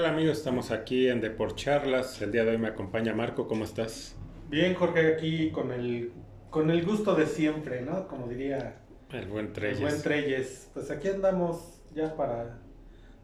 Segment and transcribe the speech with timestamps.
[0.00, 2.22] Hola amigos, estamos aquí en Deporcharlas.
[2.22, 4.14] El día de hoy me acompaña Marco, ¿cómo estás?
[4.48, 6.12] Bien, Jorge, aquí con el,
[6.50, 8.06] con el gusto de siempre, ¿no?
[8.06, 8.76] Como diría
[9.10, 9.80] El buen el Treyes.
[9.80, 10.70] buen Treyes.
[10.72, 12.60] Pues aquí andamos ya para,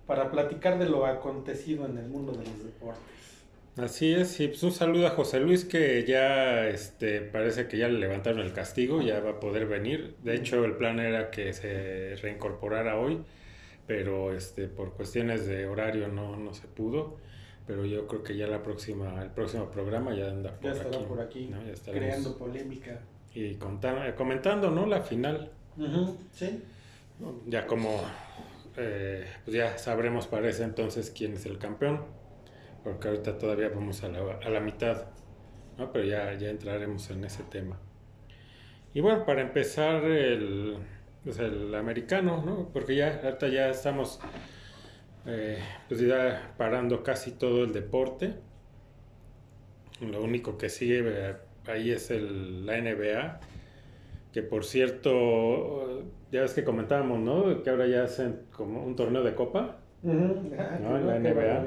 [0.05, 3.45] para platicar de lo acontecido en el mundo de los deportes.
[3.77, 7.86] Así es, y pues un saludo a José Luis que ya este, parece que ya
[7.86, 10.16] le levantaron el castigo, ya va a poder venir.
[10.25, 13.22] De hecho, el plan era que se reincorporara hoy,
[13.87, 17.16] pero este, por cuestiones de horario no, no se pudo.
[17.66, 20.97] Pero yo creo que ya la próxima, el próximo programa ya anda por Ya estará
[20.98, 21.07] aquí.
[21.09, 21.62] por aquí, ¿no?
[21.65, 23.01] Ya creando polémica.
[23.34, 24.84] Y contar- eh, comentando, ¿no?
[24.87, 25.51] La final.
[26.33, 26.62] Sí.
[27.47, 28.02] Ya como
[28.77, 32.05] eh, pues ya sabremos para ese entonces quién es el campeón,
[32.82, 35.07] porque ahorita todavía vamos a la, a la mitad,
[35.79, 35.91] ¿no?
[35.93, 37.79] Pero ya, ya entraremos en ese tema.
[38.93, 40.77] Y bueno, para empezar el,
[41.24, 42.69] pues el americano, ¿no?
[42.73, 44.20] Porque ya ahorita ya estamos
[45.27, 48.34] eh, pues ya parando casi todo el deporte.
[50.01, 51.34] Lo único que sigue eh,
[51.66, 53.40] ahí es el, la NBA,
[54.32, 57.62] que por cierto, ya ves que comentábamos, ¿no?
[57.62, 59.79] Que ahora ya hacen como un torneo de copa.
[60.06, 60.99] Ah, ¿no?
[60.99, 61.65] En la NBA.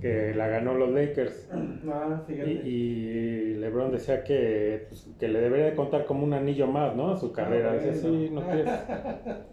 [0.00, 1.48] Que, la ganó los Lakers.
[1.88, 2.32] Ah, Y,
[2.68, 7.10] y LeBron decía que, pues, que le debería de contar como un anillo más, ¿no?
[7.10, 7.72] A su carrera.
[7.72, 8.18] Ah, Dice, bueno.
[8.18, 8.72] sí, ¿no quieres,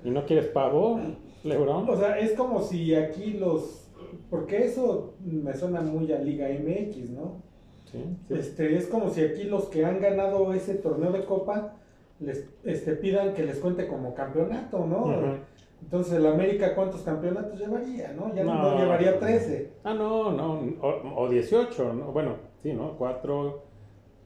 [0.03, 0.99] ¿y no quieres pavo,
[1.43, 1.87] LeBron?
[1.89, 3.91] O sea, es como si aquí los...
[4.29, 7.41] Porque eso me suena muy a Liga MX, ¿no?
[7.85, 8.33] Sí, sí.
[8.33, 11.75] Este, es como si aquí los que han ganado ese torneo de copa
[12.19, 15.01] les este, pidan que les cuente como campeonato, ¿no?
[15.03, 15.35] Ujú.
[15.83, 18.33] Entonces el América cuántos campeonatos llevaría, ¿no?
[18.33, 18.77] Ya no, No.
[18.79, 19.71] llevaría 13.
[19.83, 22.05] Ah, no, no, o, o 18, ¿no?
[22.11, 22.97] Bueno, sí, ¿no?
[22.97, 23.63] 4,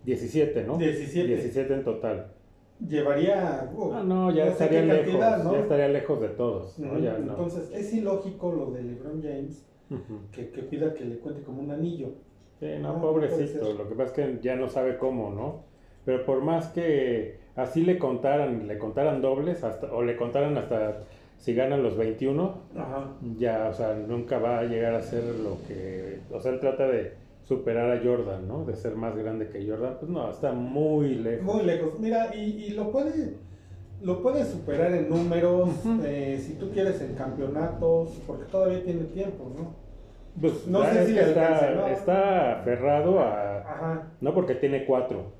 [0.03, 0.77] 17, ¿no?
[0.77, 1.27] 17.
[1.27, 2.27] 17 en total.
[2.87, 5.13] Llevaría uh, Ah, no, ya estaría lejos,
[5.43, 5.51] ¿no?
[5.53, 6.99] ya estaría lejos de todos, ¿no?
[6.99, 7.15] Ya.
[7.17, 9.65] Entonces es ilógico lo de LeBron James
[10.31, 12.09] que, que pida que le cuente como un anillo.
[12.59, 15.63] Sí, no, pobrecito, lo que pasa es que ya no sabe cómo, ¿no?
[16.05, 21.03] Pero por más que así le contaran, le contaran dobles, hasta, o le contaran hasta
[21.37, 23.11] si ganan los 21, Ajá.
[23.37, 26.87] ya, o sea, nunca va a llegar a ser lo que, o sea, él trata
[26.87, 28.65] de superar a Jordan, ¿no?
[28.65, 31.45] De ser más grande que Jordan, pues no, está muy lejos.
[31.55, 31.99] Muy lejos.
[31.99, 33.35] Mira, y, y lo puede
[34.01, 35.69] lo puede superar en números,
[36.03, 39.73] eh, si tú quieres en campeonatos, porque todavía tiene tiempo, ¿no?
[40.39, 41.87] Pues, No sé si le está, alcance, ¿no?
[41.87, 44.07] está aferrado a, Ajá.
[44.21, 45.31] no porque tiene cuatro,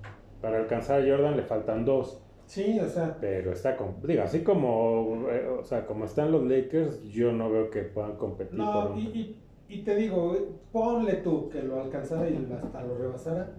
[0.42, 2.20] para alcanzar a Jordan le faltan dos.
[2.48, 6.44] Sí, o sea, Pero está con, digo, así como, eh, o sea, como están los
[6.44, 9.36] Lakers, yo no veo que puedan competir por no, un- y, y,
[9.68, 13.50] y te digo, eh, ponle tú que lo alcanzara y hasta lo rebasara,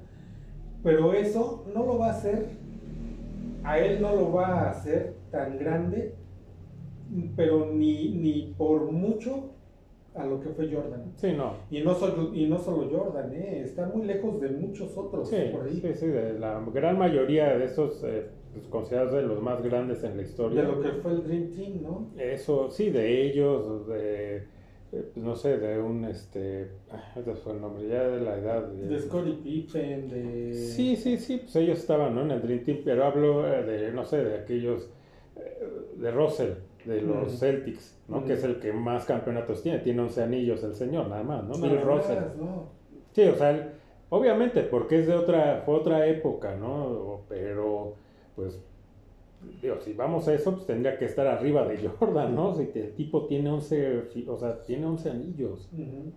[0.82, 2.46] pero eso no lo va a hacer,
[3.62, 6.14] a él no lo va a hacer tan grande,
[7.36, 9.50] pero ni, ni por mucho
[10.14, 11.12] a lo que fue Jordan.
[11.16, 11.52] Sí, no.
[11.70, 13.60] Y no, solo, y no solo Jordan, ¿eh?
[13.64, 15.74] está muy lejos de muchos otros Sí, por ahí.
[15.80, 18.26] sí, sí, de la gran mayoría de esos eh,
[18.58, 20.62] pues, considerados de los más grandes en la historia.
[20.62, 22.06] De lo que fue el Dream Team, ¿no?
[22.18, 24.42] Eso, sí, de ellos, de, eh,
[24.90, 26.68] pues, no sé, de un, este,
[27.16, 28.66] ese fue el nombre, ya de la edad.
[28.68, 30.54] de- De Scottie Pippen, de...
[30.54, 32.22] Sí, sí, sí, pues ellos estaban, ¿no?
[32.22, 34.88] En el Dream Team, pero hablo eh, de, no sé, de aquellos,
[35.36, 36.52] eh, de Russell,
[36.84, 37.36] de los Mm.
[37.36, 38.20] Celtics, ¿no?
[38.20, 38.24] Mm.
[38.24, 41.54] Que es el que más campeonatos tiene, tiene 11 anillos el señor, nada más, ¿no?
[41.54, 42.18] Nada Bill Russell.
[43.12, 43.64] Sí, o sea, él-
[44.10, 47.20] obviamente, porque es de otra, fue otra época, ¿no?
[47.28, 47.94] Pero,
[48.38, 48.62] pues,
[49.60, 52.54] digo, si vamos a eso, pues tendría que estar arriba de Jordan, ¿no?
[52.54, 55.68] Si te- el tipo tiene 11, fi- o sea, tiene 11 anillos.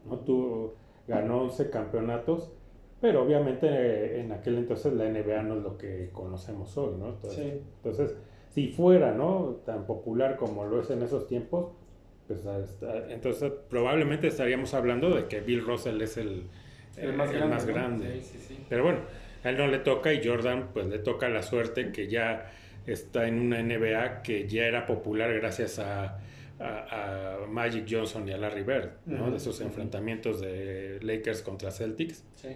[0.05, 0.19] ¿no?
[0.19, 0.73] Tú
[1.07, 2.51] ganó 11 campeonatos,
[2.99, 7.09] pero obviamente eh, en aquel entonces la NBA no es lo que conocemos hoy, ¿no?
[7.09, 7.61] Entonces, Sí.
[7.77, 8.15] entonces,
[8.49, 9.57] si fuera, ¿no?
[9.65, 11.71] Tan popular como lo es en esos tiempos,
[12.27, 12.45] pues
[13.09, 16.43] entonces probablemente estaríamos hablando de que Bill Russell es el,
[16.95, 17.55] El más grande.
[17.57, 17.65] ¿no?
[17.73, 18.21] grande.
[18.21, 18.65] Sí, sí, sí.
[18.69, 18.99] Pero bueno,
[19.43, 22.51] a él no le toca y Jordan pues le toca la suerte que ya
[22.85, 26.19] está en una NBA que ya era popular gracias a,
[26.59, 29.31] a- a Magic Johnson y a Larry Bird, ¿no?
[29.31, 32.23] De esos enfrentamientos de Lakers contra Celtics.
[32.35, 32.49] Sí.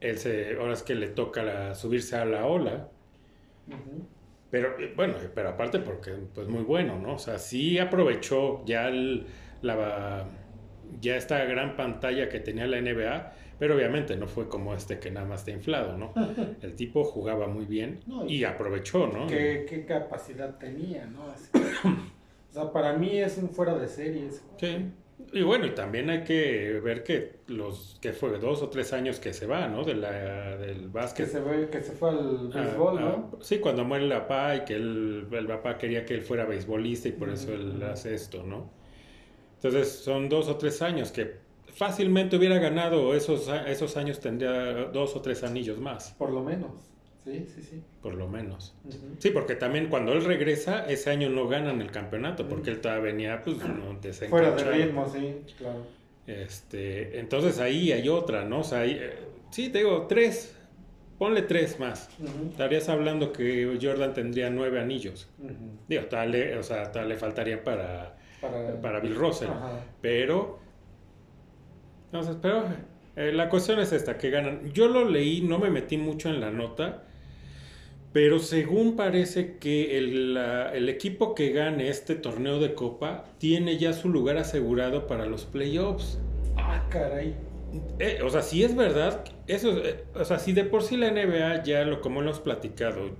[0.00, 2.88] Él se, ahora es que le toca la- subirse a la ola
[4.50, 7.14] pero eh, bueno, pero aparte porque pues muy bueno, ¿no?
[7.14, 9.26] O sea, sí aprovechó ya el-
[9.62, 10.26] la
[11.00, 15.10] ya esta gran pantalla que tenía la NBA, pero obviamente no fue como este que
[15.10, 16.12] nada más está inflado, ¿no?
[16.62, 19.26] El tipo jugaba muy bien No, y- y aprovechó, ¿no?
[19.26, 21.24] ¿Qué, qué capacidad tenía, ¿no?
[21.30, 21.50] Así-
[22.50, 24.42] o sea, para mí es un fuera de series.
[24.58, 24.90] Sí.
[25.32, 29.18] Y bueno, y también hay que ver que los que fue dos o tres años
[29.20, 29.84] que se va, ¿no?
[29.84, 31.26] De la, del Que básquet.
[31.26, 33.00] se, ve, que se fue al Ah, béisbol, ah,
[33.32, 33.38] ¿no?
[33.40, 37.08] sí, cuando muere el papá y que él, el papá quería que él fuera beisbolista
[37.08, 38.70] y por eso él hace esto, ¿no?
[39.56, 41.43] Entonces son dos o tres años que
[41.74, 46.90] fácilmente hubiera ganado esos, esos años, tendría dos o tres anillos más, Por lo menos.
[47.24, 47.82] Sí, sí, sí.
[48.02, 48.76] por lo menos.
[49.18, 53.12] Sí, porque también cuando él regresa, ese año no ganan el campeonato, porque él todavía
[53.12, 53.98] venía pues, no,
[54.28, 55.86] Fuera de ritmo, sí, claro.
[56.26, 58.60] Este, entonces ahí hay otra, ¿no?
[58.60, 59.18] O sea, ahí, eh,
[59.50, 60.54] sí, te digo, tres,
[61.18, 62.08] ponle tres más.
[62.50, 65.28] Estarías hablando que Jordan tendría nueve anillos.
[65.88, 69.48] Digo, tal le, o sea, tal le faltarían para, Para, para Bill Russell.
[69.48, 69.80] Ajá.
[70.00, 70.58] Pero,
[72.14, 72.64] entonces, pero
[73.16, 74.72] eh, la cuestión es esta, que ganan.
[74.72, 77.02] Yo lo leí, no me metí mucho en la nota,
[78.12, 83.76] pero según parece que el, la- el equipo que gane este torneo de copa tiene
[83.78, 86.18] ya su lugar asegurado para los playoffs.
[86.56, 87.34] Ah, caray.
[87.98, 91.08] Eh, o sea, si es verdad, eso, eh, o sea, si de por sí la
[91.08, 93.10] NBA ya lo como lo hemos platicado,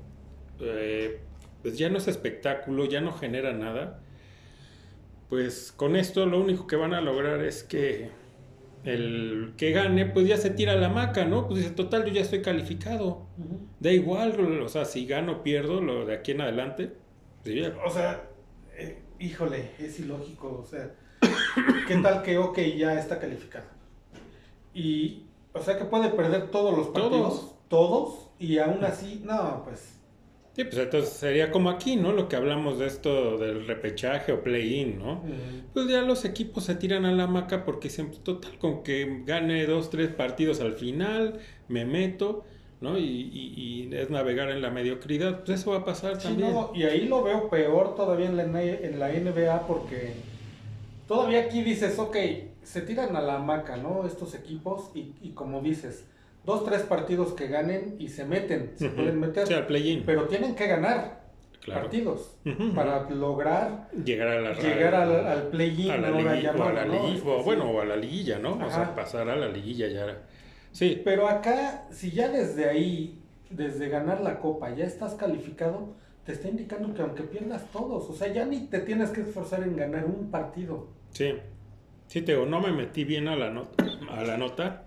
[0.61, 1.19] eh,
[1.63, 4.01] pues ya no es espectáculo, ya no genera nada,
[5.29, 8.11] pues con esto lo único que van a lograr es que
[8.85, 11.47] el que gane, pues ya se tira la maca, ¿no?
[11.49, 13.27] Pues dice, total, yo ya estoy calificado,
[13.81, 16.93] da igual, o sea, si gano o pierdo lo de aquí en adelante,
[17.43, 18.29] pues ya- O sea,
[18.77, 20.61] eh, híjole, es ilógico.
[20.63, 20.95] O sea,
[21.89, 23.67] ¿qué tal que OK ya está calificado?
[24.75, 27.51] Y, o sea, que puede perder todos los partidos.
[27.69, 28.29] Todos.
[28.39, 29.94] y aún así, no, pues.
[30.55, 32.13] Sí, pues entonces sería como aquí, ¿no?
[32.13, 35.25] Lo que hablamos de esto del repechaje o play-in, ¿no?
[35.73, 39.67] Pues ya los equipos se tiran a la maca porque siempre, total, con que gane
[39.67, 42.45] dos, tres partidos al final, me meto,
[42.81, 42.97] ¿no?
[42.99, 45.43] Y, y- y es navegar en la mediocridad.
[45.45, 46.51] Pues eso va a pasar Sí, también.
[46.53, 50.25] no, y ahí lo veo peor todavía en la, en la NBA porque
[51.07, 52.17] todavía aquí dices, ok,
[52.63, 54.07] se tiran a la hamaca, ¿no?
[54.07, 56.09] Estos equipos y, y como dices,
[56.45, 60.03] dos, tres partidos que ganen y se meten, se pueden meter, Sí, al play-in.
[60.05, 61.23] pero tienen que ganar
[61.61, 61.81] Claro.
[61.83, 62.37] partidos
[62.75, 66.85] para lograr Llegar a la llegar al, al play-in, a la liguilla, o a la
[66.85, 66.93] ¿no?
[66.93, 67.43] liguilla, o sí.
[67.45, 68.53] bueno, o a la liguilla, ¿no?
[68.63, 70.19] O sea, pasar a la liguilla ya.
[70.73, 73.19] Sí, Pero acá, si ya desde ahí,
[73.49, 75.95] desde ganar la copa, ya estás calificado,
[76.27, 79.63] te está indicando que aunque pierdas todos, o sea, ya ni te tienes que esforzar
[79.63, 80.89] en ganar un partido.
[81.13, 81.33] sí.
[82.07, 83.83] Sí, te digo, no me metí bien a la nota.
[84.11, 84.83] A la nota.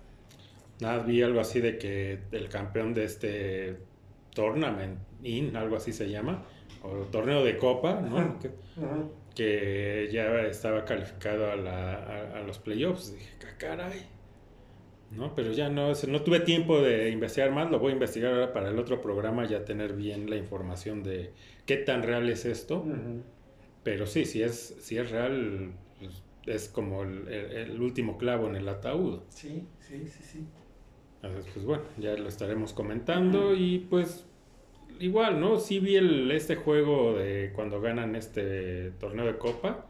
[0.79, 3.77] Nada, vi algo así de que el campeón de este
[4.33, 6.45] tournament in, algo así se llama,
[6.83, 8.17] o torneo de copa, ¿no?
[8.17, 9.03] Ajá.
[9.35, 13.13] Que, ya estaba calificado a, la- a- a los playoffs.
[13.13, 14.05] Dije, "Ah, caray.
[15.11, 18.51] No, pero ya no, no tuve tiempo de investigar más, lo voy a investigar ahora
[18.53, 21.31] para el otro programa, ya tener bien la información de
[21.65, 22.83] qué tan real es esto.
[23.83, 28.47] Pero sí, si es, si es real, pues, es como el, el- el último clavo
[28.47, 29.21] en el ataúd.
[29.29, 30.45] Sí, sí, sí, sí.
[31.27, 34.25] Entonces, pues bueno, ya lo estaremos comentando y pues
[34.99, 35.59] igual, ¿no?
[35.59, 39.85] Sí vi el, este juego de cuando ganan este torneo de copa.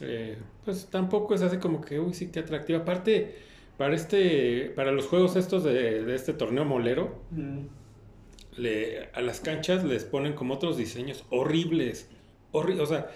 [0.00, 2.80] Eh, pues tampoco es así como que, uy, sí, qué atractivo.
[2.80, 3.36] Aparte,
[3.78, 7.60] para este, para los juegos estos de, de este torneo molero, Mm.
[8.56, 12.08] le, a las canchas les ponen como otros diseños horribles.
[12.52, 13.10] Horri o sea,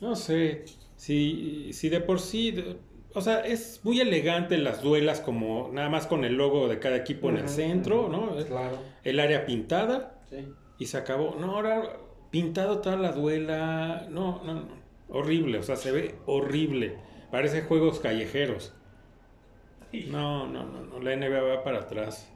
[0.00, 0.64] no sé,
[0.96, 2.76] si, si de por sí, de-
[3.14, 6.96] o sea, es muy elegante las duelas como nada más con el logo de cada
[6.96, 8.08] equipo en el centro.
[8.08, 8.36] ¿no?
[8.46, 8.78] Claro.
[9.04, 10.46] El área pintada Sí.
[10.78, 11.34] y se acabó.
[11.38, 11.96] No, ahora
[12.30, 14.68] pintado toda la duela, no, no, no,
[15.08, 16.96] horrible, o sea, se ve horrible.
[17.32, 18.72] Parece juegos callejeros.
[20.08, 22.30] No, no, no, no, la NBA va para atrás.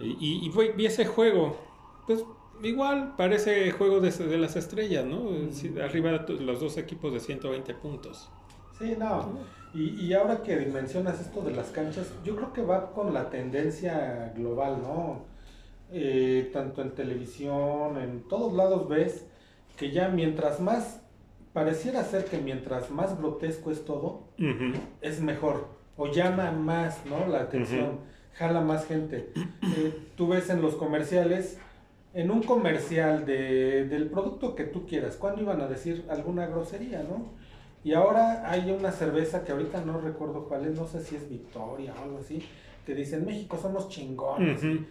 [0.00, 1.58] Y, y, vi ese juego,
[2.06, 2.24] pues
[2.62, 5.28] igual parece juego de, de las estrellas, ¿no?
[5.50, 8.30] Sí, arriba de to- los dos equipos de 120 puntos.
[8.82, 9.38] Sí, no.
[9.72, 13.30] Y, y ahora que mencionas esto de las canchas, yo creo que va con la
[13.30, 15.32] tendencia global, ¿no?
[15.94, 19.26] Eh, tanto en televisión, en todos lados ves
[19.76, 21.02] que ya mientras más,
[21.52, 24.22] pareciera ser que mientras más grotesco es todo,
[25.02, 27.26] es mejor o llama más ¿no?
[27.26, 28.00] la atención,
[28.32, 29.32] jala más gente.
[29.36, 31.58] Eh, tú ves en los comerciales,
[32.14, 37.02] en un comercial de, del producto que tú quieras, ¿cuándo iban a decir alguna grosería,
[37.02, 37.32] no?
[37.84, 41.28] Y ahora hay una cerveza que ahorita no recuerdo cuál es, no sé si es
[41.28, 42.42] Victoria o algo así,
[42.86, 44.62] que dice en México somos chingones.
[44.62, 44.84] Ujú.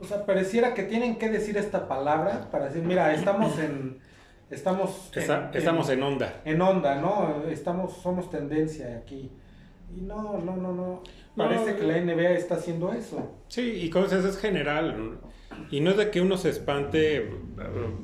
[0.00, 3.98] O sea, pareciera que tienen que decir esta palabra para decir, mira, estamos en...
[4.50, 6.40] Estamos Esa- estamos en onda.
[6.46, 7.44] en onda, ¿no?
[7.50, 9.30] Estamos, somos tendencia aquí.
[9.94, 11.02] Y no, no, no, no.
[11.36, 11.76] Parece No.
[11.78, 13.30] que la NBA está haciendo eso.
[13.48, 15.18] Sí, y dices, es general.
[15.70, 17.30] Y no es de que uno se espante,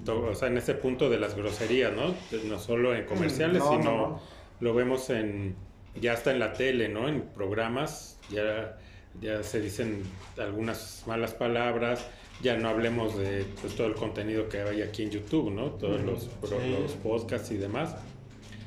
[0.07, 2.15] o sea, en ese punto de las groserías, ¿no?
[2.49, 4.21] No solo en comerciales, No, no, sino no.
[4.61, 5.55] Lo vemos en,
[6.01, 7.09] ya está en la tele, ¿no?
[7.09, 8.79] En programas, ya,
[9.21, 10.03] ya se dicen
[10.39, 12.07] algunas malas palabras,
[12.43, 15.71] ya no hablemos de pues, todo el contenido que hay aquí en YouTube, ¿no?
[15.73, 16.71] Todos los, pro- sí.
[16.71, 17.95] los podcasts y demás.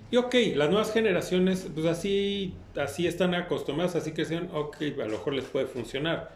[0.09, 5.11] Y ok, las nuevas generaciones, pues así, así están acostumbradas, así crecieron, ok, a lo
[5.17, 6.33] mejor les puede funcionar.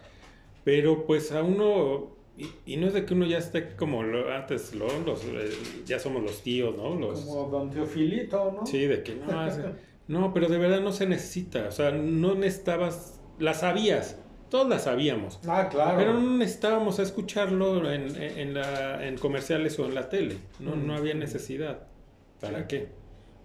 [0.65, 4.91] Pero pues a uno, y, no es de que uno ya esté como antes, los,
[5.25, 5.51] eh,
[5.85, 6.95] ya somos los tíos, ¿no?
[6.95, 8.65] Los, como Don Teofilito, ¿no?
[8.65, 9.49] Sí, de que no,
[10.07, 14.17] no, pero de verdad no se necesita, o sea, no necesitabas, la sabías,
[14.49, 15.39] todos la sabíamos.
[15.47, 15.97] Ah, claro.
[15.97, 20.95] Pero no necesitábamos escucharlo en, en, la, en comerciales o en la tele, no, no
[20.95, 21.87] había necesidad.
[22.39, 22.89] ¿Para qué?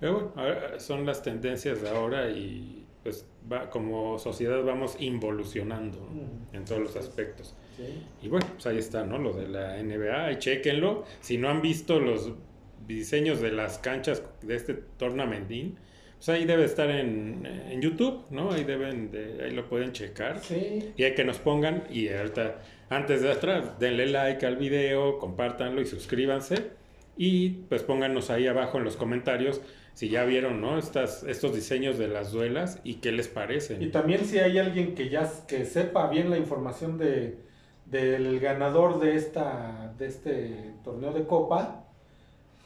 [0.01, 5.99] Pero bueno, son las tendencias de ahora y pues va, como sociedad vamos involucionando
[6.53, 7.55] en todos los aspectos.
[8.23, 9.19] Y bueno, pues ahí está, ¿no?
[9.19, 11.05] Lo de la NBA, y chequenlo.
[11.21, 12.33] Si no han visto los
[12.87, 15.79] diseños de las canchas de este tornamentín,
[16.17, 18.53] pues ahí debe estar en, en YouTube, ¿no?
[18.53, 20.41] Ahí deben de, ahí lo pueden checar.
[20.97, 25.81] Y hay que nos pongan, y ahorita, antes de atrás, denle like al video, compártanlo
[25.81, 26.71] y suscríbanse.
[27.19, 29.61] Y pues pónganos ahí abajo en los comentarios
[29.95, 30.79] si ya vieron, ¿no?
[30.79, 33.81] Estas, estos diseños de las duelas y qué les parecen.
[33.81, 37.39] Y también si hay alguien que ya que sepa bien la información de,
[37.87, 41.85] del ganador de esta de este torneo de copa,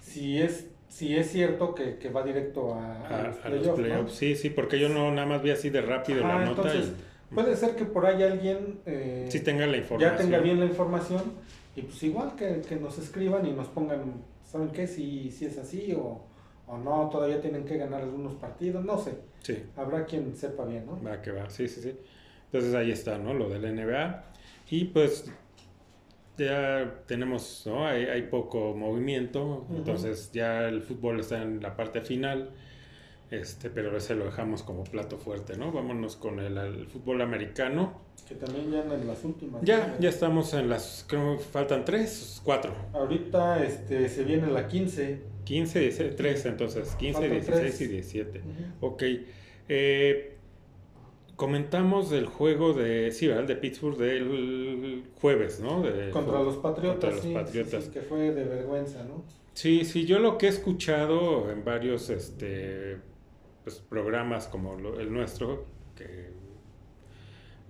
[0.01, 4.13] si es si es cierto que, va directo a, los playoffs.
[4.13, 6.63] Sí, sí, porque yo no nada más vi así de rápido la nota.
[6.63, 6.93] Entonces,
[7.33, 10.11] puede ser que por ahí alguien eh, tenga la información.
[10.11, 11.23] ya tenga bien la información
[11.77, 14.89] y pues igual que, que nos escriban y nos pongan, ¿saben qué?
[14.89, 16.29] Si, si es así o
[16.71, 19.15] o no, todavía tienen que ganar algunos partidos, no sé.
[19.43, 19.61] Sí.
[19.77, 21.03] Habrá quien sepa bien, ¿no?
[21.03, 21.97] Va que va, sí, sí, sí.
[22.47, 23.35] Entonces ahí está, ¿no?
[23.35, 24.25] Lo del NBA.
[24.71, 25.31] Y pues
[26.39, 27.87] ya tenemos, ¿no?
[27.87, 32.51] Hay, hay poco movimiento, entonces ya el fútbol está en la parte final,
[33.31, 35.73] este, pero ese lo dejamos como plato fuerte, ¿no?
[35.73, 38.01] Vámonos con el, fútbol americano.
[38.29, 39.61] Que también ya en las últimas.
[39.63, 42.73] Ya, ya estamos en las, creo que faltan tres, cuatro.
[42.93, 45.31] Ahorita este, se viene la 15.
[45.45, 48.41] 15, 16, 3 entonces, 15, 16 y 17.
[48.81, 49.03] Ok.
[49.69, 50.37] Eh,
[51.41, 53.45] comentamos del juego de, sí, ¿verdad?
[53.45, 55.83] de Pittsburgh del jueves, ¿no?
[56.13, 57.15] contra los Patriotas.
[57.15, 57.89] Contra los Patriotas.
[57.89, 59.25] que fue de vergüenza, ¿no?
[59.55, 62.99] Sí, sí, yo lo que he escuchado en varios este,
[63.65, 65.65] pues, programas como el nuestro,
[65.97, 66.29] que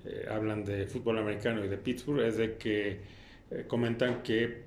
[0.05, 2.99] eh, hablan de fútbol americano y de Pittsburgh, es de que
[3.53, 4.65] eh, comentan que,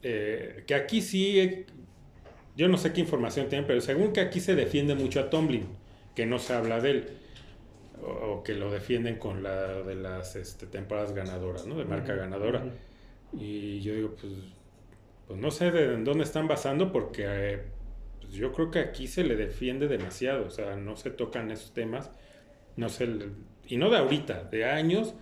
[0.00, 1.66] que aquí sí
[2.56, 5.66] yo no sé qué información tienen, pero según que aquí se defiende mucho a Tomlin,
[6.14, 7.17] que no se habla de él,
[8.02, 11.76] o, que lo defienden con la de las este, temporadas ganadoras, ¿no?
[11.76, 12.64] De marca ganadora.
[13.32, 14.32] Y yo digo, pues,
[15.26, 17.62] pues no sé de dónde están basando, porque eh,
[18.20, 21.72] pues yo creo que aquí se le defiende demasiado, o sea, no se tocan esos
[21.72, 22.10] temas,
[22.76, 23.08] no sé,
[23.66, 25.14] y no de ahorita, de años.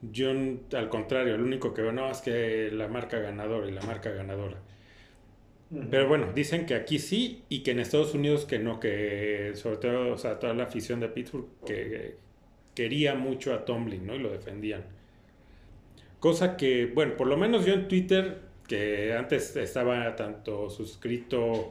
[0.00, 3.82] Yo, al contrario, lo único que veo, no, es que la marca ganadora y la
[3.82, 4.58] marca ganadora.
[5.90, 9.76] Pero bueno, dicen que aquí sí y que en Estados Unidos que no, que sobre
[9.76, 12.16] todo, o sea, toda la afición de Pittsburgh que
[12.74, 14.14] quería mucho a Tomlin, ¿no?
[14.14, 14.84] Y lo defendían.
[16.20, 21.70] Cosa que, bueno, por lo menos yo en Twitter, que antes estaba tanto suscrito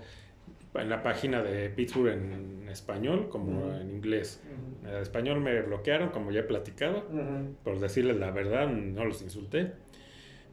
[0.75, 4.43] en la página de Pittsburgh en español como en inglés.
[4.85, 7.03] En español me bloquearon, como ya he platicado,
[7.63, 9.71] por decirles la verdad, no los insulté.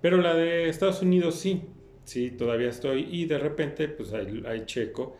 [0.00, 1.62] Pero la de Estados Unidos sí
[2.04, 5.16] sí, todavía estoy, y de repente, pues hay, checo.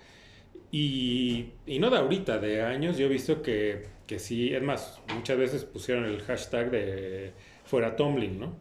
[0.71, 5.00] Y, y, no de ahorita, de años, yo he visto que, que sí, es más,
[5.14, 7.33] muchas veces pusieron el hashtag de
[7.64, 8.57] fuera Tomlin, ¿no?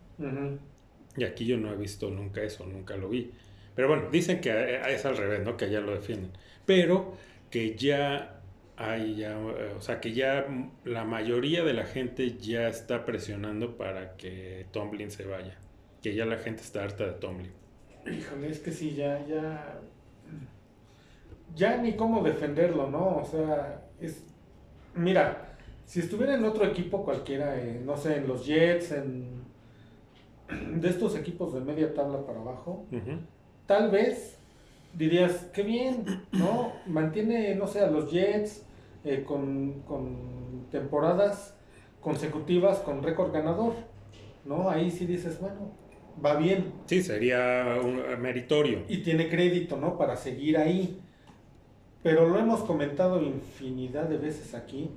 [1.17, 3.31] Y aquí yo no he visto nunca eso, nunca lo vi.
[3.75, 5.57] Pero bueno, dicen que es al revés, ¿no?
[5.57, 6.31] Que allá lo defienden.
[6.65, 7.17] Pero
[7.49, 8.41] que ya
[8.77, 10.47] hay, ya, o sea, que ya
[10.83, 15.57] la mayoría de la gente ya está presionando para que Tomlin se vaya.
[16.01, 17.51] Que ya la gente está harta de Tomlin.
[18.05, 19.79] Híjole, es que sí, ya, ya.
[21.55, 23.17] Ya ni cómo defenderlo, ¿no?
[23.17, 24.23] O sea, es.
[24.95, 25.55] Mira,
[25.85, 29.43] si estuviera en otro equipo cualquiera, eh, no sé, en los Jets, en.
[30.81, 32.85] de estos equipos de media tabla para abajo,
[33.65, 34.37] tal vez
[34.93, 36.73] dirías, qué bien, ¿no?
[36.85, 38.65] Mantiene, no sé, a los Jets
[39.03, 41.55] eh, con, con temporadas
[42.01, 43.73] consecutivas con récord ganador,
[44.45, 44.69] ¿no?
[44.69, 45.71] Ahí sí dices, bueno,
[46.23, 46.73] va bien.
[46.85, 48.83] Sí, sería un meritorio.
[48.87, 49.97] Y tiene crédito, ¿no?
[49.97, 51.01] Para seguir ahí.
[52.01, 54.91] Pero lo hemos comentado infinidad de veces aquí,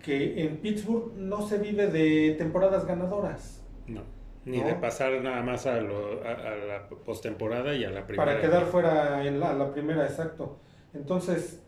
[0.00, 3.64] que en Pittsburgh no se vive de temporadas ganadoras.
[3.88, 4.02] No,
[4.44, 8.24] ni de pasar nada más a, la postemporada y a la primera.
[8.24, 10.58] Para quedar fuera en la, la primera, exacto.
[10.94, 11.60] Entonces,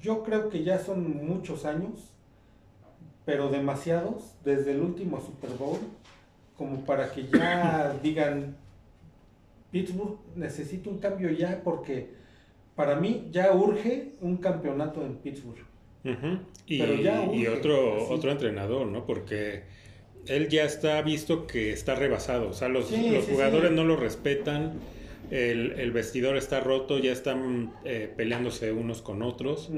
[0.00, 2.14] yo creo que ya son muchos años,
[3.24, 5.80] pero demasiados, desde el último Super Bowl,
[6.58, 8.56] como para que ya digan,
[9.70, 12.08] Pittsburgh necesita un cambio ya porque
[12.74, 15.64] para mí ya urge un campeonato en Pittsburgh.
[16.04, 16.38] Ujú.
[16.66, 18.06] Y, Pero ya y otro, así.
[18.10, 19.04] otro entrenador, ¿no?
[19.06, 19.62] Porque
[20.26, 22.48] él ya está visto que está rebasado.
[22.50, 23.76] O sea, los, Sí, los sí, jugadores sí.
[23.76, 24.74] no lo respetan.
[25.30, 29.70] El, el vestidor está roto, ya están eh, peleándose unos con otros.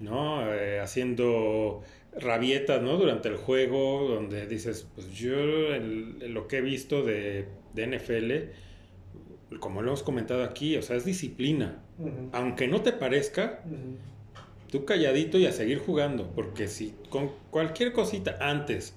[0.00, 0.52] ¿no?
[0.52, 1.82] Eh, haciendo
[2.18, 2.96] rabietas, ¿no?
[2.96, 5.34] Durante el juego, donde dices, pues yo
[5.74, 8.52] el- lo que he visto de, de NFL,
[9.60, 11.82] como lo hemos comentado aquí, o sea, es disciplina.
[12.32, 13.62] Aunque no te parezca.
[14.70, 18.94] Tú calladito y a seguir jugando, porque si con cualquier cosita antes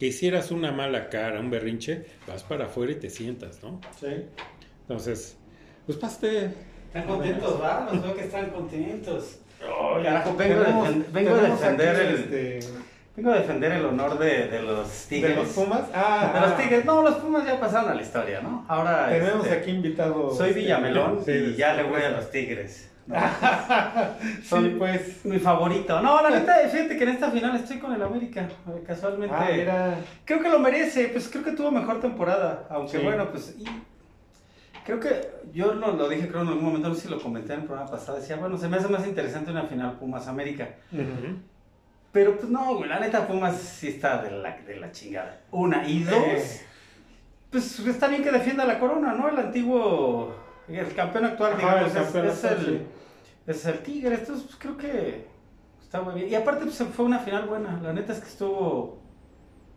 [0.00, 3.80] que hicieras una mala cara, un berrinche, vas para afuera y te sientas, ¿no?
[4.00, 4.08] Sí.
[4.82, 5.36] Entonces,
[5.86, 6.50] pues paste.
[6.88, 7.88] Están contentos, ¿va?
[7.92, 9.38] Los veo que están contentos.
[9.60, 12.60] Carajo, vengo, a tenemos- defen- vengo a tenemos defender el, este,
[13.16, 15.36] vengo a defender el honor de, de los de Tigres.
[15.36, 15.80] los Pumas.
[15.94, 16.84] Ah, De los ah, Tigres.
[16.84, 18.64] No, los Pumas ya pasaron a la historia, ¿no?
[18.68, 20.34] Ahora Tenemos este, aquí invitado.
[20.34, 22.90] soy este, Villamelón sí, y ya le voy a los Tigres.
[23.06, 23.14] ¿no?
[24.42, 25.24] Sí, pues.
[25.24, 26.00] Mi favorito.
[26.02, 28.48] No, la neta, fíjate que en esta final estoy con el América.
[28.86, 29.34] Casualmente.
[29.36, 29.94] Ah, mira.
[30.24, 33.04] Creo que lo merece, pues creo que tuvo mejor temporada, aunque Sí.
[33.04, 33.64] bueno, pues y
[34.86, 37.52] creo que yo lo, lo dije creo en algún momento, no sé si lo comenté
[37.54, 40.68] en el programa pasado, decía, bueno, se me hace más interesante una final Pumas América,
[42.12, 45.40] pero pues no, güey, la neta Pumas sí está de la, de la chingada.
[45.50, 46.60] Una, y dos, Eh.
[47.50, 49.28] pues está bien que defienda la corona, ¿no?
[49.28, 50.34] El antiguo,
[50.68, 52.82] el campeón actual, Ajá, digamos, el es- campeón es, actual, el, sí.
[53.46, 55.26] es el Tigre, entonces pues, creo que
[55.82, 56.28] está muy bien.
[56.30, 59.04] Y aparte pues fue una final buena, la neta es que estuvo...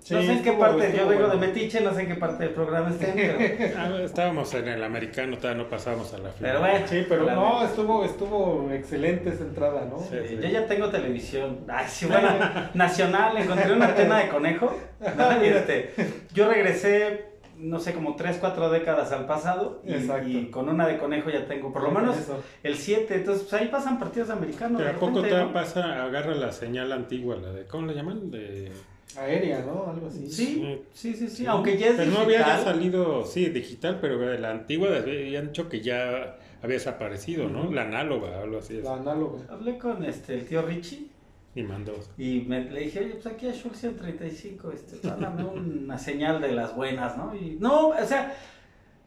[0.01, 1.39] Sí, no sé en qué estuvo- parte, yo vengo bueno.
[1.41, 3.38] de Metiche, no sé en qué parte del programa estén, pero,
[3.77, 6.51] Ah, estábamos en el americano, todavía no pasamos a la final.
[6.53, 6.88] pero bueno.
[6.88, 10.00] Sí, pero la no, estuvo, estuvo excelente esa entrada, ¿no?
[10.00, 10.15] Sí.
[10.27, 11.60] Sí, Yo ya tengo televisión.
[11.68, 12.29] Ay, sí, bueno,
[12.74, 14.75] nacional, encontré una antena de conejo.
[15.18, 15.44] ¿no?
[15.46, 15.94] Y, este,
[16.34, 17.25] yo regresé,
[17.58, 19.82] no sé, como 3, 4 décadas al pasado.
[19.86, 20.29] Y, Exacto.
[20.29, 22.41] y con una de conejo ya tengo por lo menos Eso.
[22.63, 23.15] el 7.
[23.15, 24.77] Entonces, pues ahí pasan partidos americanos.
[24.77, 25.51] Pero de a poco repente, te ¿no?
[25.53, 28.32] pasa, agarra la señal antigua, la de, ¿cómo le llaman?
[28.32, 28.72] De...
[29.20, 29.92] Aérea, ¿no?
[29.92, 30.30] Algo así.
[30.30, 31.46] Sí, sí, sí, sí.
[31.46, 32.43] Aunque ya es Pero no digital.
[32.43, 37.50] había ya salido, sí, digital, pero de la antigua habían dicho que ya había desaparecido,
[37.50, 37.72] ¿no?
[37.72, 38.82] La análoga, algo así.
[38.82, 39.39] La análoga.
[39.50, 41.08] Hablé con este, el tío Richie.
[41.56, 41.93] Y mandó.
[42.17, 46.52] Y me, le dije, oye, pues aquí a Schultz 135, este, mándame una señal de
[46.52, 47.34] las buenas, ¿no?
[47.36, 48.36] Y no, o sea,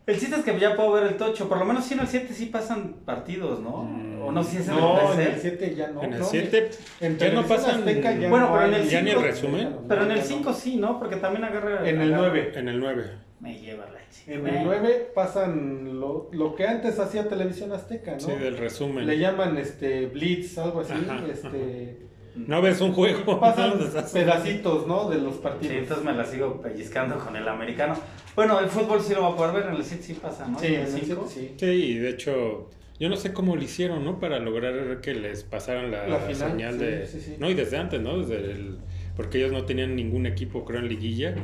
[0.06, 2.06] el chiste es que ya puedo ver el tocho, por lo menos si en el
[2.08, 3.84] 7 sí pasan partidos, ¿no?
[3.84, 5.58] Mm, O no sé si es en No, el en el tercer.
[5.58, 6.02] 7 ya no.
[6.02, 7.80] en el no, 7 en ya no pasan.
[7.80, 9.76] Azteca ya Bueno, no pero en el Ya ni el resumen.
[9.88, 10.28] Pero en el Ya no.
[10.28, 10.98] 5 sí, ¿no?
[10.98, 11.88] Porque también agarra...
[11.88, 12.52] En el agarra- 9.
[12.56, 13.04] En el 9.
[13.40, 14.32] Me lleva la chica.
[14.34, 18.20] En el 9 pasan lo, lo que antes hacía Televisión Azteca, ¿no?
[18.20, 19.06] Sí, del resumen.
[19.06, 23.38] Le llaman este Blitz, algo así, Ajá, este No ves un juego.
[23.40, 23.74] pasan
[24.12, 25.08] pedacitos, ¿no?
[25.10, 25.74] De los Sí, partidos.
[25.76, 27.94] entonces me la sigo pellizcando con el americano.
[28.34, 30.58] Bueno, el fútbol sí lo va a poder ver, en el 7 sí pasa, ¿no?
[30.58, 31.26] Sí, Y en el el cinco.
[31.28, 31.54] 7 sí.
[31.58, 34.18] Sí, y de hecho, yo no sé cómo lo hicieron, ¿no?
[34.18, 37.06] Para lograr que les pasaran la, La final, señal sí, de...
[37.06, 37.36] sí, sí.
[37.38, 38.18] No, y desde antes, ¿no?
[38.18, 38.78] Desde el...
[39.16, 41.34] Porque ellos no tenían ningún equipo, creo, en liguilla.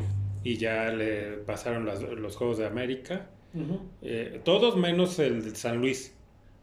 [0.43, 3.27] Y ya le pasaron las- los Juegos de América.
[4.03, 6.15] Eh, todos menos el de San Luis,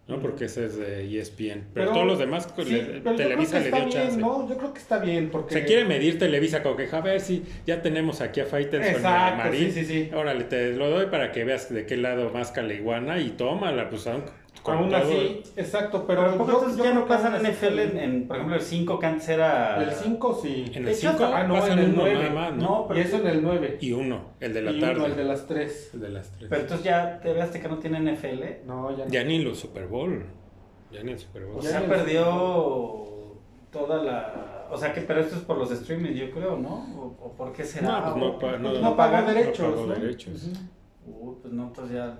[0.08, 0.20] ¿no?
[0.20, 1.62] Porque ese es de ESPN.
[1.62, 4.18] Pero, Pero- todos los demás, Sí, le- pero Televisa le que dio bien, chance.
[4.18, 4.48] ¿no?
[4.48, 7.44] Yo creo que está bien porque Se quiere medir Televisa como que, a ver si
[7.66, 9.72] ya tenemos aquí a Faitelson y a Marín.
[9.72, 10.12] sí, sí, sí.
[10.14, 14.04] Órale, te lo doy para que veas de qué lado más caliguana y tómala, pues
[14.04, 14.24] con
[14.64, 14.98] Aún todo.
[15.00, 17.98] así, exacto, pero Pero ¿a poco yo- entonces yo ya no aún en NFL en,
[18.00, 19.84] en, por ejemplo, el 5 que antes era...
[19.84, 20.66] El 5 sí.
[20.74, 22.16] En el hecho, 5 ah, no, en el uno nueve.
[22.24, 22.62] nada más, ¿no?
[22.64, 23.78] No, pero- Y eso en el 9.
[23.82, 24.96] Y uno, el de la y tarde.
[24.96, 25.92] uno, el de las 3.
[25.94, 26.50] El de las tres.
[26.50, 28.66] Pero entonces ya te veas que no tiene NFL.
[28.66, 29.12] No, ya no.
[29.12, 30.26] Ya ni los Super Bowl.
[30.92, 31.58] Ya ni el Super Bowl.
[31.60, 33.06] O Ya sea, el- perdió
[33.72, 34.68] toda la...
[34.72, 36.70] O sea, que pero esto es por los streamings, yo creo, ¿no?
[36.98, 38.00] ¿O, o por qué será?
[38.00, 39.28] No, pues no, ¿O- pa- no, No pagó pagan?
[39.36, 39.94] derechos, pagó ¿no?
[39.94, 40.48] derechos.
[41.06, 41.30] Ujú.
[41.30, 42.18] Uy, pues no, entonces ya...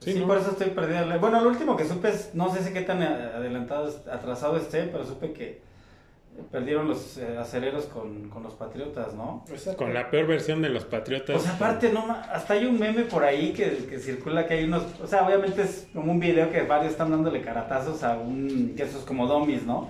[0.00, 0.26] Sí, Sí, ¿no?
[0.26, 1.18] por eso estoy perdido.
[1.18, 5.04] Bueno, lo último que supe es, no sé si qué tan adelantado, atrasado esté, pero
[5.06, 5.60] supe que
[6.50, 9.44] perdieron los eh, acereros con, con los patriotas, ¿no?
[9.48, 9.84] Exacto.
[9.84, 11.36] Con la peor versión de los Patriotas.
[11.36, 14.84] Pues aparte, no, hasta hay un meme por ahí que, que circula que hay unos,
[15.02, 18.82] o sea, obviamente es como un video que varios están dándole caratazos a un, que
[18.84, 19.88] eso es como dummies, ¿no?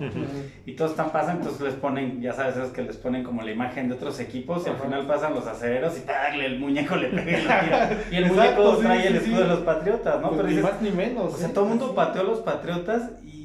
[0.65, 3.51] Y todos están pasando, entonces les ponen, ya sabes, esos que les ponen como la
[3.51, 6.45] imagen de otros equipos y al final pasan los acereros y ¡tagle!
[6.45, 8.03] el muñeco le pega y lo tira.
[8.11, 9.25] Y el Exacto, muñeco sí, trae sí, el sí.
[9.25, 10.29] escudo de los patriotas, ¿no?
[10.29, 11.33] Pues Pero ni dices, más ni menos.
[11.33, 13.36] o sea, todo el mundo pateó a los patriotas y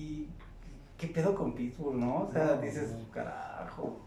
[1.03, 2.29] ¿qué pedo con Pittsburgh, no?
[2.29, 3.11] O sea, No, dices, no.
[3.11, 4.01] carajo.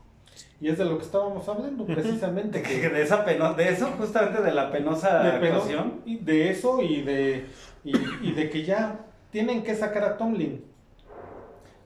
[0.62, 2.60] Y es de lo que estábamos hablando, precisamente.
[2.60, 6.02] De, que- de esa peno, de eso, justamente de la penosa de, peno- actuación.
[6.06, 7.46] y de eso y de,
[7.84, 9.00] y, y de que ya
[9.32, 10.64] tienen que sacar a Tomlin.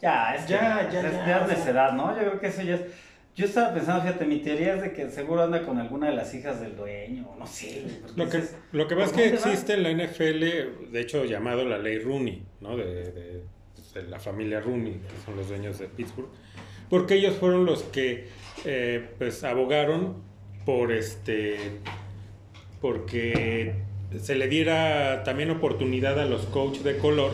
[0.01, 2.13] Ya, es que Ya, ya, es ya, ya necedad, ¿no?
[2.15, 2.81] Yo creo que eso ya es.
[3.35, 6.33] Yo estaba pensando, fíjate, mi teoría es de que seguro anda con alguna de las
[6.33, 7.85] hijas del dueño, no sé.
[8.15, 9.35] Lo que, dices, lo que pasa es ¿por que va?
[9.35, 12.75] existe en la NFL, de hecho llamado la ley Rooney, ¿no?
[12.75, 13.43] De, de-
[13.99, 16.29] este, la familia Rooney, que son los dueños de Pittsburgh,
[16.89, 18.27] porque ellos fueron los que
[18.65, 20.15] eh, pues abogaron
[20.65, 21.57] por este
[22.81, 23.73] porque
[24.21, 27.31] se le diera también oportunidad a los coaches de color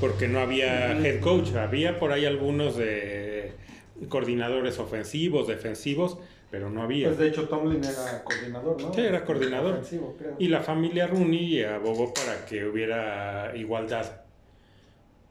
[0.00, 3.52] porque no había head coach, había por ahí algunos de
[4.08, 6.18] coordinadores ofensivos, defensivos,
[6.50, 7.08] pero no había.
[7.08, 8.94] Pues de hecho Tomlin era coordinador, ¿no?
[8.94, 9.72] Sí, era coordinador.
[9.72, 10.36] Ofensivo, creo.
[10.38, 14.23] Y la familia Rooney abogó para que hubiera igualdad.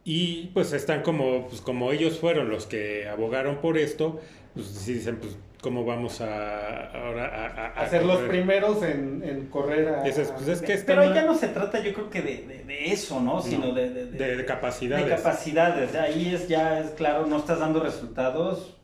[0.06, 4.20] Y pues están como, pues como ellos fueron los que abogaron por esto,
[4.54, 8.84] pues sí dicen, pues cómo vamos a ahora a, a- a a ser los primeros
[8.84, 10.06] en, en correr a...
[10.06, 12.64] Es- pues es que Pero están ya no se trata, yo creo que de, de-
[12.66, 13.42] de eso, ¿no?
[13.42, 15.06] Sino de, de, de, de capacidades.
[15.06, 15.96] de capacidades.
[15.96, 18.76] Ahí es ya, es claro, no estás dando resultados.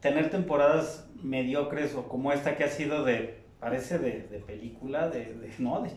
[0.00, 5.34] Tener temporadas mediocres o como esta que ha sido de, parece de, de película, de,
[5.34, 5.90] de- no, de,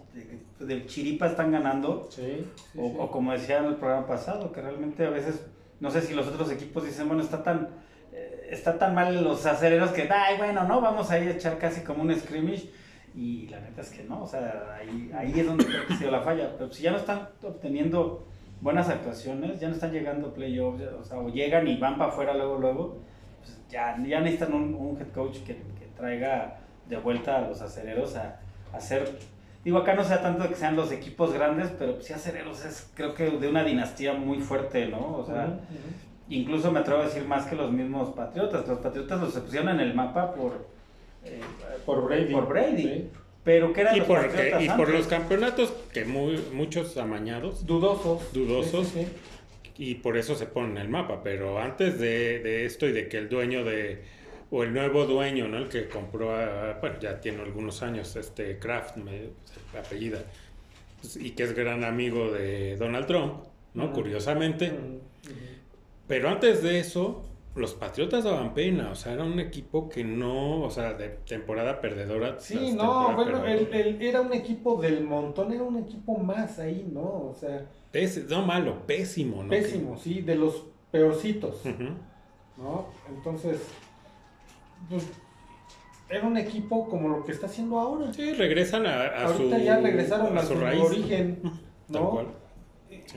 [0.59, 2.07] de- de chiripa están ganando.
[2.09, 2.95] Sí, sí, O, sí.
[2.99, 5.45] o como decía en el programa pasado, que realmente a veces,
[5.79, 7.69] no sé si los otros equipos dicen, bueno, está tan,
[8.13, 11.57] eh, está tan mal los aceleros que, ay, bueno, no, vamos a ir a echar
[11.57, 12.69] casi como un scrimmage.
[13.13, 15.97] Y la neta es que no, o sea, ahí, ahí es donde creo que ha
[15.97, 16.55] sido la falla.
[16.57, 18.25] Pero si ya no están obteniendo
[18.61, 22.33] buenas actuaciones, ya no están llegando playoffs, o sea, o llegan y van para afuera
[22.33, 22.97] luego, luego,
[23.39, 26.60] pues ya, ya necesitan un, un head coach que, que traiga
[26.91, 28.39] de vuelta a los aceleros a,
[28.71, 29.09] a hacer
[29.63, 32.89] Digo, acá no sea tanto de que sean los equipos grandes, pero sí aceleros es
[32.95, 35.17] creo que de una dinastía muy fuerte, ¿no?
[35.17, 35.59] O sea,
[36.29, 38.67] incluso me atrevo a decir más que los mismos Patriotas.
[38.67, 40.65] Los Patriotas los pusieron en el mapa por...
[41.23, 41.41] eh,
[41.85, 42.33] Por Brady.
[42.33, 42.81] Por Brady.
[42.81, 43.09] Sí.
[43.43, 47.63] Pero que eran Y, los por, Patriotas y por los campeonatos que muy, muchos amañados
[47.67, 48.33] Dudosos.
[48.33, 48.87] Dudosos.
[48.87, 49.07] Sí, sí,
[49.75, 49.83] sí.
[49.91, 51.21] y por eso se pone en el mapa.
[51.23, 54.01] Pero antes de, de esto y de que el dueño de,
[54.51, 55.57] o el nuevo dueño, ¿no?
[55.57, 59.29] El que compró, a- bueno, ya tiene algunos años, este Kraft, me
[59.79, 60.19] apellida,
[60.99, 63.91] pues, y que es gran amigo de Donald Trump, ¿no?
[63.93, 64.71] Curiosamente.
[66.07, 67.23] Pero antes de eso,
[67.55, 71.79] los Patriotas daban pena, o sea, era un equipo que no, o sea, de temporada
[71.79, 72.37] perdedora.
[72.39, 73.79] Sí, no, bueno, el- perdedora.
[73.89, 77.01] el- era un equipo del montón, era un equipo más ahí, ¿no?
[77.01, 79.49] O sea, Pés- no malo, pésimo, ¿no?
[79.49, 81.61] pésimo, sí, de los peorcitos.
[82.57, 82.87] ¿no?
[83.09, 83.59] Entonces,
[84.89, 85.07] pues,
[86.09, 88.11] era un equipo como lo que está haciendo ahora.
[88.13, 90.81] Sí, regresan a, a Ahorita su, ya regresaron a, su, raíz.
[90.83, 91.39] origen,
[91.91, 92.21] Tal ¿no?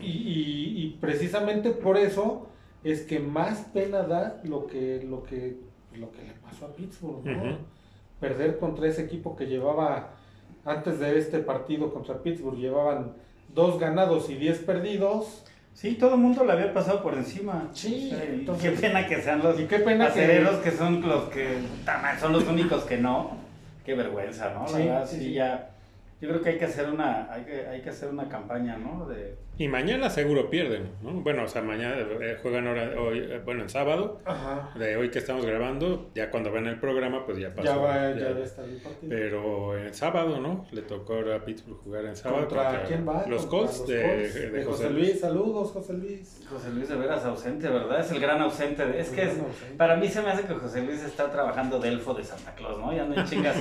[0.01, 2.47] Y, y- y precisamente por eso
[2.85, 5.57] es que más pena da lo que, lo que,
[5.95, 7.25] lo que le pasó a Pittsburgh.
[8.21, 10.11] Perder contra ese equipo que llevaba,
[10.65, 13.15] antes de este partido contra Pittsburgh, llevaban
[13.55, 15.45] dos ganados y diez perdidos.
[15.75, 17.69] Sí, todo el mundo le había pasado por encima.
[17.73, 20.45] Sí, O sea, y entonces- qué pena que sean los Y qué pena que- son
[20.45, 20.71] los que
[22.21, 23.37] son los únicos que no.
[23.85, 24.63] Qué vergüenza, ¿no?
[24.63, 25.33] La Sí, verdad, sí, sí.
[25.35, 25.71] ya.
[26.21, 29.05] Yo creo que hay que hacer una, hay que, hay que hacer una campaña, ¿no?
[29.07, 31.13] De, Y mañana seguro pierden, ¿no?
[31.13, 34.73] Bueno, o sea, mañana eh, juegan ahora, hoy, eh, bueno, en sábado, Ajá.
[34.77, 37.63] de hoy que estamos grabando, ya cuando ven el programa, pues ya pasó.
[37.69, 39.09] Ya va, ya- estar el partido.
[39.11, 40.67] Pero en sábado, ¿no?
[40.73, 42.49] Le tocó ahora a Pittsburgh jugar en sábado.
[42.49, 43.25] ¿Contra quién va?
[43.29, 45.09] Los Colts de, José Luis.
[45.11, 45.21] Luis.
[45.21, 46.41] Saludos, José Luis.
[46.51, 48.01] José Luis de veras ausente, ¿verdad?
[48.01, 48.85] Es el gran ausente.
[48.85, 49.77] de- es El que es, ausente.
[49.79, 52.77] para mí se me hace que José Luis está trabajando de elfo de Santa Claus,
[52.81, 52.93] ¿no?
[52.93, 53.55] Ya no hay chingas.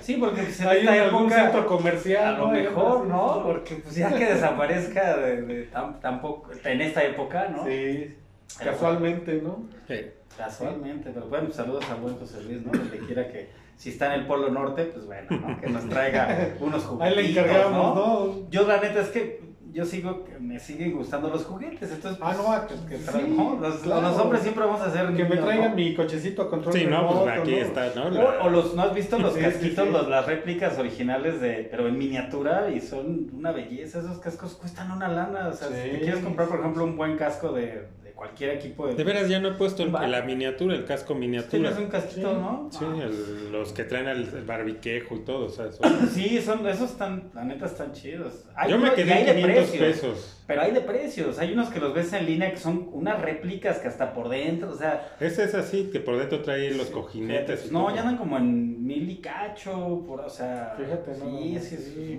[0.00, 1.42] Sí, porque pues, en en esta algún época.
[1.42, 2.34] centro comercial.
[2.34, 2.52] A lo ¿no?
[2.52, 3.42] mejor, ¿no?
[3.44, 7.64] Porque pues ya que desaparezca de, de tan, tampoco, en esta época, ¿no?
[7.64, 8.14] Sí,
[8.58, 9.64] casualmente, ¿no?
[9.88, 9.96] Sí.
[10.36, 12.72] Casualmente, pero bueno, saludos a buen José Luis, ¿no?
[12.72, 15.60] Donde quiera que, si está en el Polo Norte, pues bueno, ¿no?
[15.60, 18.26] Que nos traiga unos Ahí juguetitos, le encargamos, ¿no?
[18.26, 18.50] ¿no?
[18.50, 19.40] Yo la neta es que
[19.74, 22.18] yo sigo, me siguen gustando los juguetes, entonces...
[22.22, 23.58] Ah, no, a- que sí, tra- ¿no?
[23.60, 24.02] Los, claro.
[24.02, 25.12] los hombres siempre vamos a hacer...
[25.14, 25.76] Que me traigan ¿no?
[25.76, 27.56] mi cochecito a control Sí, no, pues aquí ¿no?
[27.56, 28.08] está, ¿no?
[28.10, 29.92] La- O, o los, ¿no has visto los Sí, sí, casquitos, sí.
[29.92, 34.92] los- las réplicas originales de, pero en miniatura y son una belleza, esos cascos cuestan
[34.92, 35.98] una lana, o sea, si te Sí.
[36.02, 38.94] quieres comprar, por ejemplo, un buen casco de cualquier equipo de...
[38.94, 41.50] De veras, ya no he puesto el- la miniatura, el casco miniatura.
[41.70, 42.36] Tienes un casquito, Sí.
[42.40, 42.68] ¿no?
[42.70, 43.04] Sí, Ah.
[43.04, 45.80] el- los que traen el, el barbiquejo y todo, o sea, eso.
[46.12, 48.44] Sí, son, esos están, la neta están chidos.
[48.54, 50.40] Hay Yo me unos- quedé hay en de 500 precios, pesos.
[50.46, 53.78] Pero hay de precios, hay unos que los ves en línea que son unas réplicas
[53.78, 55.16] que hasta por dentro, o sea...
[55.18, 57.66] Ese es así, que por dentro trae los cojinetes.
[57.68, 57.94] y No, todo.
[57.94, 60.74] ya andan como en mil y cacho, por, o sea...
[60.76, 62.18] Fíjate, no, Sí, no, sí, es sí.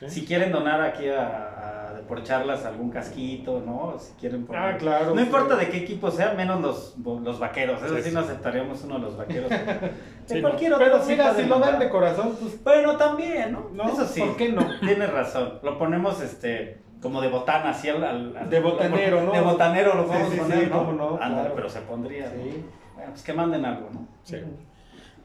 [0.00, 0.08] Sí.
[0.08, 1.26] Si quieren donar aquí a,
[1.96, 3.96] a por charlas algún casquito, ¿no?
[3.98, 5.10] Si quieren poner- Ah, claro.
[5.14, 5.26] No sí.
[5.26, 7.82] importa de qué equipo sea, menos los, los vaqueros.
[7.82, 8.14] Eso Sí, sí, sí.
[8.14, 9.50] no aceptaríamos uno de los vaqueros.
[10.30, 10.84] De Sí, cualquier otro.
[10.86, 13.68] Pero sí mira, si lo dan de corazón, pues Bueno, también, ¿no?
[13.72, 14.20] No, Eso sí.
[14.20, 14.66] ¿por qué no?
[14.80, 15.58] Tienes razón.
[15.62, 19.32] Lo ponemos este como de botana, así al, al- al- De botanero, ¿no?
[19.32, 20.78] De botanero lo podemos sí, sí, poner, ¿no?
[20.78, 21.52] cómo no, claro.
[21.54, 22.26] pero se pondría.
[22.26, 22.42] ¿no?
[22.42, 22.64] sí.
[22.94, 24.06] Bueno, pues que manden algo, ¿no?
[24.22, 24.36] Sí.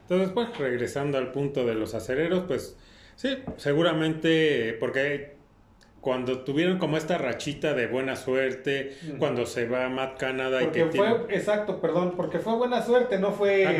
[0.02, 2.76] Entonces, pues, regresando al punto de los acereros, pues,
[3.16, 5.34] sí, seguramente, porque
[6.00, 9.18] cuando tuvieron como esta rachita de buena suerte, Ujú.
[9.18, 13.18] cuando se va Matt Canada y que fue, tiene- exacto, perdón, porque fue buena suerte,
[13.18, 13.72] no fue, Ah,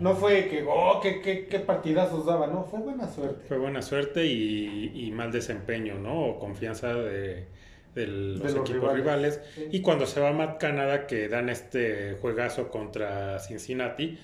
[0.00, 0.10] no.
[0.10, 0.16] no.
[0.16, 3.44] fue que, oh, qué, qué, qué partidazos daba, no, fue buena suerte.
[3.46, 6.20] fue buena suerte y, y mal desempeño, ¿no?
[6.30, 7.46] O confianza de,
[7.94, 8.96] de los De los equipos rivales.
[9.36, 9.40] rivales.
[9.54, 9.68] Sí.
[9.70, 14.18] Y cuando se va Matt Canada, que dan este juegazo contra Cincinnati,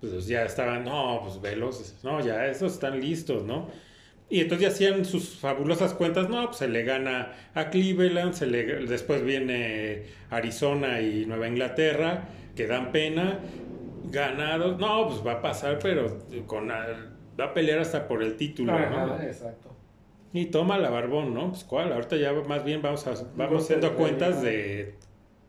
[0.00, 3.68] pues ya estaban, no, pues velos, no, ya esos están listos, ¿no?
[4.30, 8.46] Y entonces ya hacían sus fabulosas cuentas, no, pues se le gana a Cleveland, se
[8.46, 12.24] le, después viene Arizona y Nueva Inglaterra,
[12.56, 13.38] que dan pena,
[14.10, 18.72] ganados, no, pues va a pasar, pero con va a pelear hasta por el título,
[18.72, 19.22] Ajá, ¿no?
[19.22, 19.70] exacto.
[20.32, 21.50] Y toma la barbón, ¿no?
[21.50, 24.94] Pues cuál, ahorita ya más bien vamos a, vamos haciendo cuentas de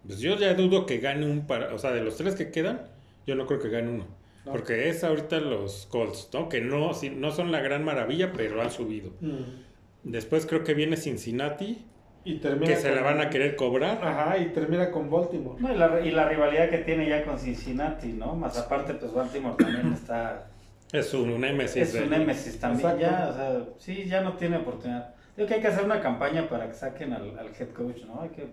[0.06, 2.82] pues yo ya dudo que gane un par, o sea, de los tres que quedan,
[3.26, 4.06] yo no creo que gane uno.
[4.46, 4.52] No.
[4.52, 6.50] Porque es ahorita los Colts, ¿no?
[6.50, 9.12] Que no, sí, no son la gran maravilla, pero han subido.
[9.22, 9.66] Mm.
[10.04, 11.84] Después creo que viene Cincinnati,
[12.24, 14.00] Y termina que se la van a querer cobrar.
[14.04, 15.60] Ajá, y termina con Baltimore.
[15.60, 18.36] No, y, la, y la rivalidad que tiene ya con Cincinnati, ¿no?
[18.36, 20.48] Más aparte, pues Baltimore también está...
[20.92, 21.96] Es un némesis.
[21.96, 23.02] Es un némesis también, Exacto.
[23.02, 25.16] ya, o sea, sí, ya no tiene oportunidad.
[25.36, 28.22] Digo que hay que hacer una campaña para que saquen al, al head coach, ¿no?
[28.22, 28.48] Hay que...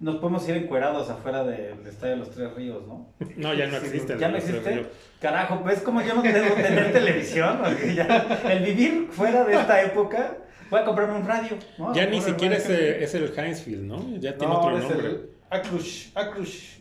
[0.00, 3.12] Nos podemos ir encuerados afuera del estadio de los Tres Ríos, ¿no?
[3.36, 4.14] No, ya no Sí, existe.
[4.14, 4.86] el ¿Ya no existe?
[5.20, 7.60] Carajo, pues como yo no debo tener televisión,
[7.94, 10.38] ya, el vivir fuera de esta época,
[10.70, 11.56] voy a comprarme un radio.
[11.76, 11.94] ¿no?
[11.94, 14.16] Ya ni siquiera es, eh, es el Hinesfield, ¿no?
[14.18, 15.06] Ya tiene No, otro nombre.
[15.08, 16.79] el Acrush, Acrush.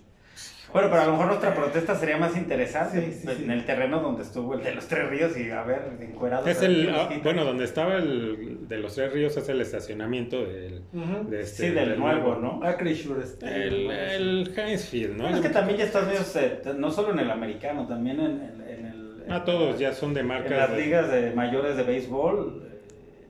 [0.72, 3.44] Bueno, pero a lo mejor nuestra protesta sería más interesante Sí, sí, sí.
[3.44, 6.48] en el terreno donde estuvo el de los Tres Ríos y a ver, encuerados.
[6.48, 9.62] Es a ver el, ah, bueno, donde estaba el de los tres ríos es el
[9.62, 10.84] estacionamiento del,
[11.30, 12.62] de este, Sí, del nuevo, ¿no?
[12.64, 13.48] Acrush, este.
[13.68, 15.24] El, el Hinesfield, ¿no?
[15.24, 18.62] Bueno, es que también ya Unidos, eh, no solo en el americano, también en, en-
[18.70, 19.24] en el...
[19.28, 20.52] Ah, todos ya son de En marcas.
[20.52, 22.80] las de- ligas de mayores de béisbol eh,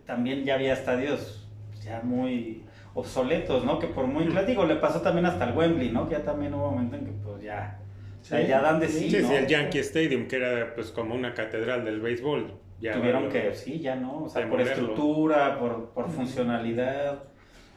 [0.06, 1.48] también ya había estadios
[1.84, 3.80] ya muy obsoletos, ¿no?
[3.80, 6.08] Que por muy, les digo, le pasó también hasta el Wembley, ¿no?
[6.10, 7.80] Que ya también hubo un momento en que pues ya,
[8.22, 9.28] o sea, ya dan de sí, Sí, ¿no?
[9.30, 12.54] sí, el Yankee Stadium, que era pues como una catedral del béisbol.
[12.82, 17.24] Ya Tuvieron que, sí, ya no, o sea, por estructura, por, por funcionalidad.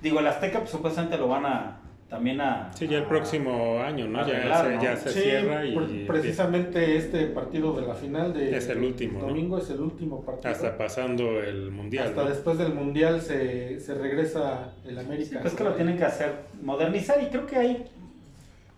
[0.01, 2.71] Digo, el Azteca pues, supuestamente lo van a, también a...
[2.75, 4.27] Sí, ya el a- próximo año, ¿no?
[4.27, 4.83] Ya, arreglar, ¿no?
[4.83, 8.79] ya se Sí, cierra y pre- precisamente este partido de la final de Es el
[8.83, 10.53] último, domingo es el último partido.
[10.53, 12.09] hasta pasando el mundial.
[12.09, 12.29] Hasta ¿no?
[12.29, 15.39] después del mundial se, se regresa el Sí, América.
[15.41, 16.33] pues que lo tienen que hacer,
[16.63, 17.85] modernizar y creo que hay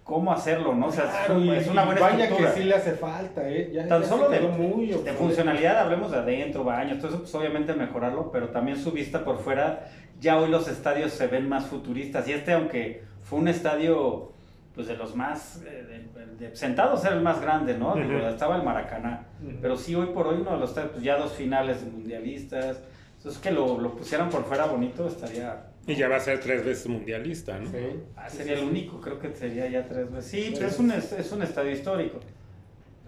[0.05, 0.87] cómo hacerlo, ¿no?
[0.89, 2.55] O sea, Claro, es, y- es una buena vaya estructura.
[2.55, 3.71] que sí le hace falta, ¿eh?
[3.73, 7.35] Ya, Tan ya solo de, muy de funcionalidad, hablemos de adentro, baños, todo eso, pues
[7.35, 9.89] obviamente mejorarlo, pero también su vista por fuera,
[10.21, 12.29] ya hoy los estadios se ven más futuristas.
[12.29, 14.31] Y este, aunque fue un estadio,
[14.75, 16.05] pues de los más, eh,
[16.39, 17.95] de- de- sentados era el más grande, ¿no?
[17.95, 18.27] Digo, Ujú.
[18.27, 19.27] estaba el Maracaná.
[19.43, 19.57] Ujú.
[19.63, 22.79] Pero sí, hoy por hoy uno de los estadios, pues ya dos finales mundialistas.
[23.17, 25.63] Entonces, que lo, lo pusieran por fuera bonito estaría...
[25.87, 27.67] Y ya va a ser tres veces mundialista, ¿no?
[27.71, 27.77] Sí.
[28.17, 30.31] Ah, sería el único, creo que sería ya tres veces.
[30.31, 32.21] Sí, pero es un, es, es un estadio histórico.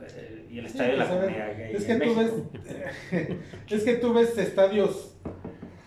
[0.03, 2.51] Eh, y el Sí, estadio de la pues, comunidad gay es en que tú México.
[3.12, 3.29] ves
[3.71, 5.15] es que tú ves estadios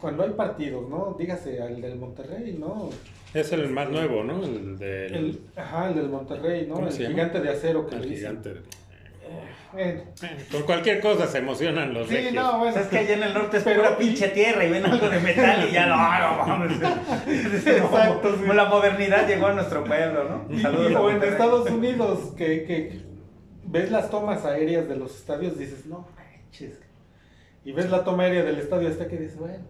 [0.02, 1.16] cuando hay partidos, ¿no?
[1.20, 2.90] Dígase el del Monterrey, ¿no?
[3.34, 4.44] Es el más nuevo, ¿no?
[4.44, 6.76] El del El, ajá, el del Monterrey, ¿no?
[6.76, 8.42] ¿Cómo El gigante de acero que el le dicen.
[8.44, 8.50] gigante.
[8.50, 8.66] Bueno,
[9.78, 10.04] Eh,
[10.52, 12.34] Con cualquier cosa se emocionan los sí, regios.
[12.34, 12.76] no, bueno.
[12.80, 15.20] es que allá en el norte es Pero- pura pinche tierra y ven algo de
[15.20, 16.82] metal y ya no, no mames.
[17.28, 18.42] Exacto, sí.
[18.42, 20.54] Como La modernidad llegó a nuestro pueblo, ¿no?
[20.56, 21.24] Y, Saludos y- o en.
[21.24, 23.02] Estados Unidos, que, que
[23.66, 26.80] ves las tomas aéreas de los estadios, dices, no manches.
[27.64, 29.64] Y ves la toma aérea del estadio hasta que dices, bueno.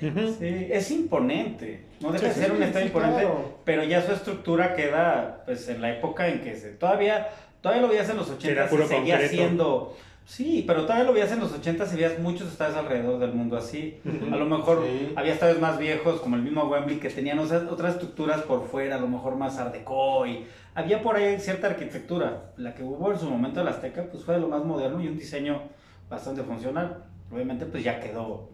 [0.00, 1.84] Sí, es imponente.
[2.00, 3.58] No deja de Sí, ser un estadio sí, imponente, claro.
[3.64, 7.28] pero ya su estructura queda pues en la época en que se todavía
[7.60, 9.96] todavía lo veías en los 80 Era puro y seguía siendo
[10.26, 13.56] Sí, pero todavía lo veías en los 80 y veías muchos estadios alrededor del mundo
[13.56, 13.98] así.
[14.04, 14.32] Ujú.
[14.32, 15.12] A lo mejor Sí.
[15.16, 18.94] había estadios más viejos, como el mismo Wembley, que tenían otras, otras estructuras por fuera,
[18.96, 20.46] a lo mejor más art deco y
[20.76, 22.52] había por ahí cierta arquitectura.
[22.58, 25.02] La que hubo en su momento de la Azteca, pues fue de lo más moderno
[25.02, 25.62] y un diseño
[26.08, 27.02] bastante funcional.
[27.32, 28.50] Obviamente, pues ya quedó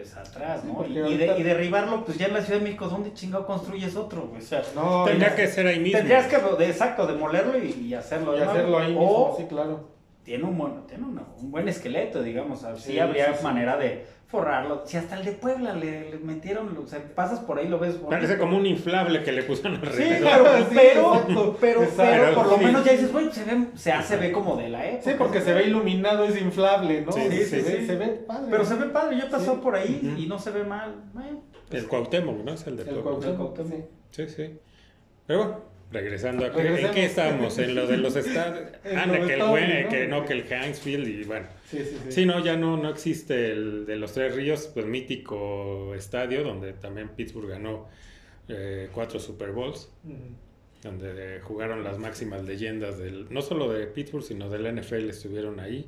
[0.00, 0.84] pues atrás, ¿no?
[0.86, 3.96] y, ahorita- de- y derribarlo, pues ya en la Ciudad de México, ¿dónde chingado construyes
[3.96, 4.28] otro?
[4.28, 4.40] güey?
[4.40, 5.98] O sea, No, Tendría ya- que ser ahí mismo.
[5.98, 8.36] tendrías que, de, exacto, demolerlo y, y hacerlo.
[8.36, 9.88] y hacerlo ahí mismo, O sí, claro.
[10.24, 12.64] tiene un buen, tiene una- un buen esqueleto, digamos.
[12.64, 13.44] Así Sí, habría sí, sí.
[13.44, 14.82] manera de forrarlo.
[14.86, 17.94] Si hasta el de Puebla le, le metieron, o sea, pasas por ahí lo ves.
[17.94, 18.10] bonito.
[18.10, 20.20] Parece como un inflable que le pusieron Sí, alrededor.
[20.20, 22.02] claro, Sí, pero, exacto, pero, exacto.
[22.12, 22.64] pero por lo Sí.
[22.64, 25.10] menos ya dices, güey, se ve, se hace ve como de la época.
[25.10, 27.12] Sí, porque se ve iluminado, es inflable, ¿no?
[27.12, 27.86] Sí, se, sí, ve, sí.
[27.86, 28.46] se ve padre.
[28.50, 29.50] Pero se ve padre, yo Sí.
[29.62, 30.94] por ahí y no se ve mal.
[31.12, 32.52] Bueno, pues, El Cuauhtémoc, ¿no?
[32.52, 33.36] Es el de El Puebla.
[33.36, 33.56] Cuauhtémoc.
[33.68, 33.84] sí.
[34.10, 34.58] Sí, sí.
[35.26, 35.60] Pero bueno,
[35.92, 37.58] regresando a que, ¿en qué estamos?
[37.58, 38.68] En lo de los estadios.
[38.84, 41.46] En Ah, lo que el, que no, que el Heinz Field y bueno.
[41.68, 42.12] Sí, sí, sí.
[42.12, 46.72] Sí, no, ya no, no existe el de los Tres Ríos, pues mítico estadio donde
[46.74, 47.88] también Pittsburgh ganó
[48.48, 49.90] eh, cuatro Super Bowls,
[50.82, 55.86] donde jugaron las máximas leyendas del, no solo de Pittsburgh, sino del NFL estuvieron ahí.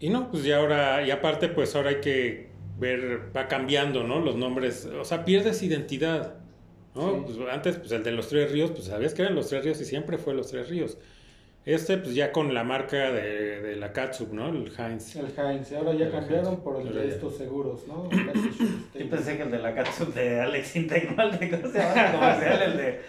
[0.00, 4.20] Y no, pues ya ahora, y aparte, pues ahora hay que ver, va cambiando, ¿no?
[4.20, 6.39] Los nombres, o sea, pierdes identidad,
[6.94, 7.24] ¿no?
[7.28, 7.34] Sí.
[7.36, 9.80] Pues antes, pues el de los Tres Ríos, pues sabías que eran los Tres Ríos
[9.80, 10.98] y siempre fue los Tres Ríos.
[11.66, 14.48] Este, pues ya con la marca de, de la Catsup, ¿no?
[14.48, 15.14] El Heinz.
[15.16, 16.60] El Heinz, y ahora ya El cambiaron Heinz.
[16.64, 17.14] por el de ya.
[17.14, 18.08] estos seguros, ¿no?
[18.94, 20.74] Yo pensé que el de la Katsu de Alex
[21.38, 23.00] de cómo se llama el comercial, el de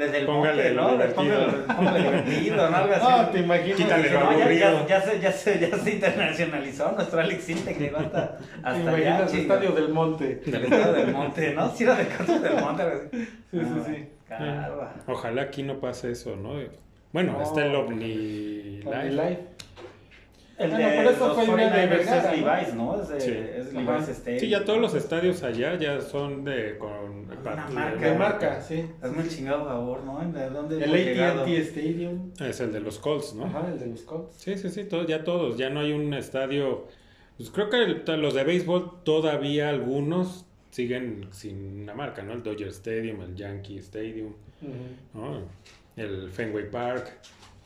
[0.00, 0.90] desde el Póngale monte, ¿no?
[0.92, 1.46] Divertido.
[1.46, 2.76] póngale, póngale divertido, ¿no?
[2.76, 3.06] Algo así.
[3.08, 3.76] Ah, te imaginas.
[3.76, 4.86] Quítale Sí, lo no, ya, aburrido.
[4.86, 8.70] ya, ya, se, ya, se, ya se internacionalizó nuestro Alex Integ, llegó hasta, Te hasta
[8.70, 8.80] allá.
[8.80, 9.40] imaginas el.
[9.40, 10.42] Estadio del Monte.
[10.46, 11.70] El estadio del monte, ¿no?
[11.70, 12.82] Sí, era de Katsu del monte.
[13.12, 14.08] Sí, sí, Ah, sí.
[14.28, 14.94] Caramba.
[15.06, 16.54] Ojalá aquí no pase eso, ¿no?
[17.12, 19.38] Bueno, No, está el OVNI Live.
[20.60, 22.52] El Bueno, de pero eso los fue idea de 49ers Vergara, es ¿no?
[22.54, 23.02] Levi's, ¿no?
[23.02, 23.30] Es, de, Sí.
[23.30, 23.72] es.
[23.72, 24.40] Levi's Stadium.
[24.40, 28.10] Sí, ya todos los estadios allá ya son de con Una de- marca.
[28.10, 28.86] De marca, sí.
[29.00, 30.20] Hazme el chingado favor, ¿no?
[30.32, 31.20] ¿De dónde El?
[31.22, 32.30] AT&T Stadium.
[32.40, 33.46] Es el de los Colts, ¿no?
[33.46, 34.34] Ajá, el de los Colts.
[34.36, 36.86] Sí, sí, sí, todos, ya todos, ya no hay un estadio.
[37.38, 42.34] Pues creo que el- los de béisbol todavía algunos siguen sin una marca, ¿no?
[42.34, 45.18] El Dodger Stadium, el Yankee Stadium, Ujú.
[45.20, 45.38] ¿no?
[45.96, 47.10] El Fenway Park,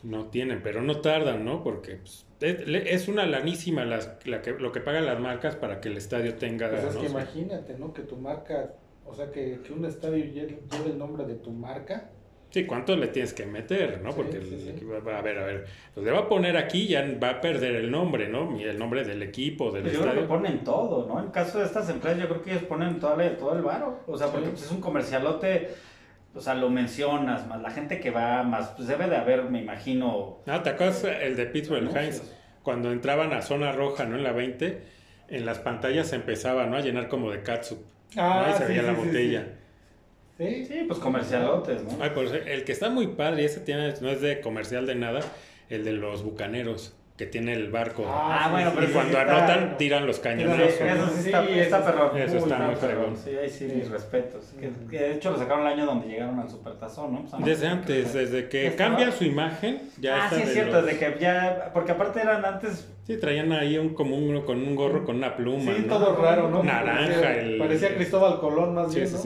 [0.03, 1.61] no tienen, pero no tardan, ¿no?
[1.63, 5.89] Porque pues, es, una lanísima las- la que, lo que pagan las marcas para que
[5.89, 6.69] el estadio tenga...
[6.69, 7.01] Pues es ¿no?
[7.01, 7.93] que imagínate, ¿no?
[7.93, 8.73] Que tu marca,
[9.05, 12.09] o sea, que, que un estadio lleve, lleve el nombre de tu marca.
[12.51, 14.11] Sí, ¿cuánto le tienes que meter, no?
[14.11, 14.75] Sí, Porque sí,
[15.13, 17.91] a ver, a ver, pues le va a poner aquí, ya va a perder el
[17.91, 18.57] nombre, ¿no?
[18.57, 20.41] El nombre del equipo, del Pues yo creo que estadio.
[20.41, 21.19] ponen todo, ¿no?
[21.21, 23.99] En caso de estas empresas, yo creo que ellos ponen toda la- todo el varo.
[24.07, 25.69] O sea, porque pues, es un comercialote,
[26.35, 29.61] o sea, lo mencionas, más la gente que va, más, pues debe de haber, me
[29.61, 30.39] imagino.
[30.45, 31.95] Ah, ¿te acuerdas el de Pittsburgh.
[31.95, 32.21] Heinz?
[32.61, 34.15] Cuando entraban a zona roja, ¿no?
[34.17, 34.81] En la 20,
[35.29, 36.75] en las pantallas se empezaba, ¿no?
[36.75, 37.79] A llenar como de catsup.
[38.15, 38.49] ¿no?
[38.49, 39.47] Y se sí, veía la sí, sí, botella.
[40.37, 40.65] Sí.
[40.65, 41.97] Sí, pues comercialotes, ¿no?
[42.01, 44.95] Ay, pues el que está muy padre, y ese tiene, no es de comercial de
[44.95, 45.21] nada,
[45.69, 48.03] el de los bucaneros, que tiene el barco.
[48.05, 50.67] Ah, bueno, y pero cuando sí está- anotan, tiran los Sí, cañonazos.
[50.69, 51.07] eso ¿no?
[51.11, 52.17] sí está, Sí, está eso perrón.
[52.17, 52.77] Eso está muy perrón.
[53.15, 53.17] fregón.
[53.17, 53.75] Sí, ahí sí, Sí.
[53.77, 54.45] mis respetos.
[54.59, 54.87] Que, Ujú.
[54.89, 57.21] que de hecho lo sacaron el año donde llegaron al Supertazón, ¿no?
[57.21, 60.53] Pues, ah, Desde antes, desde que cambian su imagen, ya ah, está sí, es de
[60.55, 61.71] cierto, los- desde que ya.
[61.73, 62.85] Porque aparte eran antes.
[63.07, 65.71] Sí, traían ahí un, como un, con un gorro con una pluma.
[65.73, 65.93] Sí, ¿no?
[65.97, 66.63] todo raro, ¿no?
[66.63, 69.19] Naranja, Parecía, el- parecía Cristóbal Colón más Sí, bien, sí, ¿no?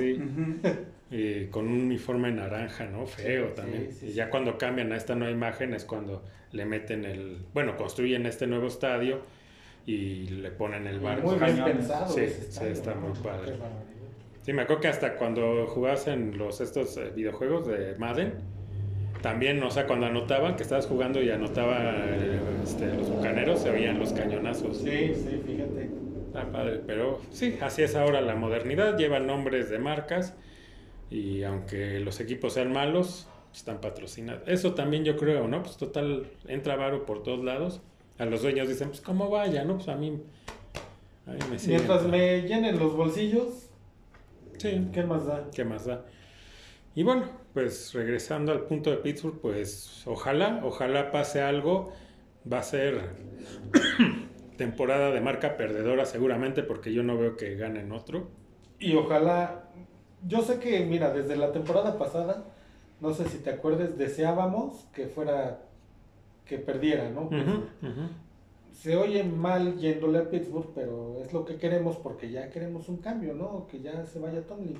[0.70, 0.72] sí.
[1.12, 3.08] Y con un uniforme naranja, ¿no?
[3.08, 3.88] Feo Sí, también.
[3.92, 4.16] sí, sí, y sí.
[4.16, 7.38] ya cuando cambian a esta nueva imagen es cuando le meten el...
[7.54, 9.22] Bueno, construyen este nuevo estadio
[9.86, 11.32] y le ponen el barco.
[11.36, 12.14] Muy bien pensado.
[12.14, 13.02] Sí, ese estadio, está ¿no?
[13.02, 13.54] muy padre.
[14.44, 18.34] Sí, me acuerdo que hasta cuando jugabas en los estos eh, videojuegos de Madden,
[19.22, 23.70] también, o sea, cuando anotaban, que estabas jugando y anotaba eh, este, los bucaneros, se
[23.72, 24.78] veían los cañonazos.
[24.78, 25.90] Sí, sí, fíjate.
[26.28, 30.36] Está padre, pero sí, así es ahora la modernidad, llevan nombres de marcas
[31.10, 34.44] y aunque los equipos sean malos, están patrocinados.
[34.48, 35.64] Eso también yo creo, ¿no?
[35.64, 37.82] Pues total, entra varo por todos lados.
[38.18, 39.76] A los dueños dicen, pues como vaya, ¿no?
[39.76, 40.22] Pues a mí,
[41.26, 41.78] a mí me siguen.
[41.78, 43.70] Mientras me llenen los bolsillos,
[44.58, 45.50] Sí, ¿qué más da?
[45.56, 46.06] ¿qué más da?
[46.94, 51.94] Y bueno, pues regresando al punto de Pittsburgh, pues ojalá, ojalá pase algo.
[52.52, 53.16] Va a ser
[54.58, 58.32] temporada de marca perdedora seguramente porque yo no veo que ganen otro.
[58.80, 59.70] Y ojalá,
[60.28, 62.46] yo sé que, mira, desde la temporada pasada,
[63.02, 65.62] no sé si te acuerdes, deseábamos que fuera,
[66.46, 67.24] que perdiera, ¿no?
[67.24, 67.64] Ujú.
[68.72, 72.98] Se oye mal yéndole a Pittsburgh, pero es lo que queremos porque ya queremos un
[72.98, 73.68] cambio, ¿no?
[73.68, 74.78] Que ya se vaya Tomlin.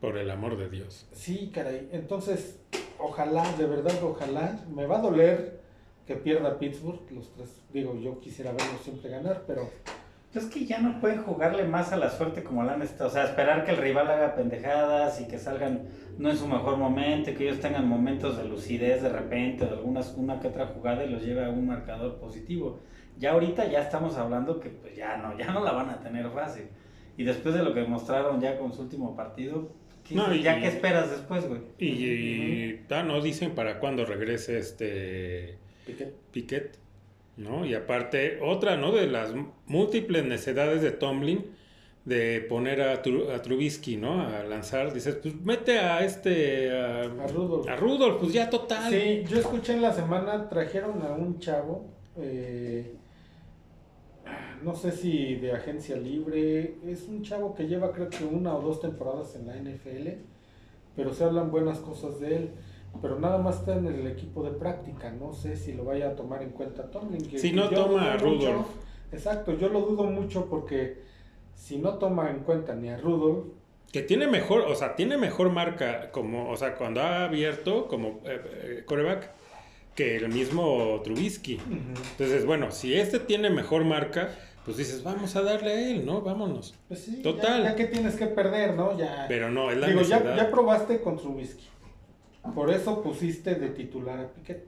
[0.00, 1.06] Por el amor de Dios.
[1.12, 1.88] Sí, caray.
[1.90, 2.60] Entonces,
[2.98, 4.64] ojalá, de verdad, ojalá.
[4.72, 5.60] Me va a doler
[6.06, 7.00] que pierda Pittsburgh.
[7.10, 9.68] Los tres, digo, yo quisiera verlos siempre ganar, pero
[10.36, 13.08] Es que ya no pueden jugarle más a la suerte como la han estado.
[13.08, 15.82] O sea, esperar que el rival haga pendejadas y que salgan
[16.18, 20.14] no en su mejor momento, que ellos tengan momentos de lucidez de repente, de algunas,
[20.16, 22.80] una que otra jugada y los lleve a un marcador positivo.
[23.18, 26.28] Ya ahorita ya estamos hablando que pues ya no, ya no la van a tener
[26.30, 26.64] fácil.
[27.16, 29.70] Y después de lo que mostraron ya con su último partido,
[30.04, 31.60] ¿qué- No, y- ¿ya qué esperas después, güey?
[31.78, 35.56] Y, y- ah, no dicen para cuándo regrese este
[35.86, 36.14] Piquet.
[36.32, 36.78] Piquet,
[37.36, 37.64] ¿no?
[37.66, 38.92] Y aparte, otra, ¿no?
[38.92, 39.32] De las
[39.66, 41.44] múltiples necesidades de Tomlin
[42.04, 44.22] de poner a, Tru- a Trubisky, ¿no?
[44.22, 47.68] A lanzar, dices, pues mete a este, a, A Rudolph.
[47.68, 48.92] a Rudolph, pues ya total.
[48.92, 51.84] Sí, yo escuché en la semana, trajeron a un chavo,
[52.16, 52.94] eh,
[54.62, 58.60] no sé si de agencia libre, es un chavo que lleva creo que una o
[58.62, 60.08] dos temporadas en la NFL,
[60.96, 62.50] pero se hablan buenas cosas de él.
[63.00, 65.10] Pero nada más está en el equipo de práctica.
[65.10, 67.26] No sé si lo vaya a tomar en cuenta Tomlin.
[67.26, 68.24] que- Si no toma a mucho.
[68.26, 68.66] Rudolph.
[69.12, 71.02] Exacto, yo lo dudo mucho porque
[71.54, 73.46] si no toma en cuenta ni a Rudolph,
[73.92, 78.20] Que tiene mejor, o sea, tiene mejor marca como, o sea, cuando ha abierto como
[78.24, 79.30] eh, eh, coreback
[79.94, 81.58] que el mismo Trubisky.
[82.12, 84.30] Entonces, bueno, si este tiene mejor marca,
[84.64, 86.20] pues dices, vamos a darle a él, ¿no?
[86.20, 86.74] Vámonos.
[86.88, 87.62] pues sí, Total.
[87.62, 88.98] Ya, ya que tienes que perder, ¿no?
[88.98, 89.26] Ya.
[89.28, 91.64] Pero no, es la Digo, ya, ya probaste con Trubisky.
[92.54, 94.66] Por eso pusiste de titular a Piquet.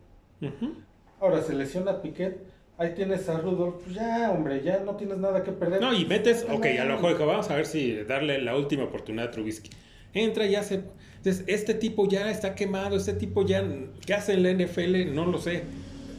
[1.20, 2.39] Ahora se lesiona Piquet,
[2.76, 5.81] ahí tienes a Rudolph, pues ya, hombre, ya no tienes nada que perder.
[5.81, 9.26] No, y metes, ok, a lo mejor vamos a ver si darle la última oportunidad
[9.26, 9.70] a Trubisky.
[10.14, 10.85] Entra y hace.
[11.16, 13.64] Entonces, este tipo ya está quemado, este tipo ya.
[14.07, 15.12] ¿Qué hace en la NFL?
[15.12, 15.64] No lo sé,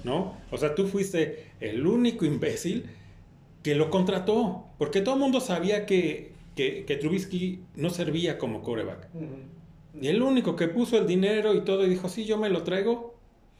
[0.04, 0.38] ¿no?
[0.52, 2.86] O sea, tú fuiste el único imbécil
[3.64, 8.62] que lo contrató, porque todo el mundo sabía que, que, que Trubisky no servía como
[8.62, 9.08] coreback.
[10.02, 12.64] Y el único que puso el dinero y todo y dijo, sí, yo me lo
[12.64, 13.16] traigo,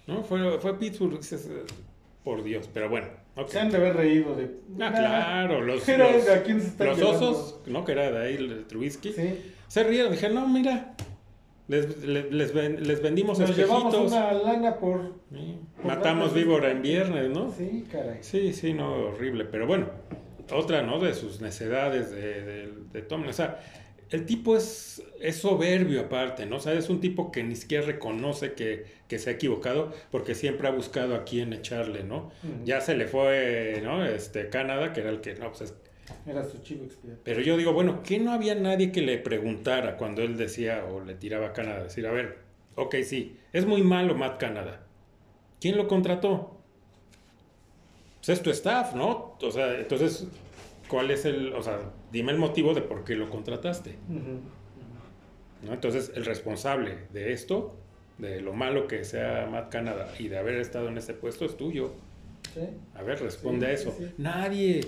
[0.08, 0.24] ¿no?
[0.24, 1.50] Fue, fue Pittsburgh, dices,
[2.24, 3.48] por Dios, pero bueno, ok.
[3.50, 4.46] Se han de haber reído de.
[4.80, 7.84] Ah, claro, los, Mira, los- ¿a quién se los osos, ¿no?
[7.86, 9.14] Que era de ahí el Trubisky.
[9.14, 9.54] Sí.
[9.68, 10.96] Se rieron, dije, no, mira,
[11.68, 14.12] les, les, les ven- les vendimos Nos llevamos espejitos.
[14.14, 15.14] una lana por.
[15.32, 17.52] Sí, por Matamos víbora en viernes, ¿no?
[17.52, 18.18] Sí, caray.
[18.22, 19.46] Sí, sí, no, horrible.
[19.46, 19.88] Pero bueno,
[20.52, 21.00] otra, ¿no?
[21.00, 23.30] De sus necedades de, de, de Tomlin.
[23.30, 23.60] O sea,
[24.12, 26.56] el tipo es, es soberbio aparte, ¿no?
[26.58, 30.34] O sea, es un tipo que ni siquiera reconoce que, que se ha equivocado porque
[30.36, 32.32] siempre ha buscado a quién echarle, ¿no?
[32.66, 34.04] Ya se le fue, ¿no?
[34.06, 35.76] Este, Canadá, que era el que, no, pues es-
[36.26, 37.22] Era su chivo expiatorio.
[37.24, 41.02] Pero yo digo, bueno, ¿qué no había nadie que le preguntara cuando él decía o
[41.04, 41.84] le tiraba a Canadá?
[41.84, 42.40] Decir, a ver,
[42.76, 44.82] ok, sí, es muy malo Matt Canadá.
[45.62, 46.56] ¿Quién lo contrató?
[48.18, 49.38] Pues es tu staff, ¿no?
[49.42, 50.26] O sea, entonces,
[50.88, 51.80] ¿cuál es el, o sea,
[52.12, 53.96] dime el motivo de por qué lo contrataste?
[55.64, 55.74] ¿no?
[55.74, 57.76] Entonces, el responsable de esto,
[58.18, 61.56] de lo malo que sea Matt Canadá y de haber estado en ese puesto es
[61.58, 61.92] tuyo.
[62.54, 62.62] Sí.
[62.96, 63.96] A ver, responde Sí, a eso.
[63.98, 64.12] sí.
[64.18, 64.82] Nadie.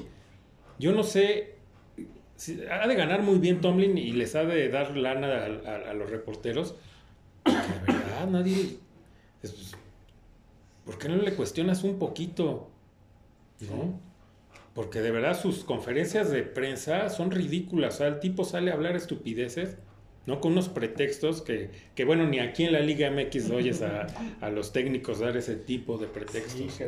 [0.79, 1.55] Yo no sé.
[2.35, 5.91] si- ha de ganar muy bien Tomlin y les ha de dar lana a, a-
[5.91, 6.75] a los reporteros.
[7.45, 8.77] De verdad, nadie.
[9.43, 9.75] es- pues,
[10.85, 12.69] ¿Por qué no le cuestionas un poquito?
[13.61, 13.99] ¿No?
[14.73, 17.95] Porque de verdad sus conferencias de prensa son ridículas.
[17.95, 19.77] O sea, el tipo sale a hablar estupideces,
[20.25, 20.39] ¿no?
[20.39, 24.07] Con unos pretextos que, que bueno, ni aquí en la Liga MX oyes a,
[24.39, 26.73] a los técnicos dar ese tipo de pretextos.
[26.73, 26.83] Sí.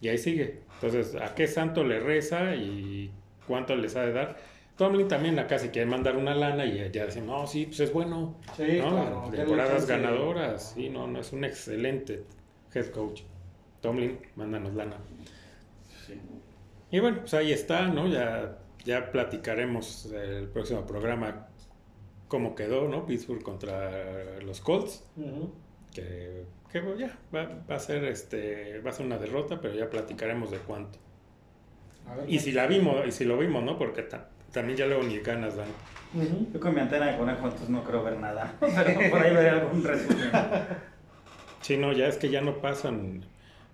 [0.00, 0.60] Y ahí sigue.
[0.74, 3.10] Entonces, ¿a qué santo le reza y
[3.46, 4.36] cuánto les ha de dar?
[4.78, 7.92] Tomlin también acá se quiere mandar una lana y ya dicen, no, sí, pues es
[7.92, 8.36] bueno.
[8.56, 8.90] Sí, ¿no?
[8.90, 9.28] claro.
[9.32, 10.72] Temporadas ganadoras.
[10.74, 12.22] Sí, no, no, es un excelente
[12.72, 13.22] head coach.
[13.80, 14.96] Tomlin, mándanos lana.
[16.90, 18.06] Y bueno, pues ahí está, ¿no?
[18.08, 21.48] Ya, ya platicaremos el próximo programa
[22.28, 23.06] cómo quedó, ¿no?
[23.06, 25.04] Pittsburgh contra los Colts.
[25.94, 29.74] Que, que bueno, ya va, va a ser este va a ser una derrota, pero
[29.74, 30.98] ya platicaremos de cuánto.
[32.06, 33.78] A ver, Y si la vimos, y si lo vimos, ¿no?
[33.78, 35.68] Porque ta- también ya luego ni ganas dan.
[36.54, 38.54] Yo con mi antena de conejo entonces no creo ver nada.
[38.60, 40.30] Pero por ahí veré algún resumen.
[41.60, 43.24] Sí, no, ya es que ya no pasan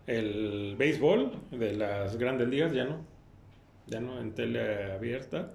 [0.07, 3.05] el béisbol de las grandes ligas, ya no.
[3.87, 5.55] Ya no, en tele abierta,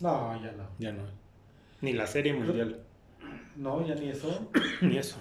[0.00, 0.68] No, ya no.
[0.78, 1.04] ya no.
[1.80, 2.80] Ni la serie mundial,
[3.56, 4.50] No, ya ni eso.
[4.82, 5.18] ni eso.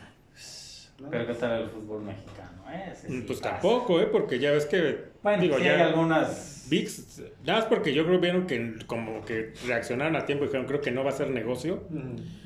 [1.09, 2.89] Pero qué tal el fútbol mexicano, ¿eh?
[2.91, 3.53] Ese sí Pues pasa.
[3.53, 4.05] tampoco, ¿eh?
[4.12, 5.05] Porque ya ves que.
[5.24, 5.76] Bueno, digo, sí ya.
[5.76, 6.68] hay algunas.
[6.70, 10.47] VIX, nada más porque yo creo que vieron que como que reaccionaron a tiempo y
[10.47, 11.84] dijeron, creo que no va a ser negocio.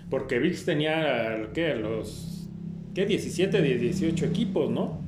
[0.09, 1.75] Porque VIX tenía, ¿qué?
[1.75, 2.47] Los,
[2.95, 3.05] ¿qué?
[3.05, 5.04] 17 de 18 equipos, ¿no?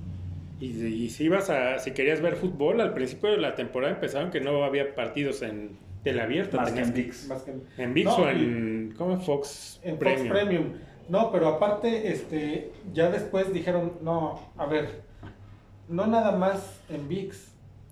[0.59, 4.31] Y, y si ibas a, si querías ver fútbol, al principio de la temporada empezaron
[4.31, 6.57] que no había partidos en teleabierta.
[6.57, 7.27] Más que en VIX.
[7.27, 9.19] Más que en, En VIX No, o en, ¿cómo?
[9.19, 10.27] Fox en Premium.
[10.27, 10.65] Fox Premium.
[11.09, 15.03] No, pero aparte, este, ya después dijeron, no, a ver,
[15.87, 17.51] no nada más en VIX,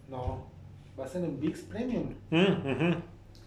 [0.09, 0.45] no,
[0.99, 2.95] va a ser en VIX Premium, Mm,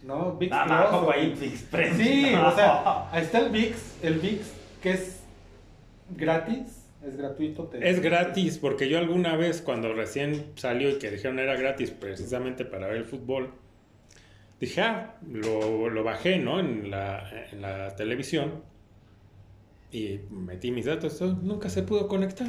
[0.07, 1.97] no, VIX Ah, Plus, no, o- ahí VIX Premium.
[1.99, 4.53] Sí, o sea, ahí está el VIX, el VIX
[4.83, 5.21] que es
[6.17, 6.78] gratis,
[7.09, 7.65] es gratuito.
[7.65, 11.91] te- Es gratis, porque yo alguna vez cuando recién salió y que dijeron era gratis
[11.91, 13.53] precisamente para ver el fútbol,
[14.61, 16.61] dije, ah, lo, lo bajé, ¿no?
[16.61, 18.63] En la, en la televisión
[19.91, 22.49] y metí mis datos, nunca se pudo conectar.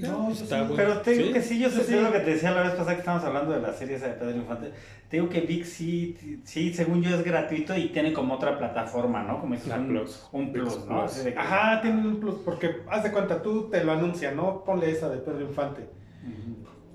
[0.00, 0.74] No, pues está bueno.
[0.76, 1.32] Pero te digo Sí.
[1.32, 1.94] que sí, yo sé Sí.
[2.00, 4.14] lo que te decía la vez pasada que estábamos hablando de la serie esa de
[4.14, 4.72] Pedro Infante.
[5.08, 9.22] Te digo que VIX sí, sí, según yo es gratuito y tiene como otra plataforma,
[9.22, 9.40] ¿no?
[9.40, 10.28] Como La un Plus.
[10.32, 11.00] Un VIX plus, ¿no?
[11.00, 11.12] Plus.
[11.12, 14.32] Así de que- Ajá, tienen un plus, porque haz de cuenta, tú te lo anuncia,
[14.32, 14.64] ¿no?
[14.64, 15.82] Ponle esa de Pedro Infante.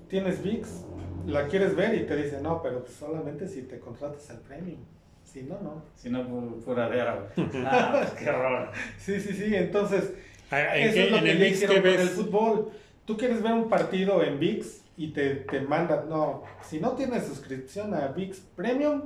[0.08, 0.68] Tienes VIX,
[1.26, 4.80] la quieres ver y te dice, no, pero solamente si te contratas al Premium.
[5.22, 5.82] Si no, no.
[5.94, 7.48] Si no, fu- furadera, güey.
[7.66, 8.70] Ah, pues qué horror.
[8.98, 9.54] Sí, sí, sí.
[9.54, 10.12] Entonces,
[10.50, 12.70] Ah, ¿En, eso qué- es lo en que el VIX con el fútbol.
[13.08, 16.10] Tú quieres ver un partido en VIX y te, te mandan.
[16.10, 19.00] No, si no tienes suscripción a VIX Premium,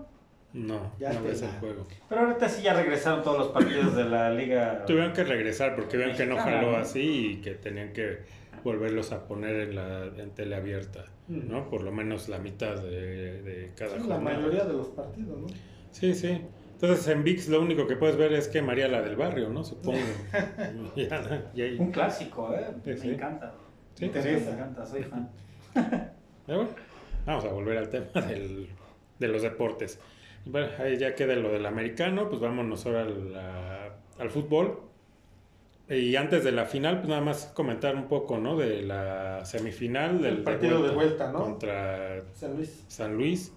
[0.52, 1.86] No, Ya no ves el juego.
[2.08, 4.84] Pero ahorita sí ya regresaron todos los partidos de la liga.
[4.86, 8.18] Tuvieron que regresar porque vieron que no jaló así y que tenían que
[8.64, 11.70] volverlos a poner en la en tele abierta, ¿no?
[11.70, 15.46] Por lo menos la mitad de, de cada sí, la mayoría de los partidos, ¿no?
[15.92, 16.40] Sí, sí.
[16.72, 19.62] Entonces en VIX lo único que puedes ver es que María la del barrio, ¿no?
[19.62, 19.98] Supongo.
[20.96, 22.66] ya, ya- Un clásico, ¿eh?
[22.82, 23.08] Sí, Me sí.
[23.10, 23.54] encanta.
[23.94, 24.50] Sí, Me interesa.
[24.52, 25.30] encanta, soy fan.
[26.46, 26.68] Bueno,
[27.24, 28.68] vamos a volver al tema del-
[29.18, 30.00] de los deportes.
[30.44, 34.80] Bueno, ahí ya queda lo del americano, pues vámonos ahora al, a- al fútbol.
[35.88, 38.56] Y antes de la final, pues nada más comentar un poco, ¿no?
[38.56, 41.40] De la semifinal del El partido de vuelta, ¿no?
[41.40, 42.84] Contra San Luis.
[42.88, 43.52] San Luis.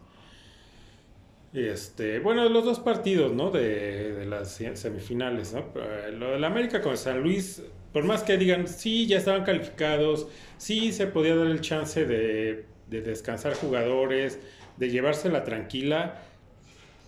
[1.54, 3.50] Y este, bueno, los dos partidos, ¿no?
[3.52, 5.60] De, de las semifinales, ¿no?
[5.76, 7.64] Eh, Lo del América con San Luis,
[7.96, 10.28] por más que digan, sí, ya estaban calificados,
[10.58, 14.38] sí se podía dar el chance de, de descansar jugadores,
[14.76, 16.22] de llevársela tranquila.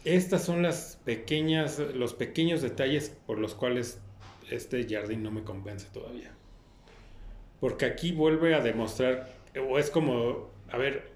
[0.06, 4.00] Estas son las pequeñas, los pequeños detalles por los cuales
[4.50, 6.32] este Jardín no me convence todavía.
[7.60, 9.30] Porque aquí vuelve a demostrar,
[9.70, 11.12] o es como, a ver,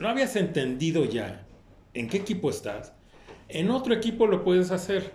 [0.00, 1.46] ¿no habías entendido ya
[1.92, 2.92] en qué equipo estás?
[3.48, 5.12] En otro equipo lo puedes hacer.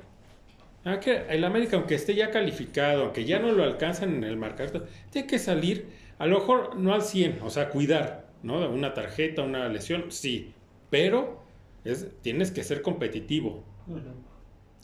[0.86, 4.38] Ah, que el América, aunque esté ya calificado, aunque ya no lo alcanzan en el
[4.38, 8.70] marcador, tiene que salir, a lo mejor no al 100, o sea, cuidar, ¿no?
[8.70, 10.54] Una tarjeta, una lesión, sí,
[10.90, 11.42] pero
[11.84, 13.64] es, tienes que ser competitivo.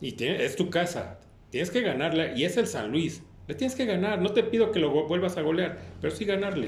[0.02, 1.20] Y tiene- es tu casa.
[1.50, 2.34] Tienes que ganarle.
[2.36, 3.24] Y es el San Luis.
[3.48, 4.20] Le tienes que ganar.
[4.22, 6.68] No te pido que lo vuelvas a golear, pero sí ganarle.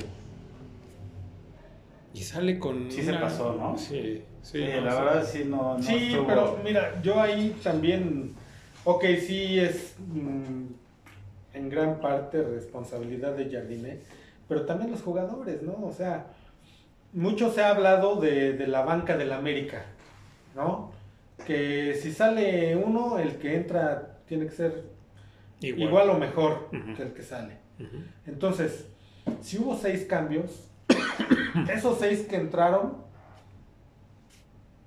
[2.14, 2.90] Y sale con.
[2.92, 3.78] Sí se pasó, ¿no?
[3.78, 4.60] Sí, sí.
[4.60, 4.98] Sí, no, la sí.
[4.98, 8.34] verdad sí no, no Sí, estuvo- pero mira, yo ahí también,
[8.88, 10.66] ok, sí es mm,
[11.54, 14.00] en gran parte responsabilidad de Jardiné,
[14.48, 15.74] pero también los jugadores, ¿no?
[15.86, 16.28] O sea,
[17.12, 19.84] mucho se ha hablado de, de la banca del América,
[20.56, 20.92] ¿no?
[21.46, 24.84] Que si sale uno, el que entra tiene que ser
[25.60, 25.82] Igual.
[25.90, 27.58] igual, o mejor que el que sale.
[28.26, 28.88] Entonces,
[29.42, 30.70] si hubo seis cambios,
[31.74, 33.06] esos seis que entraron,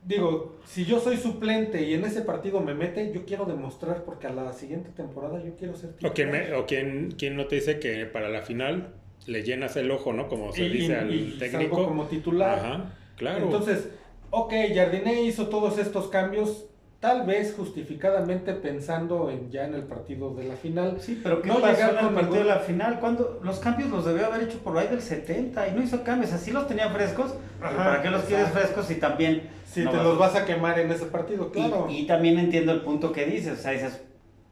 [0.05, 4.27] digo, si yo soy suplente y en ese partido me mete, yo quiero demostrar porque
[4.27, 7.57] a la siguiente temporada yo quiero ser O, quien, me- o quien, quien no te
[7.57, 8.95] dice que para la final
[9.27, 10.29] le llenas el ojo, ¿no?
[10.29, 11.85] Como se Y- dice y- al y técnico.
[11.85, 12.59] como titular.
[12.59, 13.45] Ajá, claro.
[13.45, 13.91] Entonces,
[14.31, 16.67] ok, Jardiné hizo todos estos cambios,
[17.01, 20.99] tal vez justificadamente pensando en ya en el partido de la final.
[21.01, 23.01] Sí, pero ¿qué No pasó llegar en el partido de la final?
[23.01, 26.33] Cuando los cambios los debió haber hecho por ahí del 70 y no hizo cambios,
[26.33, 27.35] así los tenía frescos.
[27.63, 28.67] Ajá, ¿Para qué los quieres exacto.
[28.69, 31.53] frescos y también Si no te vas los vas a quemar en ese partido, Y-
[31.53, 31.87] claro.
[31.91, 34.03] Y, también entiendo el punto que dices, o sea, dices,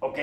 [0.01, 0.19] ok,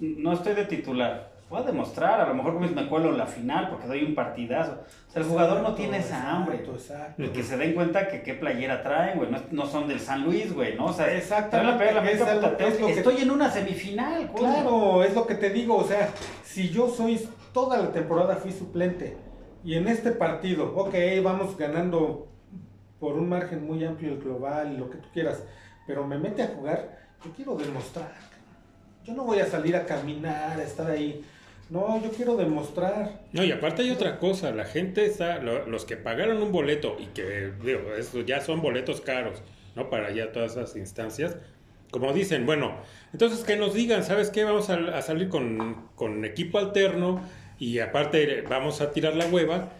[0.00, 3.68] no estoy de titular, voy a demostrar, a lo mejor me cuelo en la final
[3.70, 4.80] porque doy un partidazo.
[5.08, 6.56] O sea, el jugador no tiene esa hambre.
[6.64, 7.22] exacto.
[7.22, 10.24] Y que se den cuenta que qué playera traen, güey, no, no son del San
[10.24, 10.86] Luis, güey, ¿no?
[10.86, 14.44] O sea, Exactamente, la la puta, es lo que- que- estoy en una semifinal, güey.
[14.44, 16.08] Claro, es lo que te digo, o sea,
[16.44, 19.16] si yo soy toda la temporada fui suplente
[19.64, 22.28] y en este partido, ok, vamos ganando
[22.98, 25.42] por un margen muy amplio el global y lo que tú quieras,
[25.86, 28.12] pero me mete a jugar, yo quiero demostrar.
[29.04, 31.24] Yo no voy a salir a caminar, a estar ahí.
[31.68, 33.22] No, yo quiero demostrar.
[33.32, 36.96] No, y aparte hay otra cosa, la gente está, lo- los que pagaron un boleto
[37.00, 39.42] y que, digo, eso ya son boletos caros,
[39.74, 39.90] ¿no?
[39.90, 41.36] Para ya todas esas instancias,
[41.90, 42.76] como dicen, bueno,
[43.12, 44.44] entonces que nos digan, ¿sabes qué?
[44.44, 47.20] Vamos a, a salir con, con equipo alterno
[47.58, 49.70] y aparte vamos a tirar la hueva.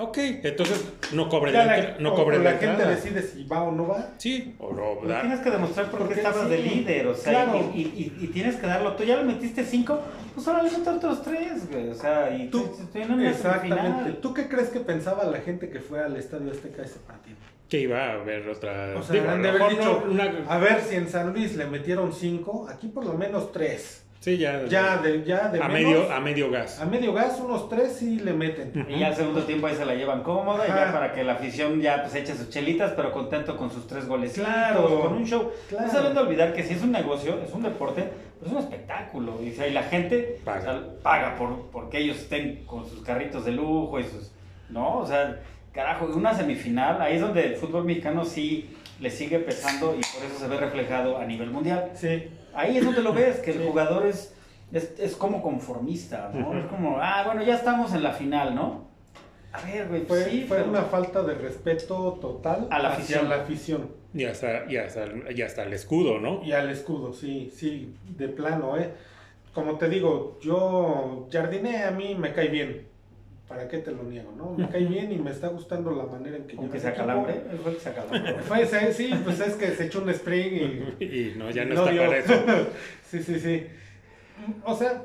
[0.00, 2.90] Ok, entonces no cobren Ya la, la, no o la la gente entrada.
[2.94, 4.12] decide si va o no va.
[4.18, 7.14] Sí, o no, Pues da- tienes que demostrar por qué estabas sí, de líder, o
[7.16, 7.70] sea, claro.
[7.74, 8.94] y, y- y- y tienes que darlo.
[8.94, 10.00] Tú ya le metiste cinco,
[10.34, 11.88] pues ahora le meto otros tres, güey.
[11.88, 12.64] O sea, y tú,
[13.20, 14.12] exactamente.
[14.20, 17.36] ¿Tú qué crees que pensaba la gente que fue al Estadio Azteca a ese partido?
[17.68, 18.96] que iba a haber otra...
[18.96, 21.54] O sea, digo, a lo mejor dicho, no una- a ver si en San Luis
[21.54, 24.06] le metieron cinco, aquí por lo menos tres.
[24.20, 26.80] Sí, ya, Ya de, ya de a, menos, medio, a medio gas.
[26.80, 28.86] a medio gas, unos tres sí le meten.
[28.88, 31.34] Y ya al segundo tiempo ahí se la llevan cómoda, y ya para que la
[31.34, 34.32] afición ya pues eche sus chelitas, pero contento con sus tres goles.
[34.32, 35.02] Claro.
[35.02, 35.50] con un show.
[35.68, 35.86] Claro.
[36.02, 38.04] No de olvidar que si es un negocio, es un deporte,
[38.38, 39.40] pero es un espectáculo.
[39.42, 40.58] Y, o sea, y la gente Paga.
[40.58, 44.32] o sea, paga por porque ellos estén con sus carritos de lujo y sus.
[44.70, 44.98] ¿No?
[44.98, 45.40] O sea,
[45.72, 48.68] carajo, una semifinal, ahí es donde el fútbol mexicano sí
[49.00, 51.90] le sigue pesando y por eso se ve reflejado a nivel mundial.
[51.94, 52.28] Sí.
[52.54, 54.34] Ahí es donde lo ves, que el jugador es,
[54.72, 56.56] es, es como conformista, ¿no?
[56.58, 58.88] Es como, ah, bueno, ya estamos en la final, ¿no?
[59.52, 62.98] A ver, güey, Fue, sí, fue pero- una falta de respeto total A la hacia
[63.02, 63.28] afición.
[63.28, 63.90] la afición.
[64.14, 66.42] Y hasta, y, hasta, y hasta el escudo, ¿no?
[66.44, 68.92] Y al escudo, sí, sí, de plano, ¿eh?
[69.54, 72.86] Como te digo, yo, Jardiné a mí me cae bien.
[73.48, 74.52] ¿Para qué te lo niego, no?
[74.52, 77.40] Me cae bien y me está gustando la manera en que Como lleva que el
[77.54, 78.42] se fue que se.
[78.42, 80.52] Fue ese, sí, pues es que se echó un spring
[81.00, 81.04] y...
[81.04, 82.02] Y no, ya no, No está dio.
[82.02, 82.34] para eso.
[83.04, 83.66] sí, sí, sí.
[84.64, 85.02] O sea,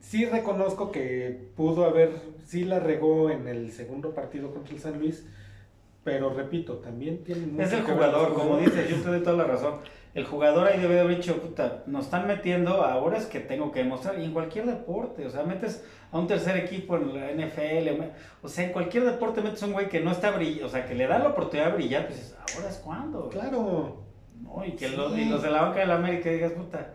[0.00, 2.10] sí reconozco que pudo haber,
[2.44, 5.24] sí la regó en el segundo partido contra el San Luis,
[6.02, 9.44] pero repito, también tiene mucho Es el jugador, como dices, yo te doy toda la
[9.44, 9.74] razón.
[10.14, 13.80] El jugador ahí debe haber dicho, puta, nos están metiendo ahora es que tengo que
[13.80, 14.18] demostrar.
[14.18, 18.00] Y en cualquier deporte, o sea, metes a un tercer equipo en la NFL,
[18.42, 20.86] o sea, en cualquier deporte metes a un güey que no está brillando, o sea,
[20.86, 23.28] que le da la oportunidad de brillar, pues dices, ahora es cuando.
[23.28, 24.04] Claro,
[24.40, 24.64] ¿no?
[24.64, 24.94] Y que Sí.
[24.96, 26.92] los, y los de la banca de la América digas, puta,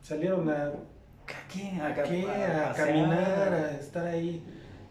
[0.00, 1.70] salieron a, ¿a qué?
[1.80, 2.26] A, ¿a qué?
[2.30, 4.42] a caminar, a estar ahí.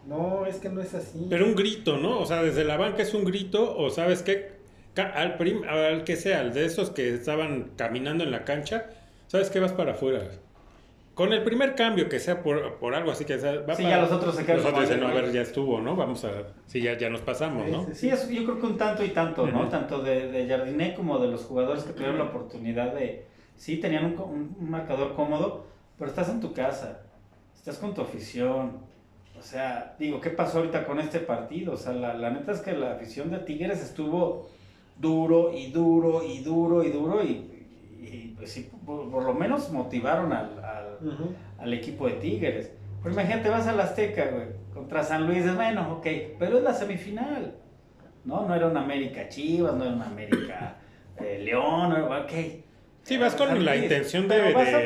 [0.06, 1.28] No, es que no es así.
[1.30, 2.18] Pero un grito, ¿no?
[2.20, 4.52] O sea, desde la banca es un grito, o sabes qué,
[5.02, 8.86] al, prim- al que sea, al de esos que estaban caminando en la cancha,
[9.26, 9.60] ¿sabes qué?
[9.60, 10.20] Vas para afuera.
[11.14, 13.94] Con el primer cambio, que sea por, por algo así que sea, va Sí, para-
[13.96, 15.94] ya los otros se quedan Los otros dicen, no, a "Ay, ver, ya estuvo, ¿no?
[15.94, 16.30] Vamos a...
[16.66, 17.84] Sí, ya, ya nos pasamos, ¿no?
[17.86, 19.60] Sí, sí, es, yo creo que un tanto y tanto, ¿no?
[19.60, 19.68] Ujú.
[19.68, 23.26] Tanto de, de Jardiné como de los jugadores que tuvieron la oportunidad de...
[23.56, 25.66] Sí, tenían un, un- un marcador cómodo,
[25.96, 27.02] pero estás en tu casa,
[27.54, 28.78] estás con tu afición.
[29.38, 31.74] O sea, digo, ¿qué pasó ahorita con este partido?
[31.74, 34.48] O sea, la, la neta es que la afición de Tigres estuvo
[34.96, 37.28] duro y duro y duro y duro y,
[38.00, 40.98] y, pues sí, por, por lo menos motivaron al, al,
[41.58, 42.70] al equipo de Tigres.
[43.02, 46.06] Pero imagínate, vas al Azteca, güey, contra San Luis, es bueno, ok,
[46.38, 47.54] pero es la semifinal.
[48.24, 50.76] No, no era una América Chivas, no era una América
[51.18, 52.32] eh, León, no era- ok.
[53.02, 54.84] Sí, vas con la intención pero de- vas a de-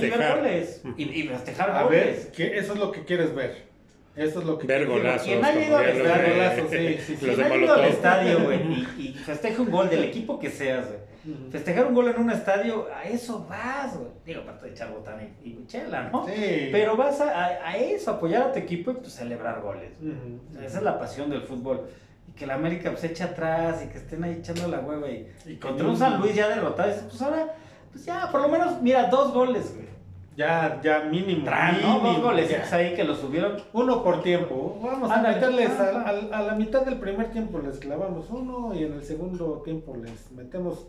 [0.00, 0.36] festejar.
[0.38, 0.82] goles.
[0.96, 2.56] Y, y festejar A ver, ¿qué?
[2.56, 3.68] eso es lo que quieres ver.
[4.16, 5.26] Eso es lo que Ver golazos.
[5.26, 9.70] quien haya ido al estadio, golazos, sí, ido al estadio, güey, y, y festeja un
[9.70, 10.98] gol del equipo que seas, güey.
[11.22, 11.50] Ujú.
[11.50, 14.10] Festejar un gol en un estadio, a eso vas, güey.
[14.24, 16.26] Digo, aparte de echar botana y, y chela, ¿no?
[16.26, 16.68] Sí.
[16.72, 19.92] Pero vas a, a- a eso, apoyar a tu equipo y pues, celebrar goles.
[20.00, 21.88] O sea, esa es la pasión del fútbol.
[22.26, 25.30] Y que la América pues eche atrás y que estén ahí echando la hueva y,
[25.46, 27.54] Y contra un San Luis ya derrotado, dices, pues ahora,
[27.92, 29.88] pues ya, por lo menos, mira, dos goles, güey.
[30.36, 31.44] Ya, ya mínimo.
[31.44, 31.94] Tran, ¿no?
[31.94, 32.76] Dos mínimo, goles ya.
[32.76, 33.56] ahí que lo subieron.
[33.72, 34.78] Uno por tiempo.
[34.82, 36.04] Vamos a meterles al- ah.
[36.06, 39.96] al- a, la mitad del primer tiempo les clavamos uno y en el segundo tiempo
[39.96, 40.86] les metemos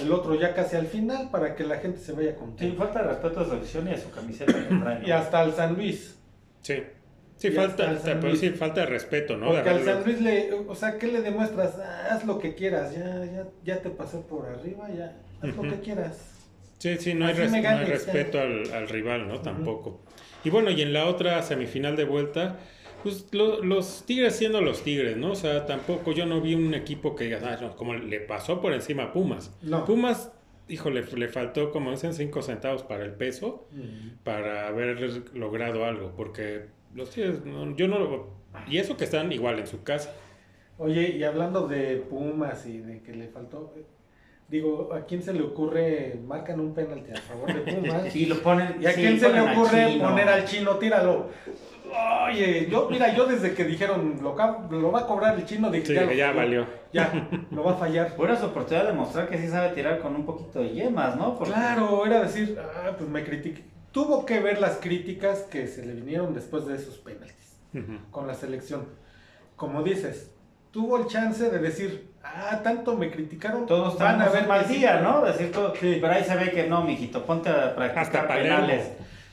[0.00, 2.84] el otro ya casi al final para que la gente se vaya Sí, contenta.
[2.84, 5.02] falta de respeto a su afición y a su camiseta traen.
[5.02, 5.08] ¿no?
[5.08, 6.16] Y hasta al San Luis.
[6.62, 6.74] Sí.
[7.36, 9.48] Sí, Y falta, hasta pero sí, falta de respeto, ¿no?
[9.52, 11.78] Porque al San Luis le, o sea, ¿qué le demuestras?
[11.78, 15.62] Ah, haz lo que quieras, ya, ya, ya te pasé por arriba, ya, haz lo
[15.62, 16.18] que quieras.
[16.78, 19.40] Sí, sí, no hay, res- no respeto al, al rival, ¿no?
[19.40, 20.00] Tampoco.
[20.44, 22.58] Y bueno, y en la otra semifinal de vuelta,
[23.02, 25.32] pues lo- los Tigres siendo los Tigres, ¿no?
[25.32, 28.60] O sea, tampoco yo no vi un equipo que diga, "Ah, no", como le pasó
[28.60, 29.56] por encima a Pumas.
[29.62, 29.84] No.
[29.84, 30.32] Pumas,
[30.68, 33.68] híjole, le faltó, como dicen, cinco centavos para el peso,
[34.24, 35.00] para haber
[35.34, 38.38] logrado algo, porque los Tigres, no- yo no lo...
[38.68, 40.12] Y eso que están igual en su casa.
[40.78, 43.74] Oye, y hablando de Pumas y de que le faltó,
[44.48, 48.02] digo, ¿a quién se le ocurre, marcan un penalti a favor de Pumas?
[48.12, 48.76] Sí, lo ponen.
[48.80, 50.08] ¿Y a sí, quién se le al ocurre chino.
[50.08, 51.28] poner al chino, tíralo?
[52.28, 54.34] Oye, yo, mira, yo desde que dijeron lo,
[54.70, 56.66] lo va a cobrar el chino, dije, Sí, ya, ya valió.
[56.92, 58.14] Ya, lo va a fallar.
[58.16, 61.36] Buena su oportunidad de mostrar que sí sabe tirar con un poquito de yemas, ¿no?
[61.38, 63.64] Porque- Claro, era decir, ah, pues me critiqué.
[63.92, 67.98] Tuvo que ver las críticas que se le vinieron después de esos penaltis Ujú.
[68.10, 68.84] con la selección.
[69.56, 70.30] Como dices,
[70.70, 74.68] tuvo el chance de decir, ah, tanto me criticaron, Todos van a ver mal que
[74.68, 74.78] sí".
[74.80, 75.22] día, ¿no?
[75.24, 75.74] Decir todo.
[75.74, 75.98] Sí.
[76.00, 78.90] Pero ahí se ve que no, mijito, ponte a practicar Hasta penales.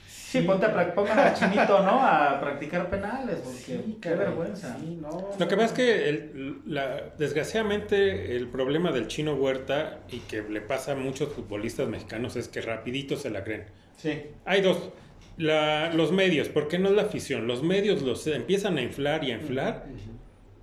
[0.08, 2.04] Sí, ponte a practicar, pongan al chinito, ¿no?
[2.04, 4.76] A practicar penales, porque Sí, qué caray, vergüenza.
[4.78, 5.62] sí, no, Lo que no.
[5.62, 10.92] pasa es que el- la- desgraciadamente el problema del chino Huerta y que le pasa
[10.92, 13.64] a muchos futbolistas mexicanos es que rapidito se la creen.
[13.96, 14.90] Sí, Hay dos.
[15.38, 17.46] La- los medios, porque no es la afición.
[17.46, 19.84] Los medios los empiezan a inflar y a inflar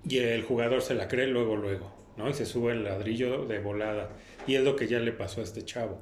[0.08, 2.28] y el jugador se la cree luego, luego, ¿no?
[2.28, 4.10] Y se sube el ladrillo de volada.
[4.46, 6.00] Y es lo que ya le pasó a este chavo.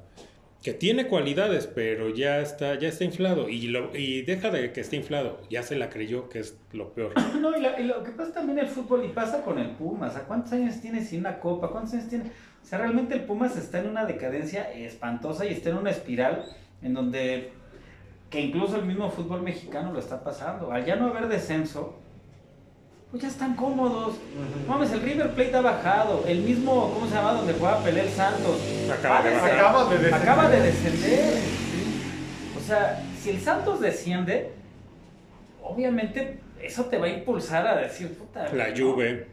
[0.61, 3.49] Que tiene cualidades, pero ya está, ya está inflado.
[3.49, 5.41] Y, lo, y deja de que esté inflado.
[5.49, 7.13] Ya se la creyó, que es lo peor.
[7.41, 10.15] No, y, y lo que pasa también el fútbol y pasa con el Pumas.
[10.15, 11.69] ¿A cuántos años tiene sin una copa?
[11.69, 12.25] ¿Cuántos años tiene?
[12.63, 16.45] O sea, realmente el Pumas está en una decadencia espantosa y está en una espiral
[16.81, 17.51] en donde
[18.29, 20.71] que incluso el mismo fútbol mexicano lo está pasando.
[20.71, 21.99] Al ya no haber descenso,
[23.13, 24.15] pues ya están cómodos.
[24.15, 24.67] Ujú.
[24.67, 26.25] Mames, el River Plate ha bajado.
[26.27, 27.33] El mismo, ¿cómo se llama?
[27.33, 28.59] Donde juega Pelé el Santos.
[28.91, 29.59] Acaba de Va a bajar.
[29.59, 30.13] Acaba de descender.
[30.15, 31.33] Acaba de descender.
[32.57, 34.49] O sea, si el Santos desciende,
[35.61, 38.51] obviamente eso te va a impulsar a decir, puta.
[38.51, 38.75] La ¿no?
[38.75, 39.27] Juve.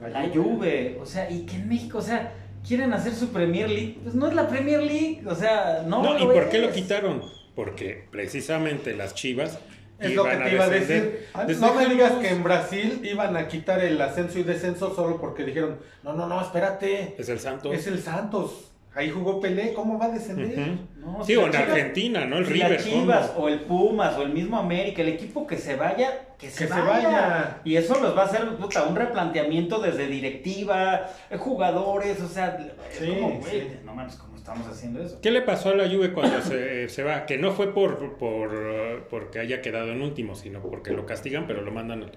[0.00, 2.32] La Juve, o sea, y que en México, o sea,
[2.64, 6.04] quieren hacer su Premier League, pues no es la Premier League, o sea, no.
[6.04, 7.20] No, ¿y lo por qué lo quitaron?
[7.56, 9.58] Porque precisamente las Chivas
[10.06, 11.26] Es lo que te iba a decir.
[11.34, 14.94] Ah, Pues no me digas que en Brasil iban a quitar el ascenso y descenso
[14.94, 17.74] solo porque dijeron, no, no, no, espérate, Es el Santos.
[17.74, 18.70] es el Santos.
[18.96, 20.56] Ahí jugó Pelé, ¿cómo va a descender?
[21.00, 22.38] No, Sí, si o en Chivas- Argentina, ¿no?
[22.38, 22.80] El si River.
[22.80, 23.46] Chivas ¿cómo?
[23.46, 26.72] o el Pumas o el mismo América, el equipo que se vaya, que se, Que
[26.72, 27.08] se vaya.
[27.08, 27.60] vaya.
[27.64, 32.56] Y eso los va a hacer puta, un replanteamiento desde directiva, eh, jugadores, o sea,
[32.88, 33.66] es Sí, como, güey, sí.
[33.84, 35.18] no mames, ¿cómo estamos haciendo eso?
[35.22, 37.24] ¿Qué le pasó a la Juve cuando se, se va?
[37.24, 41.46] Que no fue por, por eh, porque haya quedado en último, sino porque lo castigan,
[41.46, 42.10] pero lo mandan.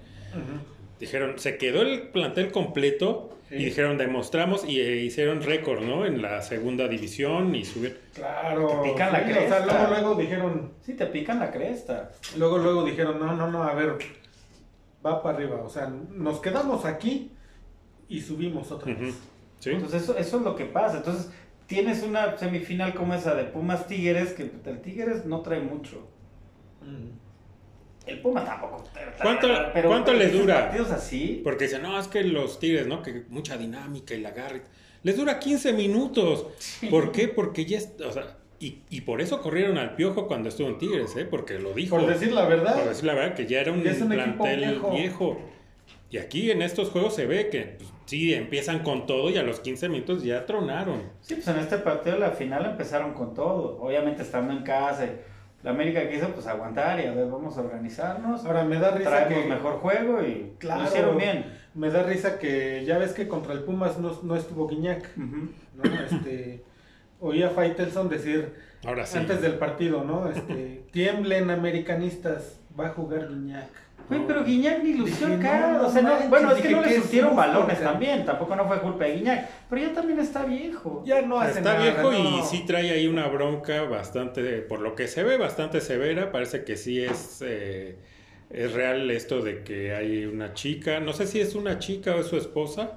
[1.00, 3.54] Dijeron, se quedó el plantel completo Sí.
[3.54, 6.04] y dijeron, demostramos y eh, hicieron récord, ¿no?
[6.04, 7.98] En la segunda división y subir.
[8.12, 8.82] Claro.
[8.82, 9.64] Te pican la sí, o sea, cresta.
[9.64, 12.10] luego, luego dijeron, Sí, te pican la cresta.
[12.36, 13.96] luego, luego dijeron, no, no, no, a ver,
[15.06, 15.62] va para arriba.
[15.62, 17.30] O sea, nos quedamos aquí
[18.06, 19.14] y subimos otra vez.
[19.60, 19.70] ¿Sí?
[19.70, 20.98] Entonces eso, eso es lo que pasa.
[20.98, 21.30] Entonces
[21.68, 26.08] tienes una semifinal como esa de Pumas Tigres, que el Tigres no trae mucho.
[26.82, 27.12] Ujú.
[28.06, 28.82] El Puma tampoco.
[28.92, 30.62] trae- ¿Cuánto- pero cuánto les dura?
[30.70, 31.40] partidos así.
[31.44, 33.02] Porque dicen, no, es que los Tigres, ¿no?
[33.02, 34.62] Que mucha dinámica y la agarre.
[35.02, 36.46] Les dura 15 minutos.
[36.90, 37.28] ¿Por qué?
[37.28, 40.78] Porque ya, es- o sea, y, y por eso corrieron al Piojo cuando estuvo en
[40.78, 41.26] Tigres, ¿eh?
[41.26, 41.96] Porque lo dijo.
[41.98, 44.90] Por decir la verdad, Por decir la verdad, que ya era un, plantel viejo.
[44.90, 45.40] viejo.
[46.10, 49.42] Y aquí en estos juegos se ve que pues, sí, empiezan con todo y a
[49.42, 51.02] los 15 minutos ya tronaron.
[51.20, 53.78] Sí, pues en este partido la final empezaron con todo.
[53.80, 55.04] Obviamente estando en casa.
[55.06, 55.10] y
[55.62, 58.44] La América quiso pues aguantar y a ver, vamos a organizarnos.
[58.44, 59.48] ahora me da risa Traemos que...
[59.50, 60.82] mejor juego y Claro.
[60.82, 61.44] lo hicieron bien.
[61.74, 65.16] Me da risa que ya ves que contra el Pumas no, no estuvo Guiñac.
[65.16, 65.84] ¿no?
[66.10, 66.62] Este,
[67.20, 68.54] oía a Faitelson decir
[68.84, 69.18] Ahora sí.
[69.18, 70.28] antes del partido, ¿no?
[70.30, 73.68] Este, tiemblen americanistas, va a jugar Guiñac.
[74.08, 75.68] Güey, pero Guiñac ni lució Dije, acá.
[75.72, 78.24] no, o sea, no- manches, bueno, es que no le surtieron balones también.
[78.24, 79.48] Tampoco no fue culpa de Guiñac.
[79.68, 81.02] Pero ya también está viejo.
[81.04, 84.94] Ya no hace Está nada, viejo y sí trae ahí una bronca bastante, por lo
[84.94, 86.32] que se ve, bastante severa.
[86.32, 87.98] Parece que sí es, eh,
[88.50, 92.20] es real esto de que hay una chica, no sé si es una chica o
[92.20, 92.92] es su esposa,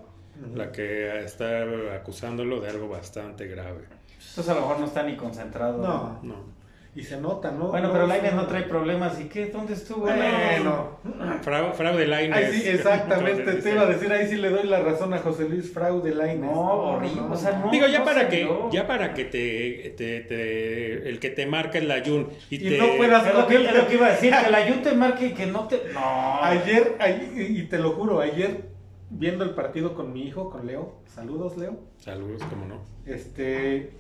[0.56, 3.82] la que está acusándolo de algo bastante grave.
[4.30, 5.78] Entonces a lo mejor no está ni concentrado.
[5.78, 6.61] No, No.
[6.94, 7.70] Y se nota, ¿no?
[7.70, 8.36] Bueno, pero No, Lainez sí.
[8.36, 9.18] no trae problemas.
[9.22, 9.46] ¿Y qué?
[9.46, 10.02] ¿Dónde estuvo?
[10.02, 10.98] Bueno,
[11.42, 12.36] Frau- fraude Lainez.
[12.38, 15.20] ahí sí, exactamente, Entonces, te iba a decir, ahí sí le doy la razón a
[15.20, 16.52] José Luis Fraude Lainez.
[16.52, 17.72] No, horrible, o sea, no.
[17.72, 21.86] Digo, ya para que, ya para que te, te- te- el que te marca es
[21.86, 24.12] la Jun y, Y te, no puedas- Es lo, que, es lo que iba a
[24.12, 25.82] decir, que la Jun te marque y que no te.
[25.94, 26.44] No.
[26.44, 28.70] Ayer, ayer, y te lo juro, ayer
[29.10, 32.82] viendo el partido con mi hijo, con Leo, saludos Leo, Saludos, como no.
[33.06, 33.92] este,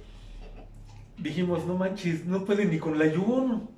[1.17, 3.69] dijimos, no manches, no puede ni con la Jun.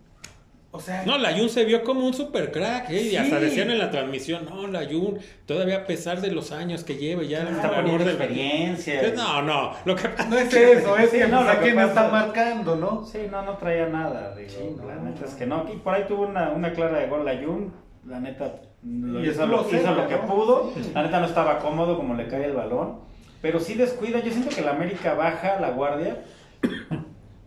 [0.76, 3.02] O sea, No, la Jun se vio como un super crack, ¿eh?
[3.12, 6.84] y hasta decían en la transmisión, no, la Jun, todavía a pesar de los años
[6.84, 9.14] que lleva, ya Está el poniendo del- experiencia.
[9.16, 11.74] No, no, lo que no es eso, es Sí, que no, pues, lo a que
[11.74, 13.06] pasa- está marcando, ¿no?
[13.06, 14.36] Sí, no, no traía nada.
[14.36, 14.88] Digo, Sí, no.
[14.88, 15.64] La neta es que no.
[15.72, 17.72] Y por ahí tuvo una, una clara de gol la Jun.
[18.08, 20.26] La neta lo Y hizo, lo, hizo cerca, lo que ¿no?
[20.26, 20.72] pudo.
[20.76, 20.90] Sí.
[20.96, 22.98] La neta no estaba cómodo como le cae el balón.
[23.44, 24.22] Pero sí descuida.
[24.22, 26.18] Yo siento que la América baja la guardia.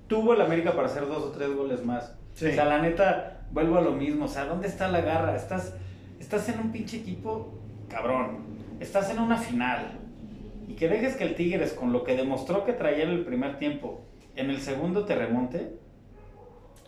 [0.08, 2.16] Tuvo el América para hacer dos o tres goles más.
[2.34, 2.46] Sí.
[2.46, 4.26] O sea, la neta, vuelvo a lo mismo.
[4.26, 5.34] O sea, ¿dónde está la garra?
[5.34, 5.74] Estás,
[6.20, 8.44] estás en un pinche equipo cabrón.
[8.80, 9.98] Estás en una final.
[10.68, 13.58] Y que dejes que el Tigres, con lo que demostró que traía en el primer
[13.58, 14.02] tiempo,
[14.34, 15.72] en el segundo te remonte.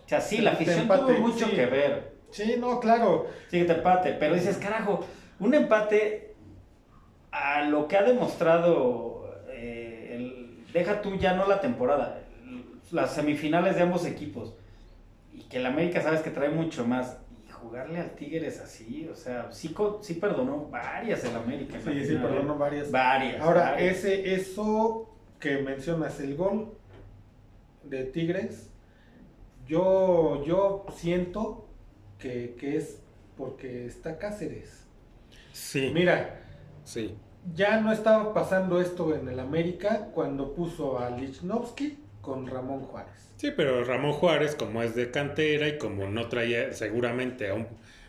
[0.04, 1.52] O sea, sí, la afición empate, tuvo mucho sí.
[1.56, 2.12] que ver.
[2.30, 3.26] Sí, no, claro.
[3.50, 4.12] Sí, que te empate.
[4.14, 5.04] Pero dices, carajo,
[5.40, 6.34] un empate
[7.30, 12.20] a lo que ha demostrado, eh, el- deja tú ya no la temporada,
[12.93, 14.55] las semifinales de ambos equipos.
[15.32, 17.18] Y que el América sabes que trae mucho más.
[17.47, 21.78] Y jugarle al Tigres así, o sea, sí, sí perdonó varias el América.
[21.78, 22.55] Sí, sí, final, ¿eh?
[22.59, 22.91] varias.
[22.91, 23.41] Varias.
[23.41, 23.99] Ahora, varias.
[23.99, 26.72] ese, eso que mencionas, el gol
[27.84, 28.70] de Tigres,
[29.66, 31.66] yo, yo siento
[32.18, 33.01] que, que es
[33.36, 34.84] porque está Cáceres.
[35.53, 36.41] Sí, Mira,
[36.84, 37.16] sí.
[37.55, 43.30] ya no estaba pasando esto en el América cuando puso a Lichnowsky con Ramón Juárez.
[43.36, 47.66] Sí, pero Ramón Juárez, como es de cantera y como no traía seguramente a un,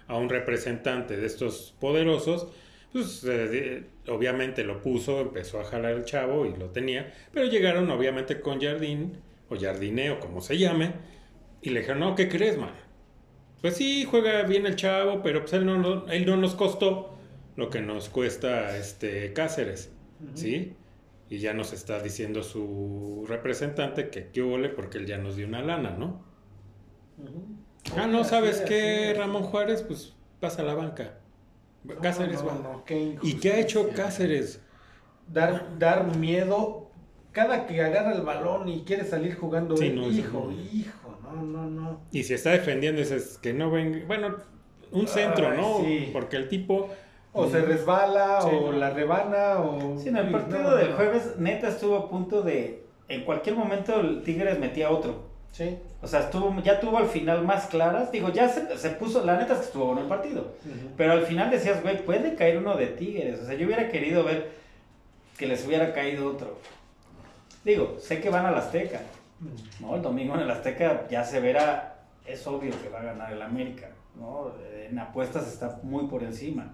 [0.08, 2.48] a un representante de estos poderosos,
[2.92, 7.90] pues eh, obviamente lo puso, empezó a jalar el chavo y lo tenía, pero llegaron
[7.92, 10.94] obviamente con Jardín, o Jardineo, como se llame,
[11.62, 12.74] y le dijeron, no, ¿qué crees, man?
[13.62, 17.18] Pues sí, juega bien el chavo, pero pues él no, no- él no nos costó
[17.56, 19.92] lo que nos cuesta este Cáceres,
[20.34, 20.78] ¿sí?
[21.30, 25.48] Y ya nos está diciendo su representante que qué huele porque él ya nos dio
[25.48, 26.24] una lana, ¿no?
[27.96, 29.14] Ah, no, ¿sabes es, qué.
[29.16, 29.84] Ramón Juárez?
[29.84, 31.20] Pues pasa a la banca.
[32.02, 32.54] Cáceres No, va.
[32.56, 33.90] no, no, qué ¿Y qué ha hecho.
[33.96, 34.62] Cáceres?
[35.28, 36.88] Dar, dar miedo.
[37.32, 40.52] Cada que agarra el balón y quiere salir jugando, Sí, hijo, no.
[40.52, 42.02] hijo, no, no, no.
[42.12, 44.06] Y si está defendiendo, es que no ven.
[44.08, 44.36] Bueno,
[44.92, 45.80] un centro, Ay, ¿no?
[45.86, 46.10] sí.
[46.12, 46.90] Porque el tipo.
[47.32, 48.78] O se resbala, Sí, o no.
[48.80, 49.98] la rebana, o...
[50.00, 50.96] Sí, en el partido no, del no.
[50.96, 52.84] jueves, neta estuvo a punto de.
[53.08, 55.28] En cualquier momento el Tigres metía otro.
[55.52, 55.78] Sí.
[56.02, 58.12] O sea, estuvo, ya tuvo al final más claras.
[58.12, 59.24] Digo, ya se, se puso.
[59.26, 60.54] La neta es que estuvo bueno el partido.
[60.98, 63.42] Pero al final decías, güey, puede caer uno de Tigres.
[63.42, 64.52] O sea, yo hubiera querido ver
[65.38, 66.58] que les hubiera caído otro.
[67.64, 69.02] Digo, sé que van al Azteca.
[69.80, 69.96] ¿no?
[69.96, 71.96] El domingo en el Azteca ya se verá.
[72.26, 73.90] Es obvio que va a ganar el América.
[74.20, 74.52] ¿no?
[74.88, 76.74] En apuestas está muy por encima.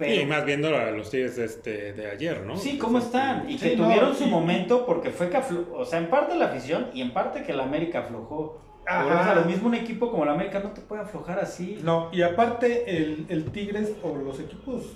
[0.00, 2.56] Y más viendo a los Tigres de, este, de ayer, ¿no?
[2.56, 3.48] Sí, ¿cómo están?
[3.48, 6.34] Y Sí, que no, tuvieron su momento porque fue que aflo- o sea, en parte
[6.34, 8.60] la afición y en parte que el América aflojó.
[8.84, 9.04] Ajá.
[9.04, 11.78] Pero, o sea, lo mismo un equipo como el América no te puede aflojar así.
[11.84, 14.86] No, y aparte el, el Tigres o los equipos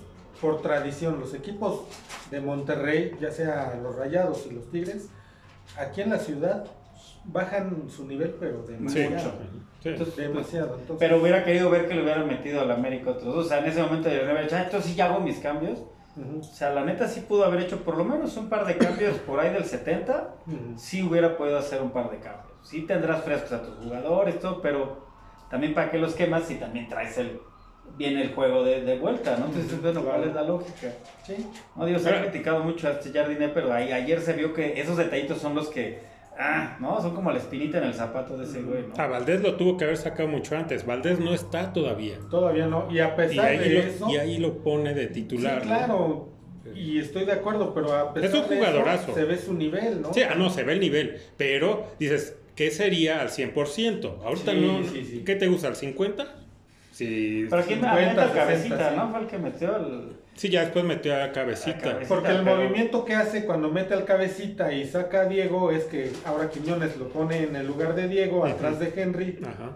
[0.41, 1.83] por tradición, los equipos
[2.29, 5.07] de Monterrey, ya sea los Rayados y los Tigres,
[5.79, 6.65] aquí en la ciudad
[7.27, 9.31] bajan su nivel, pero Sí, demasiado.
[9.81, 9.89] sí.
[9.89, 10.75] Entonces, Demasiado.
[10.79, 13.45] Entonces, Pero hubiera querido ver que le hubieran metido al América otros dos.
[13.45, 15.37] O sea, en ese momento yo le hubiera dicho, "Ah, entonces sí ya hago mis
[15.39, 15.79] cambios.
[16.15, 18.75] Ujú, O sea, la neta sí pudo haber hecho por lo menos un par de
[18.77, 20.35] cambios por ahí del 70.
[20.47, 20.77] ujú.
[20.77, 22.47] Sí hubiera podido hacer un par de cambios.
[22.63, 25.05] Sí tendrás frescos a tus jugadores, todo, pero
[25.49, 27.39] también para qué los quemas si también traes el
[27.97, 29.45] viene el juego de, de vuelta, ¿no?
[29.45, 30.91] Entonces, bueno, ¿cuál es la lógica?
[31.25, 31.47] Sí.
[31.75, 34.79] No, digo, se ha criticado mucho a este Jardiné, pero ahí, ayer se vio que
[34.81, 36.01] esos detallitos son los que,
[36.39, 37.01] ah, ¿no?
[37.01, 39.01] Son como la espinita en el zapato de ese güey, ¿no?
[39.01, 40.85] A Valdés lo tuvo que haber sacado mucho antes.
[40.85, 42.17] Valdés no está todavía.
[42.29, 42.87] Todavía no.
[42.91, 44.09] Y a Y pesar ahí, de lo, eso.
[44.09, 45.61] y ahí lo pone de titular.
[45.61, 45.75] sí, ¿no?
[45.75, 46.29] claro.
[46.75, 50.01] Y estoy de acuerdo, pero a pesar Es un de eso, se ve su nivel,
[50.01, 50.13] ¿no?
[50.13, 51.17] Sí, ah, no, se ve el nivel.
[51.37, 54.23] Pero dices, ¿qué sería al 100%?
[54.23, 54.83] Ahorita Sí, no.
[54.83, 55.23] sí, sí.
[55.25, 55.69] ¿Qué te gusta?
[55.69, 56.25] ¿Al 50%?
[56.91, 58.95] Sí, Pero quién 50, avienta el 60, cabecita, sí.
[58.97, 59.09] ¿no?
[59.11, 60.13] Fue el que metió el...
[60.37, 61.79] sí, ya después metió a A cabecita.
[61.79, 62.07] cabecita.
[62.07, 65.83] Porque el pero- movimiento que hace cuando mete al cabecita y saca a Diego es
[65.85, 68.47] que ahora Quiñones lo pone en el lugar de Diego, Ujú.
[68.47, 69.39] atrás de Henry.
[69.43, 69.71] Ajá.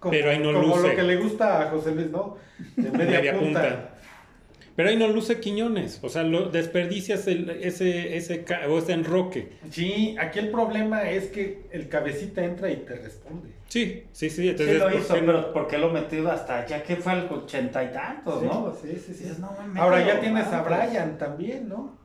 [0.00, 0.88] Como, Pero ahí no como luce.
[0.88, 2.36] lo que le gusta a José Luis, ¿no?
[2.76, 3.60] De media, Media punta.
[3.62, 3.90] punta.
[4.76, 5.98] Pero ahí no luce Quiñones.
[6.02, 9.48] O sea, lo desperdicias el- ese, ese, o ese enroque.
[9.70, 13.48] Sí, aquí el problema es que el cabecita entra y te responde.
[13.68, 14.42] Sí, sí, sí.
[14.42, 17.12] Sí Entonces, lo ¿por hizo, qué pero ¿por qué lo metió hasta ya que fue
[17.12, 18.74] al ochenta y tantos, no?
[18.80, 19.24] Sí, sí, sí.
[19.24, 20.62] Dices, no, mames, Ahora ya tienes a.
[20.62, 21.96] Brian también, ¿no?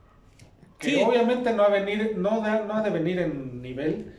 [0.78, 1.02] Que Sí.
[1.06, 4.12] obviamente no, va a venir, no, da- no ha de venir en nivel,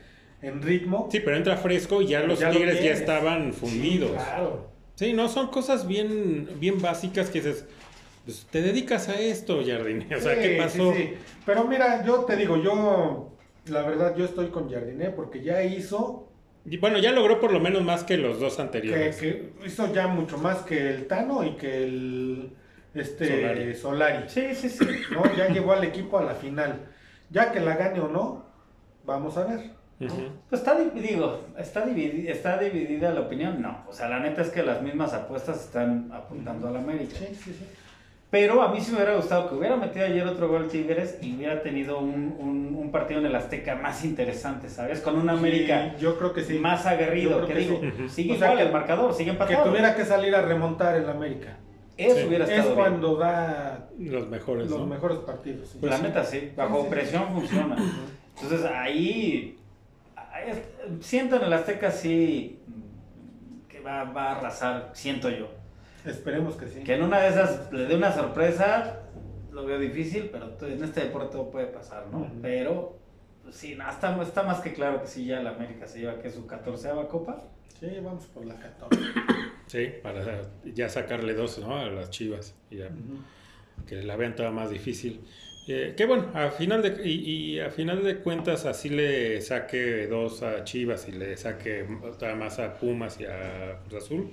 [0.43, 1.09] en ritmo.
[1.11, 4.11] Sí, pero entra fresco y ya los Ya lo tigres ya estaban fundidos.
[4.11, 4.69] Sí, claro.
[4.95, 7.65] Sí, no, son cosas bien, bien básicas que dices,
[8.25, 10.07] pues te dedicas a esto, Jardine.
[10.15, 10.93] O sea, Sí, ¿qué pasó?
[10.93, 11.13] sí, sí.
[11.45, 13.35] Pero mira, yo te digo, yo,
[13.67, 16.29] la verdad, yo estoy con Jardiné porque ya hizo,
[16.65, 19.17] Y bueno, ya logró por lo menos más que los dos anteriores.
[19.17, 22.53] que hizo ya mucho más que el Tano y que el
[22.93, 23.75] este Solari.
[23.75, 24.29] Solari.
[24.29, 24.85] Sí, sí, sí.
[25.11, 25.23] ¿no?
[25.35, 26.87] Ya llevó al equipo a la final.
[27.29, 28.45] Ya que la gane o no,
[29.05, 29.71] vamos a ver.
[29.99, 33.85] Pues está dividido, está dividida, está dividida la opinión, no.
[33.87, 37.15] O sea, la neta es que las mismas apuestas están apuntando al América.
[37.17, 37.65] Sí, sí, sí.
[38.33, 41.35] Pero a mí sí me hubiera gustado que hubiera metido ayer otro gol Tigres y
[41.35, 45.01] hubiera tenido un, un- un partido en el Azteca más interesante, ¿sabes?
[45.01, 46.57] Con un América Sí, yo creo que sí.
[46.57, 48.09] más aguerrido, que que digo, sí.
[48.09, 49.65] Sigue O sea, igual que- el marcador, sigue Que empatado.
[49.65, 51.57] tuviera que salir a remontar el América.
[51.95, 52.25] Eso Sí.
[52.27, 52.79] hubiera Es estado bien.
[52.87, 54.87] cuando da Los mejores, los ¿no?
[54.87, 55.69] mejores partidos.
[55.69, 55.77] sí.
[55.83, 56.89] la neta sí, bajo Sí, sí.
[56.89, 57.75] presión funciona.
[58.41, 59.59] Entonces ahí,
[60.47, 62.59] es- siento en el Azteca sí
[63.69, 65.49] que va, va a arrasar, siento yo.
[66.05, 66.81] Esperemos que sí.
[66.81, 68.99] Que en una de esas le dé una sorpresa,
[69.51, 72.19] lo veo difícil, pero en este deporte todo puede pasar, ¿no?
[72.19, 72.41] Ujú.
[72.41, 72.97] Pero,
[73.43, 76.19] pues sí, no, está, está más que claro que sí, ya el América se lleva
[76.19, 77.43] que su 14 copa.
[77.79, 78.99] Sí, vamos por la 14.
[79.67, 81.75] Sí, para ya sacarle dos, ¿no?
[81.75, 82.53] A las chivas.
[82.69, 83.85] Y ya, Ujú.
[83.87, 85.21] que la vean toda más difícil.
[85.67, 90.07] Eh, que bueno, a final de, y, y a final de cuentas así le saque
[90.07, 94.29] dos a Chivas y le saque otra más a Pumas y a Cruz Azul,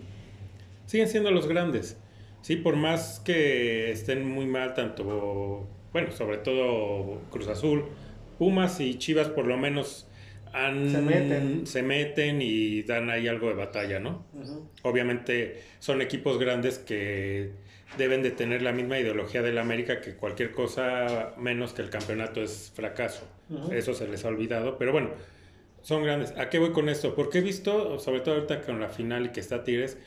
[0.90, 1.96] siguen siendo los grandes.
[2.42, 7.84] Sí, por más que estén muy mal, tanto, bueno, sobre todo Cruz Azul,
[8.38, 10.08] Pumas y Chivas por lo menos
[10.52, 11.66] han, Se meten.
[11.66, 14.24] se meten y dan ahí algo de batalla, ¿no?
[14.82, 17.52] Obviamente son equipos grandes que
[17.96, 22.42] deben de tener la misma ideología del América que cualquier cosa menos que el campeonato
[22.42, 23.28] es fracaso.
[23.70, 25.10] Eso se les ha olvidado, pero bueno,
[25.82, 26.32] son grandes.
[26.36, 27.14] ¿A qué voy con esto?
[27.14, 29.98] Porque he visto, sobre todo ahorita con la final y que está Tigres,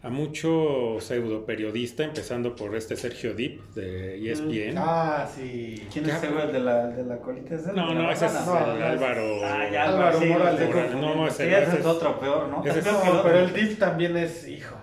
[0.00, 4.76] a mucho pseudo periodista, empezando por este Sergio Dip de ESPN.
[4.78, 5.86] Ah, sí.
[5.92, 7.56] ¿Quién es ese el de la, de la colita?
[7.56, 9.40] ¿Es el No, no, ese es el Álvaro.
[9.44, 10.28] Ah, ya, Álvaro sí,
[10.94, 12.62] No, no, ese es otro peor, ¿no?
[12.62, 14.76] pero el DIP también es hijo.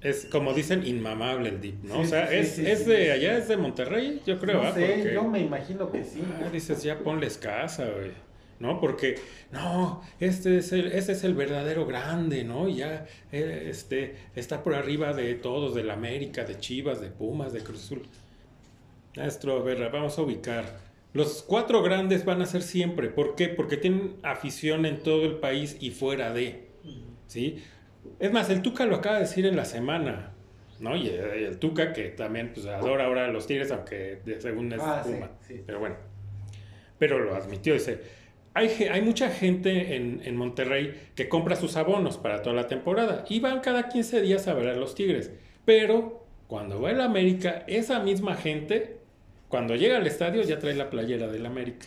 [0.00, 1.96] es como dicen, inmamable el dip, ¿no?
[1.96, 4.68] Sí, o sea, sí, es, sí, es de allá, es de Monterrey, yo creo, no
[4.68, 4.72] ¿ah?
[4.72, 6.22] sé, Porque- yo me imagino que sí.
[6.42, 8.12] Ah, dices, ya ponles casa, güey.
[8.60, 8.78] ¿No?
[8.78, 9.16] Porque,
[9.52, 12.68] no, este es el, ese es el verdadero grande, ¿no?
[12.68, 17.08] Y ya eh, este, está por arriba de todos, de la América, de Chivas, de
[17.08, 18.02] Pumas, de Cruz Azul.
[19.16, 20.78] Maestro, a ver, vamos a ubicar.
[21.14, 23.08] Los cuatro grandes van a ser siempre.
[23.08, 23.48] ¿Por qué?
[23.48, 26.68] Porque tienen afición en todo el país y fuera de.
[27.26, 27.62] ¿Sí?
[28.18, 30.32] Es más, el Tuca lo acaba de decir en la semana,
[30.78, 30.96] ¿no?
[30.96, 34.40] Y el, y el Tuca, que también pues, adora ahora a los Tigres, aunque de,
[34.40, 35.30] según es Ah, sí, Puma.
[35.48, 35.62] sí.
[35.66, 35.96] Pero bueno.
[36.98, 38.19] Pero lo admitió, dice.
[38.52, 43.38] Hay, mucha gente en, en Monterrey que compra sus abonos para toda la temporada y
[43.38, 45.30] van cada 15 días a ver a los Tigres.
[45.64, 48.98] Pero cuando va el América, esa misma gente,
[49.48, 51.86] cuando llega al estadio, ya trae la playera del América.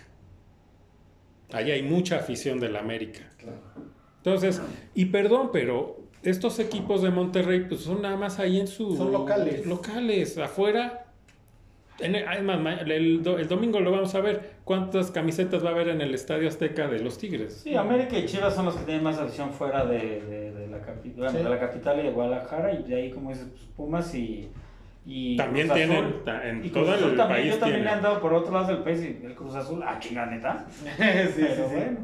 [1.51, 3.30] Ahí hay mucha afición del América.
[4.18, 4.61] Entonces,
[4.95, 8.95] y perdón, pero estos equipos de Monterrey, pues son nada más ahí en su...
[8.95, 9.66] Son locales.
[9.66, 11.03] Locales, afuera.
[12.04, 14.51] En el- además, el, do- el domingo lo vamos a ver.
[14.64, 17.62] ¿Cuántas camisetas va a haber en el Estadio Azteca de los Tigres?
[17.64, 20.78] Sí, América y Chivas son los que tienen más afición fuera de, de- de la,
[20.80, 21.38] capi- bueno, Sí.
[21.38, 22.74] de la capital y de Guadalajara.
[22.74, 24.49] Y de ahí, como dices, pues, Pumas y.
[25.06, 25.93] y También Cruz Azul.
[25.95, 28.34] tienen, ta- en Y Cruz todo Azul el también, país yo también he andado por
[28.34, 30.66] otro lado del país y el Cruz Azul, ah, chinga, neta.
[30.70, 31.99] sí, pero sí, bueno.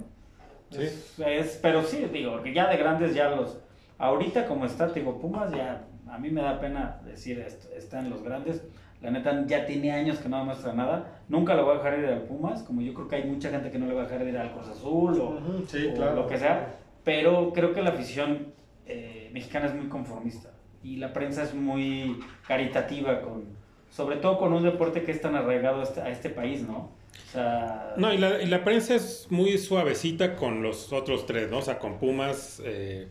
[0.72, 0.82] Sí.
[0.84, 3.58] Es, es- pero sí, digo, que ya de grandes ya los.
[3.98, 5.86] Ahorita como está, te digo, Pumas ya.
[6.10, 8.64] A mí me da pena decir esto, está en los grandes.
[9.02, 11.22] La neta ya tiene años que no demuestra nada.
[11.30, 13.72] Nunca lo voy a dejar ir al Pumas, como yo creo que hay mucha gente
[13.72, 16.16] que no le va a dejar ir al Cruz Azul o, Ujú, sí, o claro.
[16.16, 16.76] lo que sea.
[17.06, 18.48] Pero creo que la afición
[18.86, 20.50] eh, mexicana es muy conformista
[20.84, 23.44] y la prensa es muy caritativa con,
[23.90, 26.92] sobre todo con un deporte que es tan arraigado a este, a este país, ¿no?
[27.28, 31.50] O sea, No, y la, y la prensa es muy suavecita con los otros tres,
[31.50, 31.60] ¿no?
[31.60, 33.08] O sea, con Pumas, eh,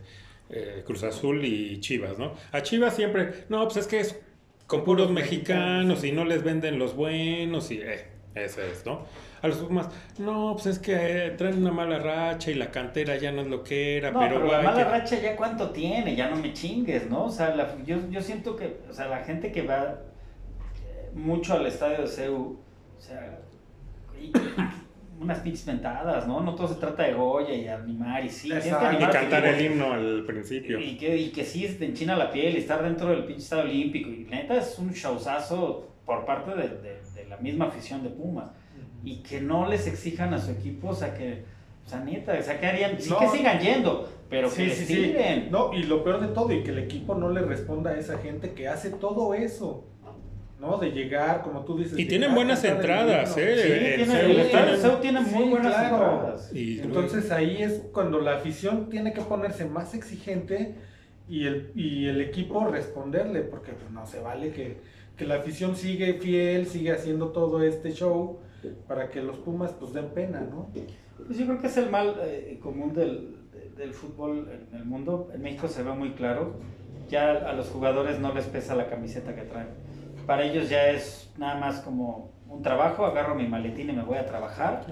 [0.49, 2.33] eh, Cruz Azul y Chivas, ¿no?
[2.51, 4.19] A Chivas siempre, no, pues es que es
[4.69, 8.05] con puros mexicanos y no les venden los buenos y, eh,
[8.35, 9.01] ese es, ¿no?
[9.41, 9.89] A los Pumas,
[10.19, 10.93] no, pues es que
[11.25, 14.19] eh, traen una mala racha y la cantera ya no es lo que era, No,
[14.19, 17.25] pero, pero, la guay, mala racha ya cuánto tiene, ya no me chingues, ¿no?
[17.25, 20.01] O sea, la- yo, yo siento que, o sea, la gente que va
[20.85, 22.59] eh, mucho al estadio de CEU,
[22.95, 23.39] o sea,
[24.21, 24.31] y-
[25.19, 26.41] unas pinches mentadas, ¿no?
[26.41, 29.03] No todo se trata de Goya y animar y sí, que Exacto.
[29.03, 30.79] y cantar el himno al principio.
[30.79, 33.63] Y que, y que sí te enchina la piel y estar dentro del pinche estadio
[33.63, 34.09] olímpico.
[34.09, 38.45] Y neta es un showzazo por parte de, de- de la misma afición de Pumas.
[39.03, 41.43] Y que no les exijan a su equipo, o sea que,
[41.85, 43.19] o sea, neta, o sea, que harían, sí No.
[43.19, 45.47] que sigan yendo, pero que Sí, les sí.
[45.51, 48.17] No, y lo peor de todo, y que el equipo no le responda a esa
[48.19, 49.85] gente que hace todo eso.
[50.59, 50.77] ¿No?
[50.77, 51.93] De llegar, como tú dices.
[51.93, 53.37] Y llegar, tienen buenas entradas.
[53.37, 53.55] ¿eh?
[53.55, 55.95] Sí, el tiene, CEU el tiene- CEU tiene muy Sí, buenas claro.
[56.13, 56.53] entradas.
[56.53, 60.75] y- Entonces ahí es cuando la afición tiene que ponerse más exigente
[61.29, 64.77] y el, y el equipo responderle, porque pues, no se vale que,
[65.15, 68.39] que la afición sigue fiel, sigue haciendo todo este show
[68.87, 70.69] para que los Pumas pues den pena, ¿no?
[71.25, 74.83] Pues yo creo que es el mal eh, común del, de- del fútbol en el
[74.83, 75.29] mundo.
[75.33, 76.55] En México se ve muy claro.
[77.09, 79.67] Ya a los jugadores no les pesa la camiseta que traen.
[80.29, 84.19] Para ellos ya es nada más como un trabajo, agarro mi maletín y me voy
[84.19, 84.83] a trabajar.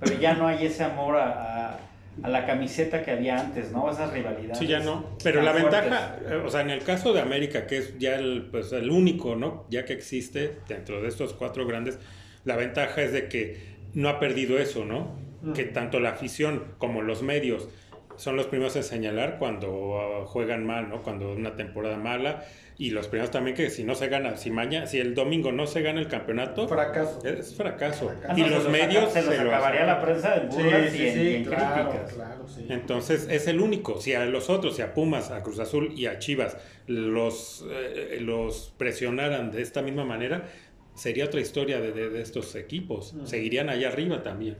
[0.00, 1.78] Pero ya no hay ese amor a, a-
[2.22, 3.90] a la camiseta que había antes, ¿no?
[3.90, 4.56] Esas rivalidades.
[4.56, 5.04] Sí, ya no.
[5.22, 5.82] Pero la fuertes.
[5.82, 8.90] ventaja, eh, o sea, en el caso de América, que es ya el, pues, el
[8.90, 9.66] único, ¿no?
[9.68, 11.98] Ya que existe dentro de estos cuatro grandes,
[12.44, 15.14] la ventaja es de que no ha perdido eso, ¿no?
[15.42, 15.52] Mm.
[15.52, 17.68] Que tanto la afición como los medios
[18.16, 21.02] son los primeros en señalar cuando ah, juegan mal, ¿no?
[21.02, 22.44] Cuando una temporada mala.
[22.78, 25.66] Y los primeros también que si no se gana, si mañana, si el domingo no
[25.66, 27.20] se gana el campeonato, Fracaso.
[27.24, 28.12] es fracaso.
[28.28, 31.14] Ah, y no, los medios se los acabaría la prensa en burlas sí, y en,
[31.14, 32.12] sí, y en claro, críticas.
[32.14, 32.66] claro, sí.
[32.68, 33.98] Entonces es el único.
[33.98, 38.18] Si a los otros, si a Pumas, a Cruz Azul y a Chivas los, eh,
[38.20, 40.46] los presionaran de esta misma manera,
[40.94, 43.14] sería otra historia de, de- de estos equipos.
[43.24, 44.58] Seguirían allá arriba también.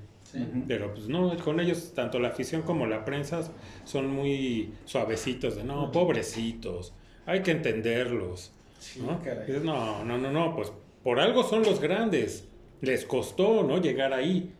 [0.69, 3.51] Pero pues no, con ellos, tanto la afición como la prensa
[3.85, 6.93] son muy suavecitos de no, pobrecitos,
[7.27, 8.53] hay que entenderlos.
[8.79, 9.21] Sí, ¿no?
[9.23, 9.61] caray.
[9.63, 10.73] No, no, no, no, pues
[11.03, 12.49] por algo son los grandes.
[12.81, 13.81] Les costó, ¿no?
[13.81, 14.53] Llegar ahí.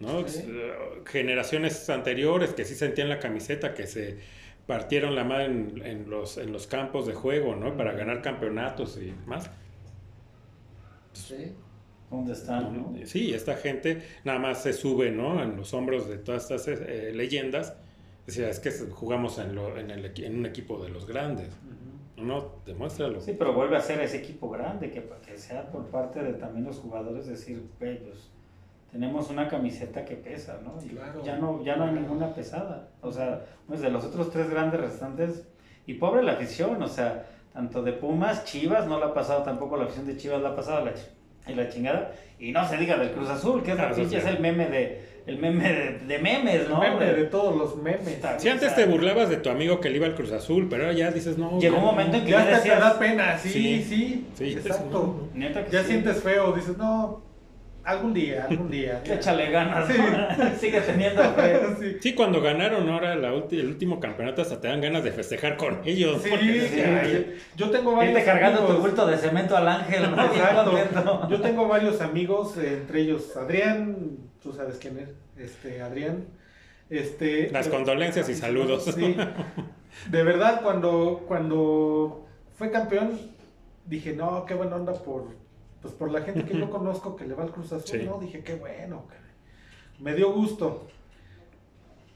[0.00, 0.26] ¿No?
[0.26, 0.44] Sí.
[0.46, 0.72] Eh,
[1.06, 4.18] Generaciones anteriores que sí sentían la camiseta, que se
[4.66, 7.76] partieron la madre en, en los, en los campos de juego, ¿no?
[7.76, 9.50] Para ganar campeonatos y más.
[11.12, 11.52] Sí.
[12.10, 13.06] ¿Dónde están, no?
[13.06, 15.42] Sí, esta gente nada más se sube, ¿no?
[15.42, 17.74] En los hombros de todas estas eh, leyendas.
[18.26, 21.48] Decía, es que jugamos en, lo- en, el en un equipo de los grandes.
[22.16, 23.20] No, no, demuéstralo.
[23.20, 26.64] Sí, pero vuelve a ser ese equipo grande, que, que sea por parte de también
[26.64, 28.30] los jugadores decir, "Güey, pues
[28.92, 30.74] tenemos una camiseta que pesa, ¿no?
[30.84, 31.22] Y Claro.
[31.24, 32.90] ya no, ya no hay ninguna pesada.
[33.00, 35.48] O sea, pues de los otros tres grandes restantes,
[35.84, 39.76] Y pobre la afición, o sea, tanto de Pumas, Chivas, no la ha pasado tampoco
[39.76, 40.92] la afición de Chivas, la ha pasado la,
[41.50, 42.12] y la chingada.
[42.38, 45.11] Y no se diga del Cruz Azul, que es, la pinche, es el meme de,
[45.26, 46.80] el meme de, de memes, ¿no?
[46.80, 48.06] Meme De- de todos los memes.
[48.08, 50.84] Está- Si antes te burlabas de tu amigo que le iba al Cruz Azul, pero
[50.84, 51.58] ahora ya dices, no.
[51.60, 53.84] Llegó ya un momento en que Ya te decías, da pena, sí, Sí.
[53.88, 54.26] sí.
[54.34, 55.28] Sí, exacto.
[55.34, 55.88] neta que Ya sí.
[55.88, 57.22] sientes feo, dices, no,
[57.84, 59.02] algún día, algún día.
[59.06, 59.94] Échale ganas, Sí.
[59.98, 60.50] ¿no?
[60.58, 61.60] Sigue teniendo fe.
[61.80, 61.96] sí.
[62.00, 65.56] Sí, cuando ganaron ahora la ulti- el último campeonato, hasta te dan ganas de festejar
[65.56, 66.22] con ellos.
[66.22, 66.80] Sí, porque- sí.
[66.80, 70.02] ay, yo tengo varios Irte cargando tu bulto de cemento al ángel.
[71.28, 73.96] Yo tengo varios amigos, eh, entre ellos Adrián,
[74.42, 75.08] tú sabes quién es,
[75.50, 76.24] este Adrián.
[76.90, 78.84] Este, Las condolencias y saludos.
[78.84, 79.16] Sí.
[80.10, 82.26] De verdad, cuando, cuando
[82.58, 83.18] fue campeón,
[83.86, 85.28] dije, no, qué buena onda por,
[85.82, 88.06] pues por la gente que yo conozco que le va al Cruz Azul, Sí.
[88.06, 88.18] ¿no?
[88.18, 89.04] Dije, qué bueno.
[90.00, 90.88] Me dio gusto.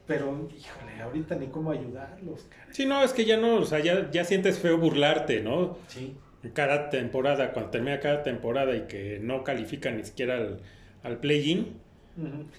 [0.06, 2.72] Pero, híjole, ahorita ni cómo ayudarlos, caray.
[2.72, 5.76] Sí, no, es que ya no, o sea, ya, ya sientes feo burlarte, ¿no?
[5.88, 6.16] Sí.
[6.54, 10.60] Cada temporada, cuando termina cada temporada y que no califican ni siquiera al,
[11.02, 11.80] al play-in,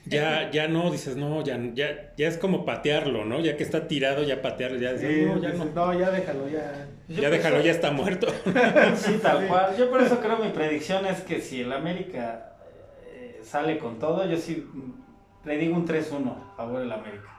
[0.06, 3.40] ya, ya no, dices, no, ya, ya, ya es como patearlo, ¿no?
[3.40, 5.86] Ya que está tirado, ya patearlo, ya dices, Sí, no, ya dices, no.
[5.94, 6.88] no, ya déjalo, ya.
[7.08, 8.28] Yo Ya por déjalo, eso- ya está muerto.
[8.96, 9.76] Sí, tal cual.
[9.78, 12.54] Yo por eso creo mi predicción es que si el América
[13.08, 14.66] eh, sale con todo, yo sí
[15.46, 17.30] le digo un 3-1 a favor del América.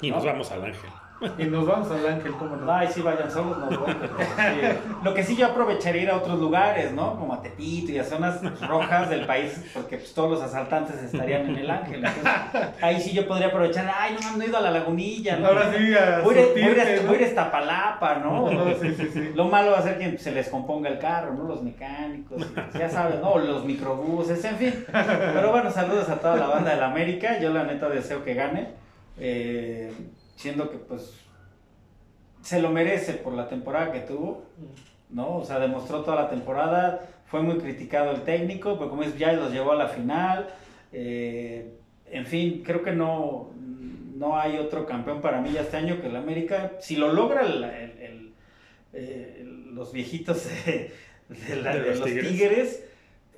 [0.00, 0.90] Y nos vamos al ángel.
[1.38, 2.72] Y nos vamos al ángel, ¿cómo no?
[2.72, 4.78] Ay, sí, vayan solos, no voy, pero sí.
[5.02, 7.18] Lo que sí yo aprovecharía ir a otros lugares, ¿no?
[7.18, 11.46] Como a Tepito y a zonas rojas del país, porque pues, todos los asaltantes estarían
[11.50, 12.04] en el Ángel.
[12.04, 15.48] Entonces, ahí sí yo podría aprovechar, ay, no, no he ido a la lagunilla, ¿no?
[15.48, 17.08] Ahora sí, a Voy a voy a ir a- surtirte, ¿no?
[17.08, 18.50] voy a ir a Iztapalapa, ¿no?
[18.52, 19.30] No, sí, sí, sí.
[19.34, 21.44] Lo malo va a ser que se les componga el carro, ¿no?
[21.44, 22.42] Los mecánicos,
[22.78, 23.38] ya sabes, ¿no?
[23.38, 24.84] Los microbuses, en fin.
[24.90, 27.38] Pero bueno, saludos a toda la banda de la América.
[27.40, 28.68] Yo la neta deseo que gane.
[29.18, 29.92] eh,
[30.36, 31.14] siendo que pues
[32.42, 34.44] se lo merece por la temporada que tuvo,
[35.10, 35.36] ¿no?
[35.38, 37.08] O sea, demostró toda la temporada.
[37.26, 40.48] Fue muy criticado el técnico, pero como es, ya los llevó a la final.
[40.92, 41.74] eh,
[42.10, 43.50] en fin, creo que no,
[44.16, 46.72] no hay otro campeón para mí ya este año que el América.
[46.80, 48.32] Si lo logra el- el- el-
[48.92, 50.92] eh, los viejitos de,
[51.28, 52.28] de la- De de los los, Tigres.
[52.28, 52.84] tigres.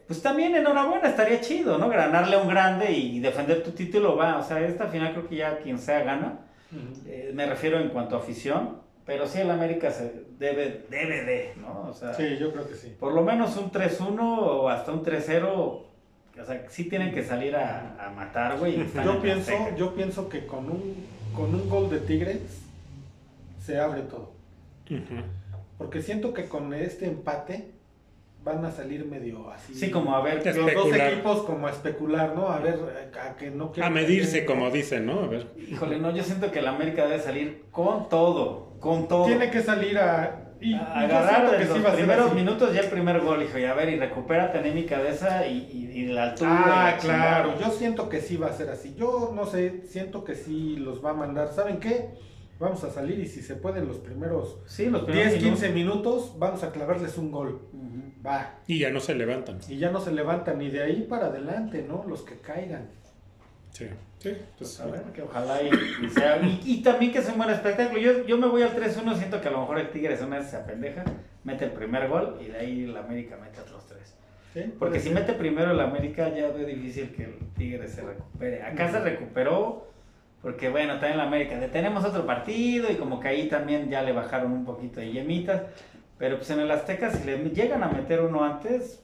[0.09, 1.89] pues también enhorabuena, estaría chido, ¿no?
[1.89, 4.39] Ganarle a un grande y defender tu título va.
[4.39, 6.41] O sea, esta final creo que ya quien sea gana.
[7.07, 11.53] Eh, me refiero en cuanto a afición, pero sí el América se debe, debe de,
[11.61, 11.89] ¿no?
[11.89, 12.95] O sea, Sí, yo creo que sí.
[12.99, 15.45] por lo menos un 3-1 o hasta un 3-0.
[15.47, 18.85] O sea, sí tienen que salir a, a matar, güey.
[19.05, 22.41] Yo pienso, yo pienso que con un, con un gol de Tigres
[23.65, 24.33] se abre todo.
[25.79, 27.71] Porque siento que con este empate
[28.45, 29.75] van a salir medio así.
[29.75, 32.49] Sí, como a ver, los dos equipos como a especular, ¿no?
[32.49, 32.79] A ver,
[33.21, 35.21] a que no A medirse, como dicen, ¿no?
[35.21, 35.47] A ver.
[35.57, 39.27] híjole, no, yo siento que el América debe salir con todo, con todo.
[39.27, 40.41] Tiene que salir a...
[40.61, 43.43] Y, yo agarrar de que los sí va a primeros minutos ya el primer gol,
[43.43, 46.51] hijo, y a ver, y recupérate en mi cabeza y, y, y la altura.
[46.51, 47.71] y Ah, la claro, chingada.
[47.71, 48.95] yo siento que sí va a ser así.
[48.95, 51.49] Yo no sé, siento que sí los va a mandar.
[51.49, 52.11] ¿Saben qué?
[52.59, 55.61] Vamos a salir y si se pueden los primeros Sí, los primeros 10, minutos.
[55.63, 57.61] 15 minutos, vamos a clavarles un gol.
[58.25, 58.59] Va.
[58.67, 59.59] Y ya no se levantan.
[59.69, 62.05] Y ya no se levantan ni de ahí para adelante, ¿no?
[62.09, 62.89] Los que caigan.
[63.71, 63.87] Sí.
[64.21, 65.69] Sí, Pues pues a ver, que ojalá y,
[66.03, 66.41] y sea.
[66.41, 68.01] Y, y también que sea un buen espectáculo.
[68.01, 70.47] Yo, yo me voy al 3-1, siento que a lo mejor el Tigres una vez
[70.49, 71.05] se apendeja,
[71.43, 74.15] mete el primer gol y de ahí el América mete otros tres.
[74.55, 74.73] ¿sí?
[74.79, 75.15] Porque si ser.
[75.15, 78.63] mete primero el América, ya veo difícil que el Tigres se recupere.
[78.63, 79.89] Acá se recuperó,
[80.45, 84.13] porque bueno, también el América, tenemos otro partido y como que ahí también ya le
[84.13, 85.63] bajaron un poquito de yemitas.
[86.19, 89.03] Pero pues en el Azteca, si le llegan a meter uno antes,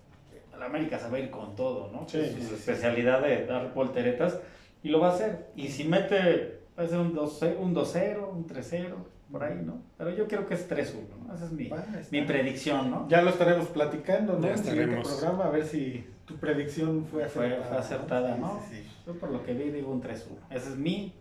[0.55, 2.07] el América se va a ir con todo, ¿no?
[2.07, 2.55] Sí, Es sí, su sí.
[2.57, 4.39] especialidad de dar volteretas
[4.83, 5.47] y lo va a hacer.
[5.57, 8.95] Y si mete, puede ser un 2-0, un 2-0, un 3-0,
[9.33, 9.81] por ahí, ¿no?
[9.97, 10.95] Pero yo creo que es 3-1,
[11.27, 11.35] ¿no?
[11.35, 12.01] Esa es mi, Va, está.
[12.11, 13.09] mi predicción, ¿no?
[13.09, 14.47] Ya lo estaremos platicando, ¿no?
[14.47, 17.69] Ya En el programa, a ver si tu predicción fue Fue, acertada.
[17.69, 18.61] fue acertada, ¿no?
[18.69, 18.97] Sí, sí, sí.
[19.07, 20.17] Yo por lo que vi digo un 3-1.
[20.51, 21.15] Ese es mi.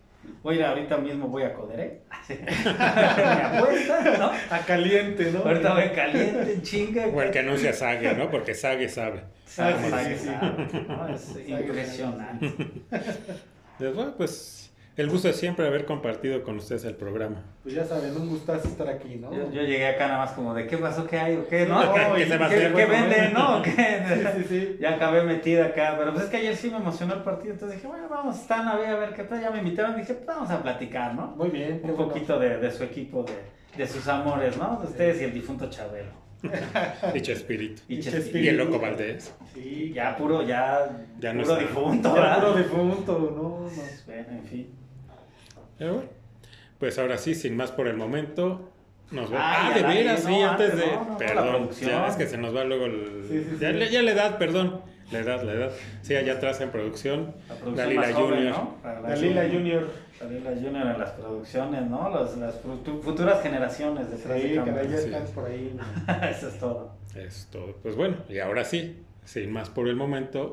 [0.44, 2.02] Voy a ir ahorita mismo, voy a Coderé.
[2.30, 4.56] mi apuesta, ¿no?
[4.56, 5.40] A caliente, ¿no?
[5.40, 7.08] Ahorita voy caliente, en chinga.
[7.08, 8.30] O el que anuncia Sague, ¿no?
[8.30, 9.24] Porque Sague sabe.
[9.46, 11.08] Sí, sabe, sí, sabe, ¿no?
[11.10, 12.54] Es impresionante.
[13.80, 14.59] Pues, bueno, pues
[15.00, 17.44] el gusto de siempre haber compartido con ustedes el programa.
[17.64, 19.32] Pues ya saben, un gustazo estar aquí, ¿no?
[19.34, 21.84] Yo, yo llegué acá nada más como de qué pasó, qué hay o qué, ¿no?
[21.84, 22.74] No, ¿Qué- y- qué se va a ¿Qué, hacer?
[22.74, 23.62] qué Bueno, venden, no?
[23.62, 23.72] ¿Qué?
[24.10, 24.78] Sí, sí, sí.
[24.82, 27.78] Ya acabé metida acá, pero pues es que ayer sí me emocionó el partido, entonces
[27.78, 30.26] dije, bueno, vamos, están a ver, a ver qué tal, ya me invitaron, dije, pues
[30.28, 31.28] vamos a platicar, ¿no?
[31.38, 31.80] Muy bien.
[31.84, 32.08] Un bueno.
[32.10, 34.80] poquito de, de su equipo, de, de sus amores, ¿no?
[34.82, 36.12] De ustedes y el difunto Chabelo.
[37.14, 37.82] Dicho espíritu.
[37.88, 38.38] Y, Y Chespirito.
[38.40, 39.34] Y el loco Valdés.
[39.54, 40.90] Sí, Ya puro, ya,
[41.20, 41.68] Ya no puro está.
[41.68, 42.40] difunto, Ya ¿verdad?
[42.40, 43.70] puro difunto, no, no.
[44.06, 44.79] Bueno, en fin.
[45.80, 46.10] Pero bueno,
[46.78, 48.70] pues ahora sí, sin más por el momento,
[49.12, 49.40] Nos va-
[49.70, 50.94] Ay, ah, de veras, no, sí, antes antes, de.
[50.96, 53.26] no, no, la perdón, ya es que se nos va luego el.
[53.28, 53.78] Sí, sí, ya, sí.
[53.78, 54.82] le- ya la edad, perdón.
[55.12, 55.72] La edad, la edad.
[56.04, 57.34] Sí, allá atrás en producción.
[57.48, 58.56] La producción Dalila más joven, Junior.
[58.84, 59.88] la- Dalila Junior.
[60.22, 62.10] Dalila Junior en las producciones, ¿no?
[62.12, 65.06] Las, las futu- futuras generaciones Sí, de ya sí.
[65.06, 65.76] están por ahí.
[66.30, 66.92] Eso es todo.
[67.16, 67.76] Es todo.
[67.82, 70.48] Pues bueno, y ahora sí, sin más por el momento,